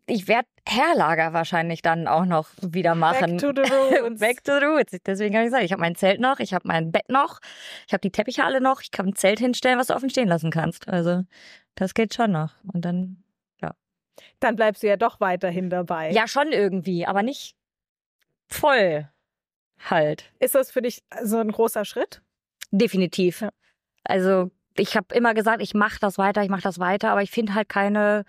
ich 0.06 0.28
werde 0.28 0.48
Herlager 0.66 1.32
wahrscheinlich 1.32 1.82
dann 1.82 2.06
auch 2.08 2.24
noch 2.24 2.48
wieder 2.60 2.94
machen. 2.94 3.36
Back 3.36 3.40
to 3.40 3.52
the 3.54 3.72
roots. 3.72 4.20
Back 4.20 4.44
to 4.44 4.58
the 4.58 4.64
roots. 4.66 4.96
Deswegen 5.06 5.34
habe 5.34 5.44
ich 5.44 5.48
gesagt, 5.50 5.64
ich 5.64 5.72
habe 5.72 5.80
mein 5.80 5.94
Zelt 5.94 6.20
noch, 6.20 6.38
ich 6.40 6.54
habe 6.54 6.66
mein 6.68 6.92
Bett 6.92 7.08
noch, 7.08 7.40
ich 7.86 7.92
habe 7.92 8.00
die 8.00 8.10
Teppiche 8.10 8.44
alle 8.44 8.60
noch, 8.60 8.80
ich 8.80 8.90
kann 8.90 9.08
ein 9.08 9.14
Zelt 9.14 9.38
hinstellen, 9.38 9.78
was 9.78 9.88
du 9.88 9.94
offen 9.94 10.10
stehen 10.10 10.28
lassen 10.28 10.50
kannst. 10.50 10.88
Also 10.88 11.22
das 11.74 11.94
geht 11.94 12.14
schon 12.14 12.32
noch. 12.32 12.52
Und 12.72 12.84
dann, 12.84 13.24
Dann 14.40 14.56
bleibst 14.56 14.82
du 14.82 14.86
ja 14.86 14.96
doch 14.96 15.20
weiterhin 15.20 15.70
dabei. 15.70 16.10
ja 16.12 16.28
schon 16.28 16.52
irgendwie, 16.52 17.06
aber 17.06 17.22
nicht 17.22 17.56
voll 18.48 19.08
halt. 19.90 20.32
Ist 20.38 20.54
das 20.54 20.70
für 20.70 20.82
dich 20.82 21.02
so 21.22 21.38
ein 21.38 21.50
großer 21.50 21.84
Schritt? 21.84 22.22
Definitiv. 22.70 23.40
Ja. 23.40 23.50
Also 24.04 24.50
ich 24.76 24.96
habe 24.96 25.14
immer 25.14 25.34
gesagt, 25.34 25.62
ich 25.62 25.74
mache 25.74 25.98
das 26.00 26.18
weiter, 26.18 26.42
ich 26.42 26.48
mache 26.48 26.62
das 26.62 26.78
weiter, 26.78 27.10
aber 27.10 27.22
ich 27.22 27.30
finde 27.30 27.54
halt 27.54 27.68
keine 27.68 28.24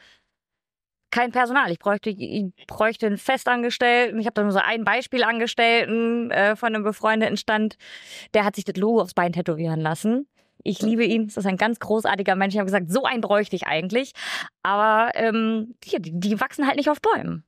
kein 1.11 1.31
Personal. 1.31 1.71
Ich 1.71 1.79
bräuchte, 1.79 2.09
ich 2.09 2.51
bräuchte 2.67 3.07
einen 3.07 3.17
Festangestellten. 3.17 4.19
Ich 4.19 4.25
habe 4.25 4.33
da 4.33 4.43
nur 4.43 4.51
so 4.51 4.59
ein 4.59 4.83
Beispiel 4.83 5.23
Angestellten 5.23 6.31
äh, 6.31 6.55
von 6.55 6.75
einem 6.75 6.83
befreundeten 6.83 7.37
Stand. 7.37 7.77
Der 8.33 8.45
hat 8.45 8.55
sich 8.55 8.65
das 8.65 8.75
Logo 8.75 9.01
aufs 9.01 9.13
Bein 9.13 9.33
tätowieren 9.33 9.79
lassen. 9.79 10.27
Ich 10.63 10.81
liebe 10.81 11.05
ihn. 11.05 11.27
Das 11.27 11.37
ist 11.37 11.45
ein 11.45 11.57
ganz 11.57 11.79
großartiger 11.79 12.35
Mensch. 12.35 12.55
Ich 12.55 12.59
habe 12.59 12.65
gesagt, 12.65 12.91
so 12.91 13.03
einen 13.03 13.21
bräuchte 13.21 13.55
ich 13.55 13.67
eigentlich. 13.67 14.11
Aber 14.63 15.11
ähm, 15.13 15.75
die, 15.83 15.97
die 16.01 16.41
wachsen 16.41 16.65
halt 16.65 16.77
nicht 16.77 16.89
auf 16.89 17.01
Bäumen. 17.01 17.43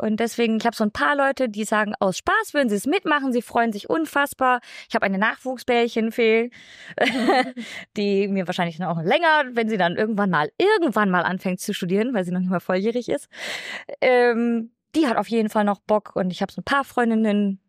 Und 0.00 0.18
deswegen, 0.18 0.56
ich 0.56 0.64
habe 0.64 0.74
so 0.74 0.82
ein 0.84 0.92
paar 0.92 1.14
Leute, 1.14 1.48
die 1.50 1.64
sagen, 1.64 1.94
aus 2.00 2.16
Spaß 2.18 2.54
würden 2.54 2.70
sie 2.70 2.76
es 2.76 2.86
mitmachen, 2.86 3.32
sie 3.32 3.42
freuen 3.42 3.72
sich 3.72 3.90
unfassbar. 3.90 4.60
Ich 4.88 4.94
habe 4.94 5.04
eine 5.04 5.18
Nachwuchsbärchenfee, 5.18 6.50
die 7.96 8.28
mir 8.28 8.46
wahrscheinlich 8.46 8.82
auch 8.82 9.02
länger, 9.02 9.44
wenn 9.52 9.68
sie 9.68 9.76
dann 9.76 9.96
irgendwann 9.96 10.30
mal, 10.30 10.50
irgendwann 10.56 11.10
mal 11.10 11.22
anfängt 11.22 11.60
zu 11.60 11.74
studieren, 11.74 12.14
weil 12.14 12.24
sie 12.24 12.32
noch 12.32 12.40
nicht 12.40 12.50
mal 12.50 12.60
volljährig 12.60 13.10
ist. 13.10 13.28
Ähm, 14.00 14.70
die 14.94 15.06
hat 15.06 15.18
auf 15.18 15.28
jeden 15.28 15.50
Fall 15.50 15.64
noch 15.64 15.80
Bock 15.80 16.16
und 16.16 16.30
ich 16.30 16.40
habe 16.40 16.50
so 16.50 16.62
ein 16.62 16.64
paar 16.64 16.84
Freundinnen, 16.84 17.60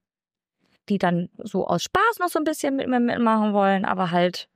die 0.90 0.98
dann 0.98 1.30
so 1.38 1.68
aus 1.68 1.84
Spaß 1.84 2.20
noch 2.20 2.30
so 2.30 2.40
ein 2.40 2.46
bisschen 2.46 2.78
mit 2.78 2.88
mir 2.88 3.00
mitmachen 3.00 3.54
wollen, 3.54 3.84
aber 3.84 4.12
halt 4.12 4.48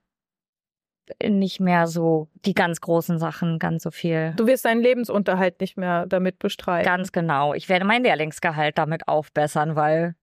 nicht 1.24 1.60
mehr 1.60 1.88
so 1.88 2.30
die 2.46 2.54
ganz 2.54 2.82
großen 2.82 3.20
Sachen, 3.20 3.60
ganz 3.60 3.84
so 3.84 3.92
viel. 3.92 4.34
Du 4.38 4.48
wirst 4.48 4.66
deinen 4.66 4.82
Lebensunterhalt 4.82 5.60
nicht 5.62 5.78
mehr 5.78 6.06
damit 6.08 6.40
bestreiten. 6.40 6.86
Ganz 6.86 7.12
genau. 7.12 7.54
Ich 7.54 7.70
werde 7.70 7.86
mein 7.86 8.04
Lehrlingsgehalt 8.04 8.78
damit 8.78 9.08
aufbessern, 9.08 9.76
weil 9.76 10.16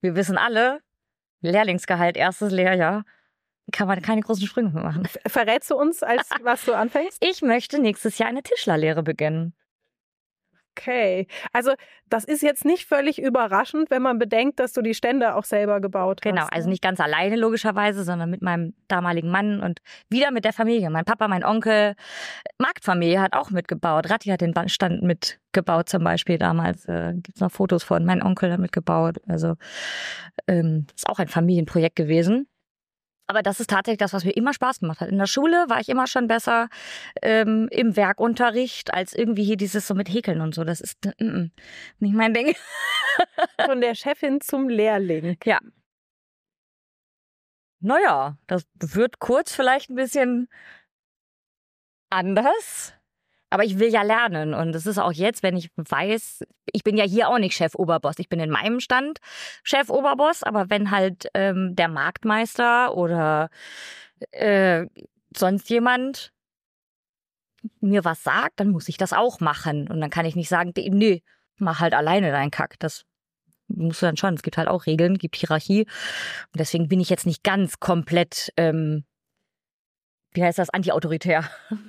wir 0.00 0.16
wissen 0.16 0.38
alle, 0.38 0.80
Lehrlingsgehalt, 1.42 2.16
erstes 2.16 2.52
Lehrjahr, 2.52 3.04
kann 3.72 3.88
man 3.88 4.00
keine 4.00 4.20
großen 4.20 4.46
Sprünge 4.46 4.70
machen. 4.70 5.04
Ver- 5.06 5.20
Verrätst 5.28 5.70
du 5.70 5.76
uns, 5.76 6.02
als 6.02 6.28
was 6.42 6.64
du 6.64 6.74
anfängst? 6.74 7.22
Ich 7.24 7.42
möchte 7.42 7.80
nächstes 7.80 8.18
Jahr 8.18 8.28
eine 8.28 8.42
Tischlerlehre 8.42 9.02
beginnen. 9.02 9.54
Okay. 10.78 11.26
Also, 11.52 11.72
das 12.08 12.24
ist 12.24 12.42
jetzt 12.42 12.64
nicht 12.64 12.86
völlig 12.86 13.20
überraschend, 13.20 13.90
wenn 13.90 14.02
man 14.02 14.18
bedenkt, 14.18 14.60
dass 14.60 14.72
du 14.72 14.82
die 14.82 14.94
Stände 14.94 15.34
auch 15.34 15.44
selber 15.44 15.80
gebaut 15.80 16.20
Genau, 16.22 16.42
hast. 16.42 16.52
also 16.52 16.68
ne? 16.68 16.72
nicht 16.72 16.82
ganz 16.82 17.00
alleine 17.00 17.36
logischerweise, 17.36 18.04
sondern 18.04 18.30
mit 18.30 18.42
meinem 18.42 18.74
damaligen 18.88 19.30
Mann 19.30 19.60
und 19.60 19.80
wieder 20.10 20.30
mit 20.30 20.44
der 20.44 20.52
Familie. 20.52 20.90
Mein 20.90 21.04
Papa, 21.04 21.28
mein 21.28 21.44
Onkel, 21.44 21.94
Marktfamilie 22.58 23.20
hat 23.20 23.32
auch 23.32 23.50
mitgebaut. 23.50 24.10
Ratti 24.10 24.28
hat 24.28 24.40
den 24.40 24.54
Stand 24.68 25.02
mitgebaut 25.02 25.88
zum 25.88 26.04
Beispiel 26.04 26.38
damals. 26.38 26.84
Äh, 26.86 27.14
Gibt 27.14 27.40
noch 27.40 27.50
Fotos 27.50 27.82
von. 27.82 28.04
Mein 28.04 28.22
Onkel 28.22 28.52
hat 28.52 28.60
mitgebaut. 28.60 29.16
Also 29.26 29.54
ähm, 30.46 30.86
ist 30.94 31.08
auch 31.08 31.18
ein 31.18 31.28
Familienprojekt 31.28 31.96
gewesen. 31.96 32.46
Aber 33.28 33.42
das 33.42 33.60
ist 33.60 33.70
tatsächlich 33.70 33.98
das, 33.98 34.12
was 34.12 34.24
mir 34.24 34.32
immer 34.32 34.52
Spaß 34.52 34.80
gemacht 34.80 35.00
hat. 35.00 35.08
In 35.08 35.18
der 35.18 35.26
Schule 35.26 35.66
war 35.68 35.80
ich 35.80 35.88
immer 35.88 36.06
schon 36.06 36.28
besser 36.28 36.68
ähm, 37.22 37.68
im 37.70 37.96
Werkunterricht 37.96 38.94
als 38.94 39.14
irgendwie 39.14 39.44
hier 39.44 39.56
dieses 39.56 39.86
so 39.86 39.94
mit 39.94 40.08
Häkeln 40.08 40.40
und 40.40 40.54
so. 40.54 40.64
Das 40.64 40.80
ist 40.80 40.98
mm, 41.18 41.24
mm, 41.24 41.50
nicht 41.98 42.14
mein 42.14 42.34
Ding. 42.34 42.54
Von 43.66 43.80
der 43.80 43.94
Chefin 43.94 44.40
zum 44.40 44.68
Lehrling. 44.68 45.36
Naja, 47.80 48.38
das 48.46 48.66
wird 48.78 49.18
kurz 49.18 49.52
vielleicht 49.54 49.90
ein 49.90 49.96
bisschen 49.96 50.48
anders. 52.10 52.95
Aber 53.56 53.64
ich 53.64 53.78
will 53.78 53.88
ja 53.88 54.02
lernen. 54.02 54.52
Und 54.52 54.74
es 54.74 54.84
ist 54.84 54.98
auch 54.98 55.12
jetzt, 55.12 55.42
wenn 55.42 55.56
ich 55.56 55.70
weiß, 55.76 56.44
ich 56.74 56.84
bin 56.84 56.98
ja 56.98 57.04
hier 57.04 57.30
auch 57.30 57.38
nicht 57.38 57.56
Chef-Oberboss. 57.56 58.18
Ich 58.18 58.28
bin 58.28 58.38
in 58.38 58.50
meinem 58.50 58.80
Stand 58.80 59.18
Chef-Oberboss. 59.62 60.42
Aber 60.42 60.68
wenn 60.68 60.90
halt 60.90 61.28
ähm, 61.32 61.74
der 61.74 61.88
Marktmeister 61.88 62.94
oder 62.94 63.48
äh, 64.32 64.84
sonst 65.34 65.70
jemand 65.70 66.34
mir 67.80 68.04
was 68.04 68.22
sagt, 68.22 68.60
dann 68.60 68.68
muss 68.68 68.90
ich 68.90 68.98
das 68.98 69.14
auch 69.14 69.40
machen. 69.40 69.88
Und 69.88 70.02
dann 70.02 70.10
kann 70.10 70.26
ich 70.26 70.36
nicht 70.36 70.50
sagen, 70.50 70.74
nee, 70.76 71.22
mach 71.56 71.80
halt 71.80 71.94
alleine 71.94 72.32
deinen 72.32 72.50
Kack. 72.50 72.74
Das 72.78 73.06
musst 73.68 74.02
du 74.02 74.06
dann 74.06 74.18
schon. 74.18 74.34
Es 74.34 74.42
gibt 74.42 74.58
halt 74.58 74.68
auch 74.68 74.84
Regeln, 74.84 75.16
gibt 75.16 75.36
Hierarchie. 75.36 75.86
Und 76.52 76.58
deswegen 76.58 76.88
bin 76.88 77.00
ich 77.00 77.08
jetzt 77.08 77.24
nicht 77.24 77.42
ganz 77.42 77.80
komplett, 77.80 78.52
ähm, 78.58 79.04
wie 80.36 80.44
heißt 80.44 80.58
das, 80.58 80.70
anti-autoritär. 80.70 81.44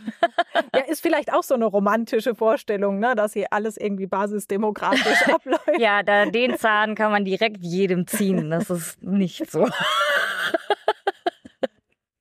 Ja, 0.74 0.82
ist 0.86 1.02
vielleicht 1.02 1.32
auch 1.32 1.44
so 1.44 1.54
eine 1.54 1.66
romantische 1.66 2.34
Vorstellung, 2.34 3.00
ne, 3.00 3.16
dass 3.16 3.34
hier 3.34 3.48
alles 3.52 3.78
irgendwie 3.78 4.08
basisdemokratisch 4.08 5.28
abläuft. 5.34 5.80
Ja, 5.80 6.02
da, 6.02 6.26
den 6.26 6.58
Zahn 6.58 6.96
kann 6.96 7.12
man 7.12 7.26
direkt 7.26 7.64
jedem 7.64 8.08
ziehen. 8.08 8.50
Das 8.50 8.70
ist 8.70 9.02
nicht 9.04 9.50
so. 9.50 9.68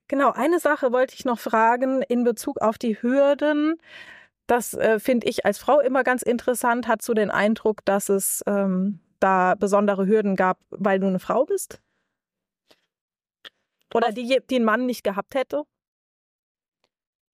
Genau, 0.08 0.30
eine 0.30 0.60
Sache 0.60 0.92
wollte 0.92 1.14
ich 1.14 1.24
noch 1.24 1.40
fragen 1.40 2.00
in 2.02 2.22
Bezug 2.22 2.60
auf 2.60 2.78
die 2.78 3.02
Hürden. 3.02 3.74
Das 4.46 4.72
äh, 4.74 5.00
finde 5.00 5.26
ich 5.26 5.44
als 5.44 5.58
Frau 5.58 5.80
immer 5.80 6.04
ganz 6.04 6.22
interessant. 6.22 6.86
Hast 6.86 7.08
du 7.08 7.14
den 7.14 7.30
Eindruck, 7.30 7.84
dass 7.84 8.08
es 8.08 8.42
ähm, 8.46 9.00
da 9.18 9.56
besondere 9.56 10.06
Hürden 10.06 10.36
gab, 10.36 10.60
weil 10.70 11.00
du 11.00 11.08
eine 11.08 11.18
Frau 11.18 11.44
bist? 11.44 11.80
Oder 13.94 14.12
die, 14.12 14.40
die 14.48 14.56
ein 14.56 14.64
Mann 14.64 14.86
nicht 14.86 15.02
gehabt 15.02 15.34
hätte? 15.34 15.64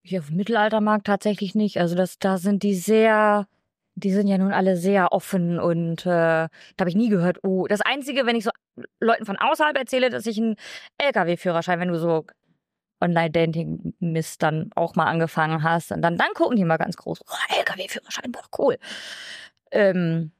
Hier 0.05 0.19
auf 0.19 0.27
dem 0.27 0.37
Mittelaltermarkt 0.37 1.05
tatsächlich 1.07 1.55
nicht. 1.55 1.79
Also 1.79 1.95
das, 1.95 2.19
da 2.19 2.37
sind 2.37 2.63
die 2.63 2.75
sehr, 2.75 3.47
die 3.95 4.11
sind 4.11 4.27
ja 4.27 4.37
nun 4.37 4.51
alle 4.51 4.75
sehr 4.75 5.13
offen 5.13 5.59
und 5.59 6.05
äh, 6.05 6.09
da 6.09 6.49
habe 6.79 6.89
ich 6.89 6.95
nie 6.95 7.09
gehört, 7.09 7.39
oh, 7.43 7.67
das 7.67 7.81
Einzige, 7.81 8.25
wenn 8.25 8.35
ich 8.35 8.43
so 8.43 8.51
Leuten 8.99 9.25
von 9.25 9.37
außerhalb 9.37 9.77
erzähle, 9.77 10.09
dass 10.09 10.25
ich 10.25 10.37
einen 10.37 10.55
LKW-Führerschein, 10.97 11.79
wenn 11.79 11.87
du 11.89 11.99
so 11.99 12.25
Online-Dating-Mist 13.01 14.41
dann 14.43 14.71
auch 14.75 14.95
mal 14.95 15.05
angefangen 15.05 15.63
hast, 15.63 15.91
und 15.91 16.01
dann, 16.01 16.17
dann 16.17 16.33
gucken 16.33 16.57
die 16.57 16.65
mal 16.65 16.77
ganz 16.77 16.97
groß, 16.97 17.21
oh, 17.21 17.55
LKW-Führerschein, 17.59 18.31
boah, 18.31 18.43
cool. 18.57 18.77
Ähm, 19.71 20.31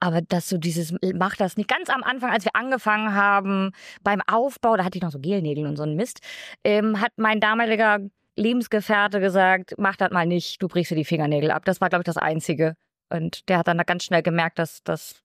Aber 0.00 0.20
dass 0.22 0.48
so 0.48 0.58
dieses, 0.58 0.94
mach 1.14 1.36
das 1.36 1.56
nicht. 1.56 1.68
Ganz 1.68 1.90
am 1.90 2.02
Anfang, 2.02 2.30
als 2.30 2.44
wir 2.44 2.54
angefangen 2.54 3.14
haben, 3.14 3.72
beim 4.02 4.20
Aufbau, 4.26 4.76
da 4.76 4.84
hatte 4.84 4.98
ich 4.98 5.02
noch 5.02 5.12
so 5.12 5.18
Gelnägel 5.20 5.66
und 5.66 5.76
so 5.76 5.84
einen 5.84 5.96
Mist, 5.96 6.20
ähm, 6.64 7.00
hat 7.00 7.12
mein 7.16 7.40
damaliger 7.40 7.98
Lebensgefährte 8.36 9.20
gesagt, 9.20 9.74
mach 9.78 9.96
das 9.96 10.10
mal 10.10 10.26
nicht, 10.26 10.62
du 10.62 10.68
brichst 10.68 10.90
dir 10.90 10.96
die 10.96 11.04
Fingernägel 11.04 11.50
ab. 11.50 11.64
Das 11.64 11.80
war, 11.80 11.88
glaube 11.88 12.02
ich, 12.02 12.06
das 12.06 12.18
Einzige. 12.18 12.76
Und 13.08 13.48
der 13.48 13.58
hat 13.58 13.68
dann 13.68 13.78
ganz 13.78 14.04
schnell 14.04 14.22
gemerkt, 14.22 14.58
dass, 14.58 14.82
dass, 14.82 15.22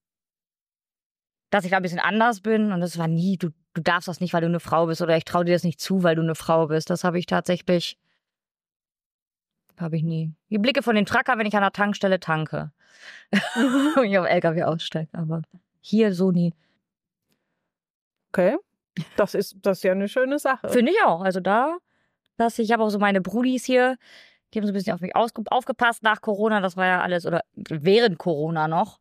dass 1.50 1.66
ich 1.66 1.72
da 1.72 1.78
ein 1.78 1.84
bisschen 1.84 2.00
anders 2.00 2.42
bin. 2.42 2.72
Und 2.72 2.82
das 2.82 2.98
war 2.98 3.08
nie, 3.08 3.38
du, 3.38 3.50
du 3.74 3.82
darfst 3.82 4.08
das 4.08 4.22
nicht, 4.22 4.34
weil 4.34 4.42
du 4.42 4.48
eine 4.48 4.60
Frau 4.60 4.86
bist. 4.86 5.02
Oder 5.02 5.18
ich 5.18 5.26
traue 5.26 5.46
dir 5.46 5.54
das 5.54 5.64
nicht 5.64 5.80
zu, 5.80 6.04
weil 6.04 6.16
du 6.16 6.22
eine 6.22 6.36
Frau 6.36 6.68
bist. 6.68 6.90
Das 6.90 7.04
habe 7.04 7.20
ich 7.20 7.26
tatsächlich, 7.26 7.98
habe 9.78 9.98
ich 9.98 10.04
nie. 10.04 10.34
Die 10.50 10.58
Blicke 10.58 10.82
von 10.82 10.96
den 10.96 11.06
Trucker, 11.06 11.38
wenn 11.38 11.46
ich 11.46 11.56
an 11.56 11.64
der 11.64 11.72
Tankstelle 11.72 12.20
tanke. 12.20 12.72
Mhm. 13.56 13.94
und 13.98 14.04
ich 14.06 14.18
auf 14.18 14.28
LKW 14.28 14.64
aussteige. 14.64 15.10
Aber 15.14 15.42
hier 15.82 16.14
so 16.14 16.32
nie. 16.32 16.54
Okay. 18.32 18.58
Das 19.16 19.36
ist, 19.36 19.58
das 19.62 19.80
ist 19.80 19.84
ja 19.84 19.92
eine 19.92 20.08
schöne 20.08 20.40
Sache. 20.40 20.70
Finde 20.70 20.92
ich 20.92 20.98
auch. 21.04 21.22
Also 21.22 21.40
da, 21.40 21.78
dass 22.42 22.60
ich 22.60 22.72
habe 22.72 22.84
auch 22.84 22.90
so 22.90 23.00
meine 23.00 23.22
Brudis 23.22 23.66
hier, 23.66 23.98
die 24.54 24.60
haben 24.60 24.66
so 24.66 24.72
ein 24.72 24.74
bisschen 24.74 24.94
auf 24.94 25.02
mich 25.02 25.16
aufgepasst 25.16 26.04
nach 26.04 26.22
Corona. 26.22 26.60
Das 26.60 26.76
war 26.76 26.86
ja 26.86 27.02
alles, 27.02 27.26
oder 27.26 27.42
während 27.56 28.18
Corona 28.18 28.68
noch. 28.68 29.00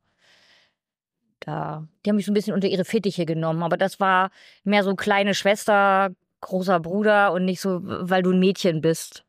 Da, 1.40 1.88
die 2.04 2.10
haben 2.10 2.16
mich 2.16 2.26
so 2.26 2.32
ein 2.32 2.34
bisschen 2.34 2.54
unter 2.54 2.68
ihre 2.68 2.84
Fittiche 2.84 3.26
genommen. 3.26 3.62
Aber 3.62 3.76
das 3.76 3.98
war 3.98 4.30
mehr 4.62 4.84
so 4.84 4.94
kleine 4.94 5.34
Schwester, 5.34 6.10
großer 6.40 6.80
Bruder 6.80 7.32
und 7.32 7.44
nicht 7.44 7.60
so, 7.60 7.80
weil 7.82 8.22
du 8.22 8.30
ein 8.30 8.38
Mädchen 8.38 8.80
bist. 8.80 9.24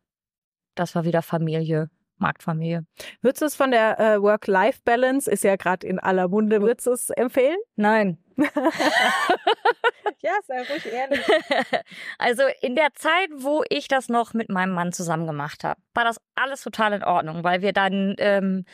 Das 0.75 0.93
war 0.93 1.05
wieder 1.05 1.21
Familie, 1.21 1.89
Marktfamilie. 2.17 2.85
Würdest 3.21 3.41
du 3.41 3.45
es 3.45 3.55
von 3.55 3.71
der 3.71 3.99
äh, 3.99 4.21
Work-Life-Balance, 4.21 5.29
ist 5.29 5.43
ja 5.43 5.55
gerade 5.55 5.87
in 5.87 5.99
aller 5.99 6.27
Munde, 6.27 6.61
würdest 6.61 6.87
du 6.87 6.91
es 6.91 7.09
empfehlen? 7.09 7.57
Nein. 7.75 8.17
ja, 10.21 10.33
sei 10.43 10.63
ruhig 10.63 10.85
ehrlich. 10.85 11.25
Also 12.17 12.43
in 12.61 12.75
der 12.75 12.93
Zeit, 12.93 13.29
wo 13.33 13.63
ich 13.69 13.87
das 13.87 14.09
noch 14.09 14.33
mit 14.33 14.49
meinem 14.49 14.73
Mann 14.73 14.93
zusammen 14.93 15.27
gemacht 15.27 15.63
habe, 15.63 15.79
war 15.93 16.03
das 16.03 16.19
alles 16.35 16.61
total 16.61 16.93
in 16.93 17.03
Ordnung, 17.03 17.43
weil 17.43 17.61
wir 17.61 17.73
dann 17.73 18.15
ähm, 18.19 18.65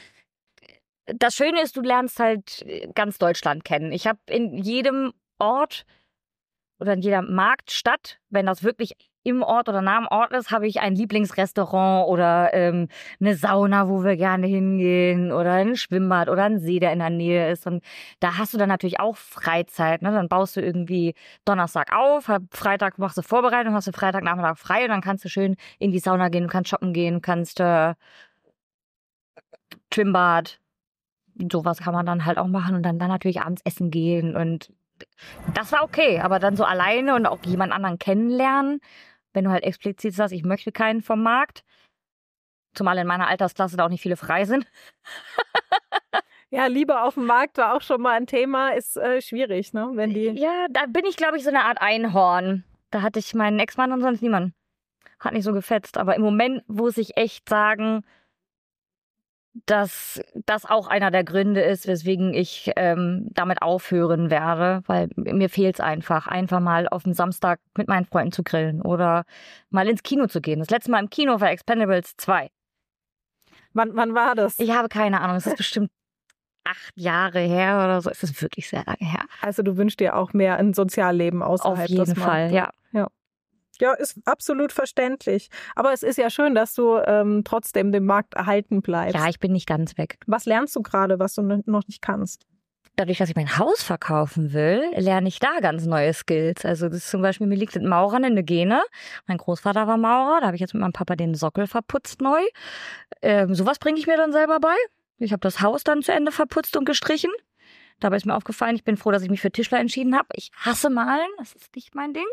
das 1.05 1.35
Schöne 1.35 1.61
ist, 1.61 1.77
du 1.77 1.81
lernst 1.81 2.19
halt 2.19 2.65
ganz 2.93 3.17
Deutschland 3.17 3.63
kennen. 3.63 3.91
Ich 3.91 4.07
habe 4.07 4.19
in 4.27 4.57
jedem 4.57 5.13
Ort 5.39 5.85
oder 6.79 6.93
in 6.93 7.01
jeder 7.01 7.21
Marktstadt, 7.21 8.19
wenn 8.29 8.45
das 8.45 8.63
wirklich 8.63 8.95
im 9.27 9.43
Ort 9.43 9.67
oder 9.67 9.81
nah 9.81 9.97
am 9.97 10.07
Ort 10.07 10.31
ist, 10.31 10.51
habe 10.51 10.67
ich 10.67 10.79
ein 10.79 10.95
Lieblingsrestaurant 10.95 12.07
oder 12.07 12.53
ähm, 12.53 12.87
eine 13.19 13.35
Sauna, 13.35 13.89
wo 13.89 14.03
wir 14.03 14.15
gerne 14.15 14.47
hingehen 14.47 15.33
oder 15.33 15.53
ein 15.53 15.75
Schwimmbad 15.75 16.29
oder 16.29 16.45
ein 16.45 16.59
See, 16.59 16.79
der 16.79 16.93
in 16.93 16.99
der 16.99 17.09
Nähe 17.09 17.51
ist. 17.51 17.67
Und 17.67 17.83
da 18.21 18.37
hast 18.37 18.53
du 18.53 18.57
dann 18.57 18.69
natürlich 18.69 19.01
auch 19.01 19.17
Freizeit. 19.17 20.01
Ne? 20.01 20.11
Dann 20.11 20.29
baust 20.29 20.55
du 20.55 20.61
irgendwie 20.61 21.13
Donnerstag 21.43 21.93
auf, 21.93 22.31
Freitag 22.51 22.99
machst 22.99 23.17
du 23.17 23.21
Vorbereitung, 23.21 23.73
hast 23.73 23.87
du 23.87 23.91
Freitagnachmittag 23.91 24.57
frei 24.57 24.83
und 24.83 24.89
dann 24.89 25.01
kannst 25.01 25.25
du 25.25 25.29
schön 25.29 25.57
in 25.77 25.91
die 25.91 25.99
Sauna 25.99 26.29
gehen, 26.29 26.47
kannst 26.47 26.69
shoppen 26.69 26.93
gehen, 26.93 27.21
kannst 27.21 27.59
äh, 27.59 27.95
Schwimmbad. 29.93 30.59
Sowas 31.51 31.79
kann 31.79 31.93
man 31.93 32.05
dann 32.05 32.25
halt 32.25 32.37
auch 32.37 32.47
machen 32.47 32.75
und 32.75 32.83
dann, 32.83 32.97
dann 32.97 33.09
natürlich 33.09 33.41
abends 33.41 33.61
essen 33.65 33.91
gehen 33.91 34.35
und 34.35 34.71
das 35.53 35.71
war 35.71 35.83
okay, 35.83 36.19
aber 36.19 36.39
dann 36.39 36.55
so 36.55 36.63
alleine 36.63 37.15
und 37.15 37.25
auch 37.25 37.39
jemand 37.43 37.71
anderen 37.73 37.99
kennenlernen, 37.99 38.79
wenn 39.37 39.43
du 39.43 39.51
halt 39.51 39.63
explizit 39.63 40.15
sagst, 40.15 40.33
ich 40.33 40.43
möchte 40.43 40.71
keinen 40.71 41.03
vom 41.03 41.21
Markt, 41.21 41.63
zumal 42.73 42.97
in 42.97 43.05
meiner 43.05 43.27
Altersklasse 43.27 43.77
da 43.77 43.85
auch 43.85 43.89
nicht 43.89 44.01
viele 44.01 44.17
frei 44.17 44.45
sind. 44.45 44.65
Ja, 46.49 46.67
Liebe 46.67 47.01
auf 47.01 47.15
dem 47.15 47.25
Markt 47.25 47.57
war 47.57 47.75
auch 47.75 47.81
schon 47.81 48.01
mal 48.01 48.13
ein 48.13 48.25
Thema, 48.25 48.69
ist 48.69 48.95
äh, 48.95 49.21
schwierig, 49.21 49.73
ne? 49.73 49.91
Wenn 49.95 50.13
die. 50.13 50.27
Ja, 50.29 50.67
da 50.69 50.85
bin 50.85 51.03
ich, 51.05 51.17
glaube 51.17 51.35
ich, 51.35 51.43
so 51.43 51.49
eine 51.49 51.65
Art 51.65 51.81
Einhorn. 51.81 52.63
Da 52.89 53.01
hatte 53.01 53.19
ich 53.19 53.33
meinen 53.33 53.59
Ex-Mann 53.59 53.91
und 53.91 53.99
sonst 53.99 54.21
niemand. 54.21 54.53
Hat 55.19 55.33
nicht 55.33 55.43
so 55.43 55.51
gefetzt. 55.51 55.97
Aber 55.97 56.15
im 56.15 56.21
Moment 56.21 56.63
muss 56.69 56.97
ich 56.97 57.17
echt 57.17 57.49
sagen, 57.49 58.05
dass 59.65 60.21
das 60.45 60.65
auch 60.65 60.87
einer 60.87 61.11
der 61.11 61.23
Gründe 61.23 61.61
ist, 61.61 61.87
weswegen 61.87 62.33
ich 62.33 62.71
ähm, 62.75 63.27
damit 63.31 63.61
aufhören 63.61 64.29
werde, 64.29 64.83
weil 64.87 65.09
mir 65.15 65.49
fehlt 65.49 65.75
es 65.75 65.79
einfach, 65.79 66.27
einfach 66.27 66.59
mal 66.59 66.87
auf 66.87 67.03
dem 67.03 67.13
Samstag 67.13 67.59
mit 67.77 67.87
meinen 67.87 68.05
Freunden 68.05 68.31
zu 68.31 68.43
grillen 68.43 68.81
oder 68.81 69.23
mal 69.69 69.87
ins 69.87 70.03
Kino 70.03 70.27
zu 70.27 70.41
gehen. 70.41 70.59
Das 70.59 70.69
letzte 70.69 70.91
Mal 70.91 70.99
im 70.99 71.09
Kino 71.09 71.39
war 71.39 71.49
Expendables 71.49 72.15
2. 72.17 72.49
Wann, 73.73 73.95
wann 73.95 74.13
war 74.15 74.35
das? 74.35 74.59
Ich 74.59 74.71
habe 74.71 74.89
keine 74.89 75.21
Ahnung, 75.21 75.37
es 75.37 75.47
ist 75.47 75.57
bestimmt 75.57 75.91
acht 76.63 76.93
Jahre 76.95 77.39
her 77.39 77.75
oder 77.83 78.01
so. 78.01 78.09
Es 78.09 78.23
ist 78.23 78.41
wirklich 78.41 78.67
sehr 78.67 78.83
lange 78.85 78.97
her. 78.99 79.23
Also 79.41 79.63
du 79.63 79.77
wünschst 79.77 79.99
dir 79.99 80.15
auch 80.15 80.33
mehr 80.33 80.57
ein 80.57 80.73
Sozialleben 80.73 81.41
außerhalb 81.41 81.79
Auf 81.79 81.87
jeden 81.89 82.15
Fall, 82.15 82.51
ja. 82.51 82.71
Ja. 82.91 83.07
Ja, 83.79 83.93
ist 83.93 84.19
absolut 84.25 84.71
verständlich. 84.71 85.49
Aber 85.75 85.93
es 85.93 86.03
ist 86.03 86.17
ja 86.17 86.29
schön, 86.29 86.55
dass 86.55 86.73
du 86.73 86.97
ähm, 86.97 87.43
trotzdem 87.43 87.91
dem 87.91 88.05
Markt 88.05 88.33
erhalten 88.33 88.81
bleibst. 88.81 89.15
Ja, 89.15 89.27
ich 89.29 89.39
bin 89.39 89.51
nicht 89.51 89.67
ganz 89.67 89.97
weg. 89.97 90.17
was 90.27 90.45
lernst 90.45 90.75
du 90.75 90.81
gerade, 90.81 91.19
was 91.19 91.35
du 91.35 91.41
noch 91.41 91.87
nicht 91.87 92.01
kannst? 92.01 92.45
dadurch, 92.97 93.19
dass 93.19 93.29
ich 93.29 93.35
mein 93.35 93.57
Haus 93.57 93.83
verkaufen 93.83 94.53
will, 94.53 94.83
lerne 94.95 95.27
ich 95.27 95.39
da 95.39 95.59
ganz 95.61 95.85
neue 95.85 96.13
Skills. 96.13 96.65
Also 96.65 96.89
das 96.89 96.97
ist 96.97 97.09
zum 97.09 97.21
Beispiel, 97.21 97.47
mir 97.47 97.55
liegt 97.55 97.75
mit 97.75 97.85
Maurern 97.85 98.23
in 98.23 98.35
der 98.35 98.43
Gene. 98.43 98.81
Mein 99.27 99.37
Großvater 99.37 99.87
war 99.87 99.97
Maurer, 99.97 100.41
da 100.41 100.47
habe 100.47 100.55
ich 100.55 100.61
jetzt 100.61 100.73
mit 100.73 100.81
meinem 100.81 100.93
Papa 100.93 101.15
den 101.15 101.35
Sockel 101.35 101.67
verputzt 101.67 102.21
neu. 102.21 102.41
Ähm, 103.21 103.53
sowas 103.53 103.79
bringe 103.79 103.99
ich 103.99 104.07
mir 104.07 104.17
dann 104.17 104.31
selber 104.31 104.59
bei. 104.59 104.75
Ich 105.19 105.31
habe 105.31 105.39
das 105.39 105.61
Haus 105.61 105.83
dann 105.83 106.01
zu 106.01 106.11
Ende 106.11 106.31
verputzt 106.31 106.75
und 106.75 106.85
gestrichen. 106.85 107.31
Dabei 107.99 108.17
ist 108.17 108.25
mir 108.25 108.35
aufgefallen, 108.35 108.75
ich 108.75 108.83
bin 108.83 108.97
froh, 108.97 109.11
dass 109.11 109.23
ich 109.23 109.29
mich 109.29 109.41
für 109.41 109.51
Tischler 109.51 109.79
entschieden 109.79 110.15
habe. 110.15 110.27
Ich 110.33 110.51
hasse 110.57 110.89
Malen, 110.89 111.29
das 111.37 111.53
ist 111.53 111.75
nicht 111.75 111.95
mein 111.95 112.13
Ding. 112.13 112.27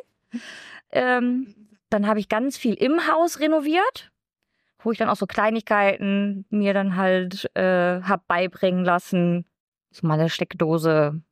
Ähm, 0.91 1.55
dann 1.91 2.07
habe 2.07 2.20
ich 2.20 2.28
ganz 2.28 2.57
viel 2.57 2.74
im 2.74 3.09
Haus 3.09 3.41
renoviert, 3.41 4.11
wo 4.80 4.93
ich 4.93 4.99
dann 4.99 5.09
auch 5.09 5.16
so 5.16 5.26
Kleinigkeiten 5.26 6.45
mir 6.51 6.74
dann 6.74 6.97
halt 6.97 7.51
äh, 7.55 8.01
hab 8.03 8.26
beibringen 8.26 8.85
lassen. 8.85 9.47
So 9.91 10.07
mal 10.07 10.18
eine 10.18 10.28
Steckdose 10.28 11.22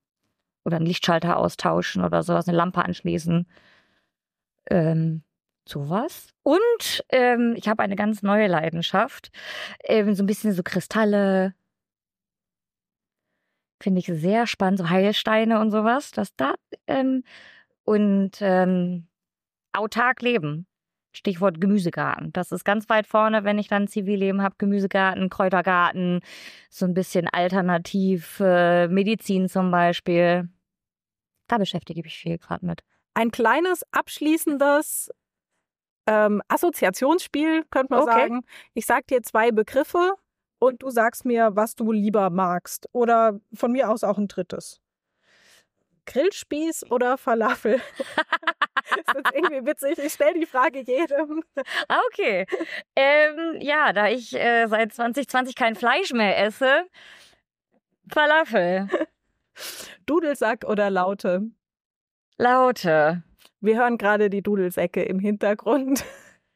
oder 0.65 0.77
einen 0.77 0.87
Lichtschalter 0.87 1.37
austauschen 1.37 2.05
oder 2.05 2.23
sowas, 2.23 2.47
eine 2.47 2.57
Lampe 2.57 2.85
anschließen. 2.85 3.47
Ähm, 4.71 5.23
sowas. 5.69 6.29
Und 6.43 7.05
ähm, 7.11 7.55
ich 7.57 7.69
habe 7.69 7.83
eine 7.83 7.97
ganz 7.97 8.23
neue 8.23 8.47
Leidenschaft. 8.47 9.31
Ähm, 9.85 10.15
so 10.15 10.23
ein 10.23 10.27
bisschen 10.27 10.53
so 10.53 10.63
Kristalle. 10.63 11.55
Finde 13.81 13.99
ich 14.01 14.07
sehr 14.07 14.47
spannend, 14.47 14.79
so 14.79 14.91
Heilsteine 14.91 15.61
und 15.61 15.71
sowas. 15.71 16.13
Das 16.13 16.35
da. 16.37 16.55
Ähm, 16.87 17.25
und 17.93 18.31
ähm, 18.41 19.07
autark 19.73 20.23
leben. 20.23 20.67
Stichwort 21.15 21.61
Gemüsegarten. 21.61 22.33
Das 22.33 22.53
ist 22.53 22.65
ganz 22.65 22.89
weit 22.89 23.07
vorne, 23.07 23.45
wenn 23.45 23.59
ich 23.59 23.69
dann 23.69 23.87
Zivilleben 23.87 24.41
habe. 24.41 24.55
Gemüsegarten, 24.57 25.29
Kräutergarten, 25.29 26.21
so 26.71 26.87
ein 26.87 26.95
bisschen 26.95 27.29
alternativ, 27.29 28.41
äh, 28.41 28.89
Medizin 28.89 29.47
zum 29.49 29.71
Beispiel. 29.71 30.49
Da 31.49 31.59
beschäftige 31.59 32.01
ich 32.01 32.05
mich 32.05 32.17
viel 32.17 32.39
gerade 32.39 32.65
mit. 32.65 32.83
Ein 33.13 33.31
kleines 33.31 33.83
abschließendes 33.93 35.11
ähm, 36.07 36.41
Assoziationsspiel, 36.49 37.65
könnte 37.71 37.93
man 37.93 38.03
Okay. 38.05 38.13
sagen. 38.13 38.41
Ich 38.73 38.87
sag 38.87 39.07
dir 39.07 39.23
zwei 39.23 39.51
Begriffe 39.51 40.15
und 40.61 40.83
du 40.83 40.89
sagst 40.89 41.27
mir, 41.27 41.51
was 41.55 41.75
du 41.75 41.93
lieber 41.93 42.31
magst. 42.31 42.89
Oder 42.93 43.39
von 43.53 43.71
mir 43.71 43.91
aus 43.91 44.03
auch 44.03 44.17
ein 44.17 44.29
drittes. 44.29 44.81
Grillspieß 46.07 46.91
oder 46.91 47.17
Falafel? 47.17 47.81
das 49.07 49.17
ist 49.17 49.35
irgendwie 49.35 49.67
witzig. 49.67 49.99
Ich 49.99 50.13
stelle 50.13 50.39
die 50.39 50.47
Frage 50.47 50.81
jedem. 50.81 51.43
Ah, 51.89 52.01
okay. 52.09 52.47
ähm, 52.97 53.59
ja, 53.61 53.93
da 53.93 54.09
ich 54.09 54.35
äh, 54.35 54.67
seit 54.67 54.93
2020 54.93 55.55
kein 55.55 55.75
Fleisch 55.75 56.13
mehr 56.13 56.39
esse, 56.39 56.87
Falafel. 58.11 58.89
Dudelsack 60.07 60.65
oder 60.65 60.91
Laute? 60.91 61.51
Laute. 62.39 63.23
Wir 63.61 63.77
hören 63.77 63.99
gerade 63.99 64.29
die 64.29 64.43
Dudelsäcke 64.43 65.03
im 65.03 65.21
Hintergrund. 65.21 66.05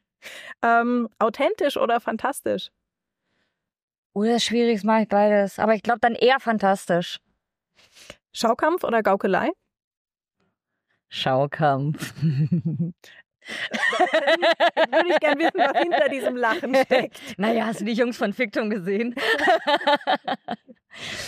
ähm, 0.62 1.08
authentisch 1.18 1.76
oder 1.76 2.00
fantastisch? 2.00 2.70
Oh, 4.12 4.24
das 4.24 4.36
ist 4.36 4.44
schwierig, 4.44 4.78
das 4.78 4.84
mache 4.84 5.02
ich 5.02 5.08
beides. 5.08 5.58
Aber 5.58 5.74
ich 5.74 5.82
glaube 5.82 6.00
dann 6.00 6.14
eher 6.14 6.40
fantastisch. 6.40 7.20
Schaukampf 8.36 8.84
oder 8.84 9.02
Gaukelei? 9.02 9.50
Schaukampf. 11.08 12.12
Würde 12.20 12.92
ich 15.08 15.20
gern 15.20 15.38
wissen, 15.38 15.56
was 15.56 15.78
hinter 15.78 16.08
diesem 16.10 16.36
Lachen 16.36 16.74
steckt. 16.74 17.18
naja, 17.38 17.64
hast 17.64 17.80
du 17.80 17.86
die 17.86 17.94
Jungs 17.94 18.18
von 18.18 18.34
Fiktum 18.34 18.68
gesehen? 18.68 19.14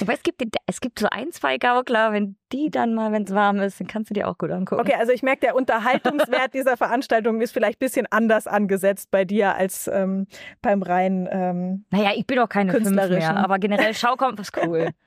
Wobei 0.00 0.12
es 0.14 0.22
gibt, 0.22 0.42
es 0.66 0.80
gibt 0.82 0.98
so 0.98 1.06
ein, 1.10 1.32
zwei 1.32 1.56
Gaukler, 1.56 2.12
wenn 2.12 2.36
die 2.52 2.70
dann 2.70 2.94
mal, 2.94 3.10
wenn 3.12 3.22
es 3.22 3.32
warm 3.32 3.60
ist, 3.60 3.80
dann 3.80 3.86
kannst 3.86 4.10
du 4.10 4.14
dir 4.14 4.28
auch 4.28 4.36
gut 4.36 4.50
angucken. 4.50 4.82
Okay, 4.82 4.96
also 4.98 5.12
ich 5.12 5.22
merke, 5.22 5.40
der 5.40 5.54
Unterhaltungswert 5.54 6.52
dieser 6.52 6.76
Veranstaltung 6.76 7.40
ist 7.40 7.52
vielleicht 7.52 7.76
ein 7.76 7.86
bisschen 7.86 8.06
anders 8.10 8.46
angesetzt 8.46 9.10
bei 9.10 9.24
dir 9.24 9.54
als 9.54 9.88
ähm, 9.88 10.26
beim 10.60 10.82
rein. 10.82 11.26
Ähm, 11.30 11.86
Naja, 11.90 12.10
ich 12.16 12.26
bin 12.26 12.36
doch 12.36 12.50
keine 12.50 12.72
fünf 12.72 12.84
Künstlerischen. 12.84 13.34
mehr, 13.34 13.42
aber 13.44 13.58
generell 13.58 13.94
Schaukampf 13.94 14.40
ist 14.40 14.54
cool. 14.58 14.90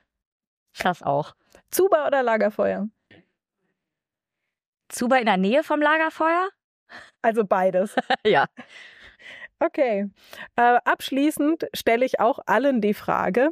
Das 0.81 1.03
auch. 1.03 1.33
Zuba 1.72 2.07
oder 2.07 2.22
Lagerfeuer? 2.22 2.88
Zuba 4.89 5.17
in 5.17 5.26
der 5.26 5.38
Nähe 5.38 5.63
vom 5.63 5.82
Lagerfeuer? 5.82 6.49
Also 7.22 7.45
beides. 7.45 7.95
ja. 8.26 8.45
Okay. 9.59 10.09
Äh, 10.55 10.80
abschließend 10.84 11.67
stelle 11.74 12.05
ich 12.05 12.19
auch 12.19 12.39
allen 12.45 12.82
die 12.82 12.93
Frage. 12.93 13.51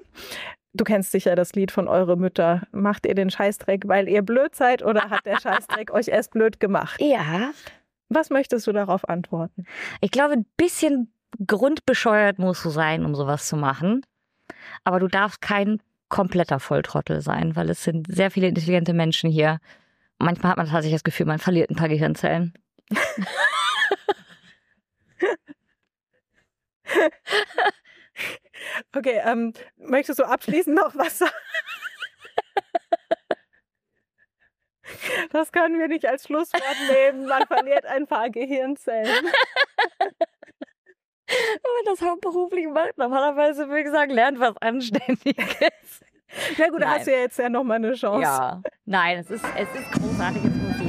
Du 0.74 0.84
kennst 0.84 1.12
sicher 1.12 1.36
das 1.36 1.54
Lied 1.54 1.72
von 1.72 1.88
Eure 1.88 2.18
Mütter. 2.18 2.64
Macht 2.72 3.06
ihr 3.06 3.16
den 3.16 3.30
Scheißdreck, 3.30 3.88
weil 3.88 4.08
ihr 4.08 4.22
blöd 4.22 4.56
seid 4.56 4.84
oder 4.84 5.10
hat 5.10 5.26
der 5.26 5.40
Scheißdreck 5.40 5.92
euch 5.94 6.10
erst 6.10 6.32
blöd 6.32 6.60
gemacht? 6.60 7.00
Ja. 7.02 7.52
Was 8.10 8.30
möchtest 8.30 8.68
du 8.68 8.72
darauf 8.72 9.08
antworten? 9.08 9.66
Ich 10.02 10.12
glaube, 10.12 10.34
ein 10.34 10.46
bisschen 10.58 11.14
grundbescheuert 11.46 12.40
musst 12.40 12.66
du 12.66 12.70
sein, 12.70 13.06
um 13.06 13.16
sowas 13.16 13.48
zu 13.48 13.56
machen. 13.56 14.04
Aber 14.84 15.00
du 15.00 15.08
darfst 15.08 15.42
kein 15.42 15.80
kompletter 16.10 16.60
Volltrottel 16.60 17.22
sein, 17.22 17.56
weil 17.56 17.70
es 17.70 17.84
sind 17.84 18.08
sehr 18.14 18.32
viele 18.32 18.48
intelligente 18.48 18.94
Menschen 18.94 19.30
hier. 19.30 19.60
Manchmal 20.18 20.52
hat 20.52 20.58
man 20.58 20.68
tatsächlich 20.68 20.96
das 20.96 21.04
Gefühl, 21.04 21.28
man 21.28 21.40
verliert 21.40 21.70
ein 21.70 21.76
paar 21.76 21.90
Gehirnzellen. 21.90 22.54
okay, 28.96 29.22
ähm, 29.26 29.54
möchtest 29.78 30.20
du 30.20 30.26
abschließend 30.26 30.76
noch 30.76 30.96
was 30.96 31.20
sagen? 31.20 31.32
Das 35.32 35.52
können 35.52 35.80
wir 35.80 35.88
nicht 35.88 36.08
als 36.08 36.24
Schlusswort 36.26 36.64
nehmen. 36.90 37.28
Man 37.28 37.46
verliert 37.46 37.86
ein 37.86 38.08
paar 38.08 38.30
Gehirnzellen. 38.30 39.30
Wenn 41.30 41.86
man 41.86 41.96
das 41.96 42.02
hauptberuflich 42.02 42.68
macht, 42.68 42.98
normalerweise 42.98 43.68
würde 43.68 43.82
ich 43.82 43.90
sagen, 43.90 44.12
lernt 44.12 44.40
was 44.40 44.58
Anständiges. 44.58 45.36
Na 46.58 46.70
gut, 46.70 46.82
da 46.82 46.90
hast 46.92 47.08
du 47.08 47.12
ja 47.12 47.20
jetzt 47.20 47.40
ja 47.40 47.50
nochmal 47.50 47.78
eine 47.78 47.94
Chance. 47.94 48.22
Ja, 48.22 48.62
nein, 48.86 49.20
es 49.20 49.32
ist, 49.32 49.44
es 49.56 49.68
ist 49.80 49.92
großartig, 49.92 50.44
jetzt 50.44 50.56
muss 50.56 50.80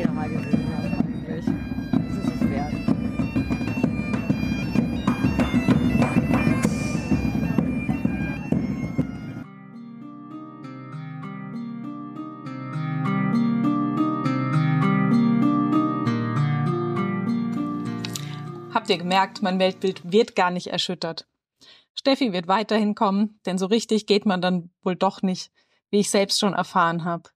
Ihr 18.91 18.99
gemerkt, 18.99 19.41
mein 19.41 19.61
Weltbild 19.61 20.11
wird 20.11 20.35
gar 20.35 20.51
nicht 20.51 20.67
erschüttert. 20.67 21.29
Steffi 21.95 22.33
wird 22.33 22.49
weiterhin 22.49 22.95
kommen, 22.95 23.41
denn 23.47 23.57
so 23.57 23.67
richtig 23.67 24.07
geht 24.07 24.27
man 24.27 24.43
dann 24.43 24.73
wohl 24.83 24.97
doch 24.97 25.23
nicht, 25.23 25.53
wie 25.91 26.01
ich 26.01 26.11
selbst 26.11 26.41
schon 26.41 26.55
erfahren 26.55 27.05
habe. 27.05 27.31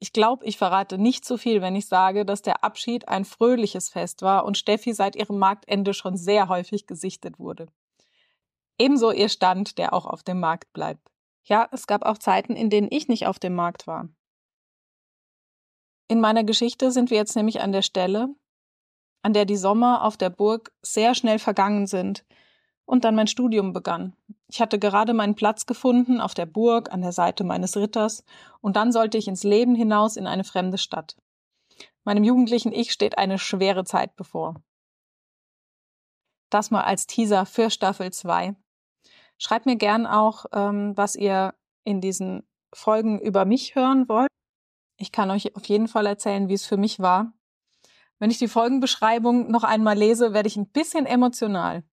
Ich 0.00 0.12
glaube, 0.12 0.44
ich 0.44 0.58
verrate 0.58 0.98
nicht 0.98 1.24
zu 1.24 1.38
viel, 1.38 1.60
wenn 1.60 1.74
ich 1.74 1.86
sage, 1.86 2.24
dass 2.24 2.42
der 2.42 2.62
Abschied 2.62 3.08
ein 3.08 3.24
fröhliches 3.24 3.88
Fest 3.88 4.22
war 4.22 4.44
und 4.44 4.58
Steffi 4.58 4.92
seit 4.92 5.16
ihrem 5.16 5.38
Marktende 5.38 5.94
schon 5.94 6.16
sehr 6.16 6.48
häufig 6.48 6.86
gesichtet 6.86 7.38
wurde. 7.38 7.66
Ebenso 8.78 9.10
ihr 9.10 9.28
Stand, 9.28 9.78
der 9.78 9.92
auch 9.92 10.06
auf 10.06 10.22
dem 10.22 10.38
Markt 10.38 10.72
bleibt. 10.72 11.10
Ja, 11.44 11.68
es 11.72 11.86
gab 11.86 12.04
auch 12.04 12.18
Zeiten, 12.18 12.54
in 12.54 12.70
denen 12.70 12.88
ich 12.90 13.08
nicht 13.08 13.26
auf 13.26 13.38
dem 13.38 13.54
Markt 13.54 13.86
war. 13.86 14.08
In 16.06 16.20
meiner 16.20 16.44
Geschichte 16.44 16.92
sind 16.92 17.10
wir 17.10 17.16
jetzt 17.16 17.34
nämlich 17.34 17.60
an 17.60 17.72
der 17.72 17.82
Stelle, 17.82 18.28
an 19.22 19.32
der 19.32 19.44
die 19.44 19.56
Sommer 19.56 20.04
auf 20.04 20.16
der 20.16 20.30
Burg 20.30 20.72
sehr 20.82 21.14
schnell 21.14 21.38
vergangen 21.38 21.86
sind 21.86 22.24
und 22.84 23.04
dann 23.04 23.14
mein 23.14 23.26
Studium 23.26 23.72
begann. 23.72 24.16
Ich 24.48 24.60
hatte 24.60 24.78
gerade 24.78 25.12
meinen 25.12 25.34
Platz 25.34 25.66
gefunden 25.66 26.20
auf 26.20 26.34
der 26.34 26.46
Burg 26.46 26.92
an 26.92 27.02
der 27.02 27.12
Seite 27.12 27.44
meines 27.44 27.76
Ritters 27.76 28.24
und 28.60 28.76
dann 28.76 28.92
sollte 28.92 29.18
ich 29.18 29.28
ins 29.28 29.44
Leben 29.44 29.74
hinaus 29.74 30.16
in 30.16 30.26
eine 30.26 30.44
fremde 30.44 30.78
Stadt. 30.78 31.16
Meinem 32.04 32.24
jugendlichen 32.24 32.72
Ich 32.72 32.92
steht 32.92 33.18
eine 33.18 33.38
schwere 33.38 33.84
Zeit 33.84 34.16
bevor. 34.16 34.62
Das 36.48 36.70
mal 36.70 36.84
als 36.84 37.06
Teaser 37.06 37.44
für 37.44 37.70
Staffel 37.70 38.10
2. 38.10 38.56
Schreibt 39.36 39.66
mir 39.66 39.76
gern 39.76 40.06
auch, 40.06 40.46
ähm, 40.52 40.96
was 40.96 41.14
ihr 41.14 41.54
in 41.84 42.00
diesen 42.00 42.48
Folgen 42.72 43.20
über 43.20 43.44
mich 43.44 43.74
hören 43.74 44.08
wollt. 44.08 44.28
Ich 44.96 45.12
kann 45.12 45.30
euch 45.30 45.54
auf 45.54 45.66
jeden 45.66 45.88
Fall 45.88 46.06
erzählen, 46.06 46.48
wie 46.48 46.54
es 46.54 46.66
für 46.66 46.76
mich 46.76 46.98
war. 46.98 47.32
Wenn 48.18 48.30
ich 48.30 48.38
die 48.38 48.48
Folgenbeschreibung 48.48 49.50
noch 49.50 49.64
einmal 49.64 49.96
lese, 49.96 50.32
werde 50.32 50.48
ich 50.48 50.56
ein 50.56 50.70
bisschen 50.70 51.06
emotional. 51.06 51.84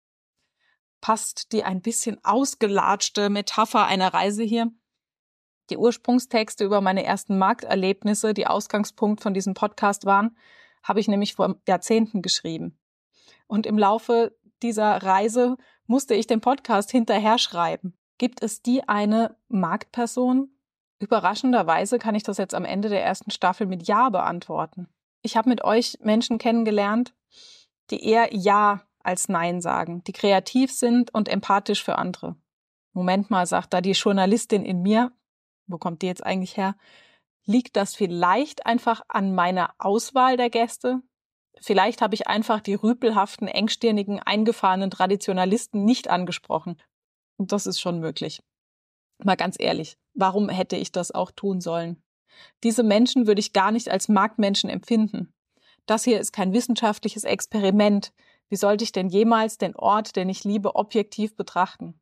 Passt 1.00 1.52
die 1.52 1.64
ein 1.64 1.82
bisschen 1.82 2.18
ausgelatschte 2.24 3.28
Metapher 3.28 3.86
einer 3.86 4.14
Reise 4.14 4.42
hier? 4.42 4.72
Die 5.70 5.76
Ursprungstexte 5.76 6.64
über 6.64 6.80
meine 6.80 7.04
ersten 7.04 7.38
Markterlebnisse, 7.38 8.34
die 8.34 8.46
Ausgangspunkt 8.46 9.22
von 9.22 9.34
diesem 9.34 9.54
Podcast 9.54 10.06
waren, 10.06 10.36
habe 10.82 11.00
ich 11.00 11.08
nämlich 11.08 11.34
vor 11.34 11.56
Jahrzehnten 11.66 12.22
geschrieben. 12.22 12.78
Und 13.46 13.66
im 13.66 13.78
Laufe 13.78 14.36
dieser 14.62 15.02
Reise 15.02 15.56
musste 15.86 16.14
ich 16.14 16.26
den 16.26 16.40
Podcast 16.40 16.90
hinterher 16.90 17.38
schreiben. 17.38 17.96
Gibt 18.16 18.42
es 18.42 18.62
die 18.62 18.88
eine 18.88 19.36
Marktperson? 19.48 20.50
Überraschenderweise 21.00 21.98
kann 21.98 22.14
ich 22.14 22.22
das 22.22 22.38
jetzt 22.38 22.54
am 22.54 22.64
Ende 22.64 22.88
der 22.88 23.04
ersten 23.04 23.30
Staffel 23.30 23.66
mit 23.66 23.86
Ja 23.86 24.08
beantworten. 24.08 24.88
Ich 25.26 25.38
habe 25.38 25.48
mit 25.48 25.64
euch 25.64 25.96
Menschen 26.02 26.36
kennengelernt, 26.36 27.14
die 27.90 28.04
eher 28.04 28.34
Ja 28.34 28.86
als 29.02 29.30
Nein 29.30 29.62
sagen, 29.62 30.04
die 30.04 30.12
kreativ 30.12 30.70
sind 30.70 31.14
und 31.14 31.30
empathisch 31.30 31.82
für 31.82 31.96
andere. 31.96 32.36
Moment 32.92 33.30
mal, 33.30 33.46
sagt 33.46 33.72
da 33.72 33.80
die 33.80 33.92
Journalistin 33.92 34.66
in 34.66 34.82
mir, 34.82 35.12
wo 35.66 35.78
kommt 35.78 36.02
die 36.02 36.06
jetzt 36.08 36.24
eigentlich 36.24 36.58
her? 36.58 36.76
Liegt 37.46 37.76
das 37.76 37.94
vielleicht 37.94 38.66
einfach 38.66 39.00
an 39.08 39.34
meiner 39.34 39.74
Auswahl 39.78 40.36
der 40.36 40.50
Gäste? 40.50 41.00
Vielleicht 41.58 42.02
habe 42.02 42.14
ich 42.14 42.26
einfach 42.26 42.60
die 42.60 42.74
rüpelhaften, 42.74 43.48
engstirnigen, 43.48 44.20
eingefahrenen 44.20 44.90
Traditionalisten 44.90 45.86
nicht 45.86 46.08
angesprochen. 46.08 46.76
Und 47.38 47.50
das 47.50 47.66
ist 47.66 47.80
schon 47.80 47.98
möglich. 47.98 48.42
Mal 49.22 49.36
ganz 49.36 49.56
ehrlich, 49.58 49.96
warum 50.12 50.50
hätte 50.50 50.76
ich 50.76 50.92
das 50.92 51.12
auch 51.12 51.30
tun 51.30 51.62
sollen? 51.62 52.02
Diese 52.62 52.82
Menschen 52.82 53.26
würde 53.26 53.41
ich 53.41 53.53
gar 53.53 53.70
nicht 53.70 53.91
als 53.91 54.09
Marktmenschen 54.09 54.70
empfinden. 54.70 55.32
Das 55.87 56.05
hier 56.05 56.20
ist 56.20 56.32
kein 56.32 56.53
wissenschaftliches 56.53 57.24
Experiment. 57.24 58.12
Wie 58.49 58.57
sollte 58.57 58.85
ich 58.85 58.93
denn 58.93 59.09
jemals 59.09 59.59
den 59.59 59.76
Ort, 59.76 60.16
den 60.16 60.28
ich 60.28 60.45
liebe, 60.45 60.76
objektiv 60.76 61.37
betrachten? 61.37 62.01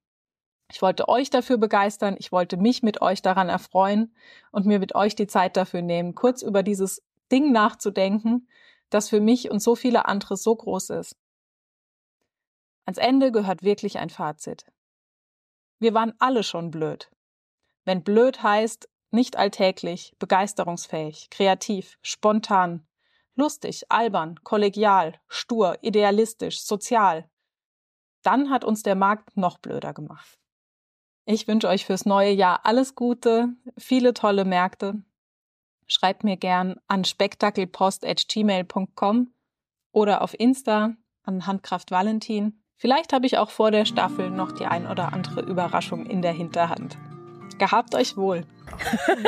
Ich 0.70 0.80
wollte 0.80 1.08
euch 1.08 1.28
dafür 1.28 1.58
begeistern, 1.58 2.16
ich 2.18 2.32
wollte 2.32 2.56
mich 2.56 2.82
mit 2.82 3.02
euch 3.02 3.20
daran 3.20 3.48
erfreuen 3.48 4.14
und 4.52 4.64
mir 4.64 4.78
mit 4.78 4.94
euch 4.94 5.14
die 5.14 5.26
Zeit 5.26 5.56
dafür 5.56 5.82
nehmen, 5.82 6.14
kurz 6.14 6.40
über 6.40 6.62
dieses 6.62 7.02
Ding 7.30 7.52
nachzudenken, 7.52 8.48
das 8.88 9.08
für 9.08 9.20
mich 9.20 9.50
und 9.50 9.60
so 9.60 9.74
viele 9.74 10.06
andere 10.06 10.36
so 10.36 10.56
groß 10.56 10.90
ist. 10.90 11.16
Ans 12.86 12.98
Ende 12.98 13.32
gehört 13.32 13.62
wirklich 13.62 13.98
ein 13.98 14.10
Fazit. 14.10 14.64
Wir 15.78 15.94
waren 15.94 16.14
alle 16.18 16.42
schon 16.42 16.70
blöd. 16.70 17.10
Wenn 17.84 18.02
blöd 18.02 18.42
heißt, 18.42 18.88
nicht 19.12 19.36
alltäglich, 19.36 20.14
begeisterungsfähig, 20.18 21.28
kreativ, 21.30 21.98
spontan, 22.02 22.86
lustig, 23.34 23.90
albern, 23.90 24.40
kollegial, 24.42 25.20
stur, 25.28 25.76
idealistisch, 25.82 26.62
sozial, 26.62 27.28
dann 28.22 28.48
hat 28.50 28.64
uns 28.64 28.82
der 28.82 28.94
Markt 28.94 29.36
noch 29.36 29.58
blöder 29.58 29.92
gemacht. 29.92 30.38
Ich 31.24 31.46
wünsche 31.46 31.68
euch 31.68 31.84
fürs 31.86 32.04
neue 32.04 32.32
Jahr 32.32 32.62
alles 32.64 32.96
Gute, 32.96 33.50
viele 33.78 34.12
tolle 34.14 34.44
Märkte. 34.44 35.04
Schreibt 35.86 36.24
mir 36.24 36.36
gern 36.36 36.80
an 36.88 37.04
spektakelpost.gmail.com 37.04 39.32
oder 39.92 40.22
auf 40.22 40.34
Insta 40.38 40.96
an 41.22 41.46
Handkraft 41.46 41.92
Valentin. 41.92 42.64
Vielleicht 42.76 43.12
habe 43.12 43.26
ich 43.26 43.36
auch 43.38 43.50
vor 43.50 43.70
der 43.70 43.84
Staffel 43.84 44.30
noch 44.30 44.50
die 44.52 44.66
ein 44.66 44.88
oder 44.88 45.12
andere 45.12 45.42
Überraschung 45.42 46.06
in 46.06 46.22
der 46.22 46.32
Hinterhand. 46.32 46.98
Gehabt 47.62 47.94
euch 47.94 48.16
wohl. 48.16 48.44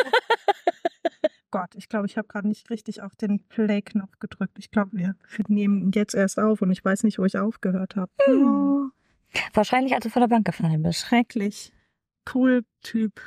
Gott, 1.52 1.72
ich 1.76 1.88
glaube, 1.88 2.06
ich 2.06 2.18
habe 2.18 2.26
gerade 2.26 2.48
nicht 2.48 2.68
richtig 2.68 3.00
auf 3.00 3.14
den 3.14 3.46
Play-Knopf 3.46 4.18
gedrückt. 4.18 4.58
Ich 4.58 4.72
glaube, 4.72 4.96
wir 4.96 5.14
nehmen 5.46 5.92
jetzt 5.94 6.16
erst 6.16 6.40
auf 6.40 6.60
und 6.60 6.72
ich 6.72 6.84
weiß 6.84 7.04
nicht, 7.04 7.20
wo 7.20 7.24
ich 7.24 7.38
aufgehört 7.38 7.94
habe. 7.94 8.10
Hm. 8.24 8.90
Wahrscheinlich, 9.52 9.94
als 9.94 10.02
du 10.02 10.10
von 10.10 10.18
der 10.18 10.26
Bank 10.26 10.44
gefallen 10.44 10.82
bist. 10.82 11.06
Schrecklich. 11.06 11.72
Cool 12.34 12.64
Typ. 12.82 13.20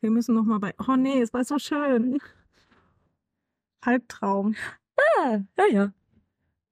Wir 0.00 0.10
müssen 0.10 0.34
noch 0.34 0.42
mal 0.42 0.58
bei. 0.58 0.74
Oh 0.84 0.96
nee, 0.96 1.22
es 1.22 1.32
war 1.32 1.44
so 1.44 1.60
schön. 1.60 2.18
Albtraum. 3.82 4.56
Ah, 4.98 5.38
ja, 5.56 5.64
ja. 5.70 5.92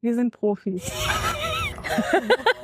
Wir 0.01 0.17
sind 0.17 0.33
Profis. 0.33 0.91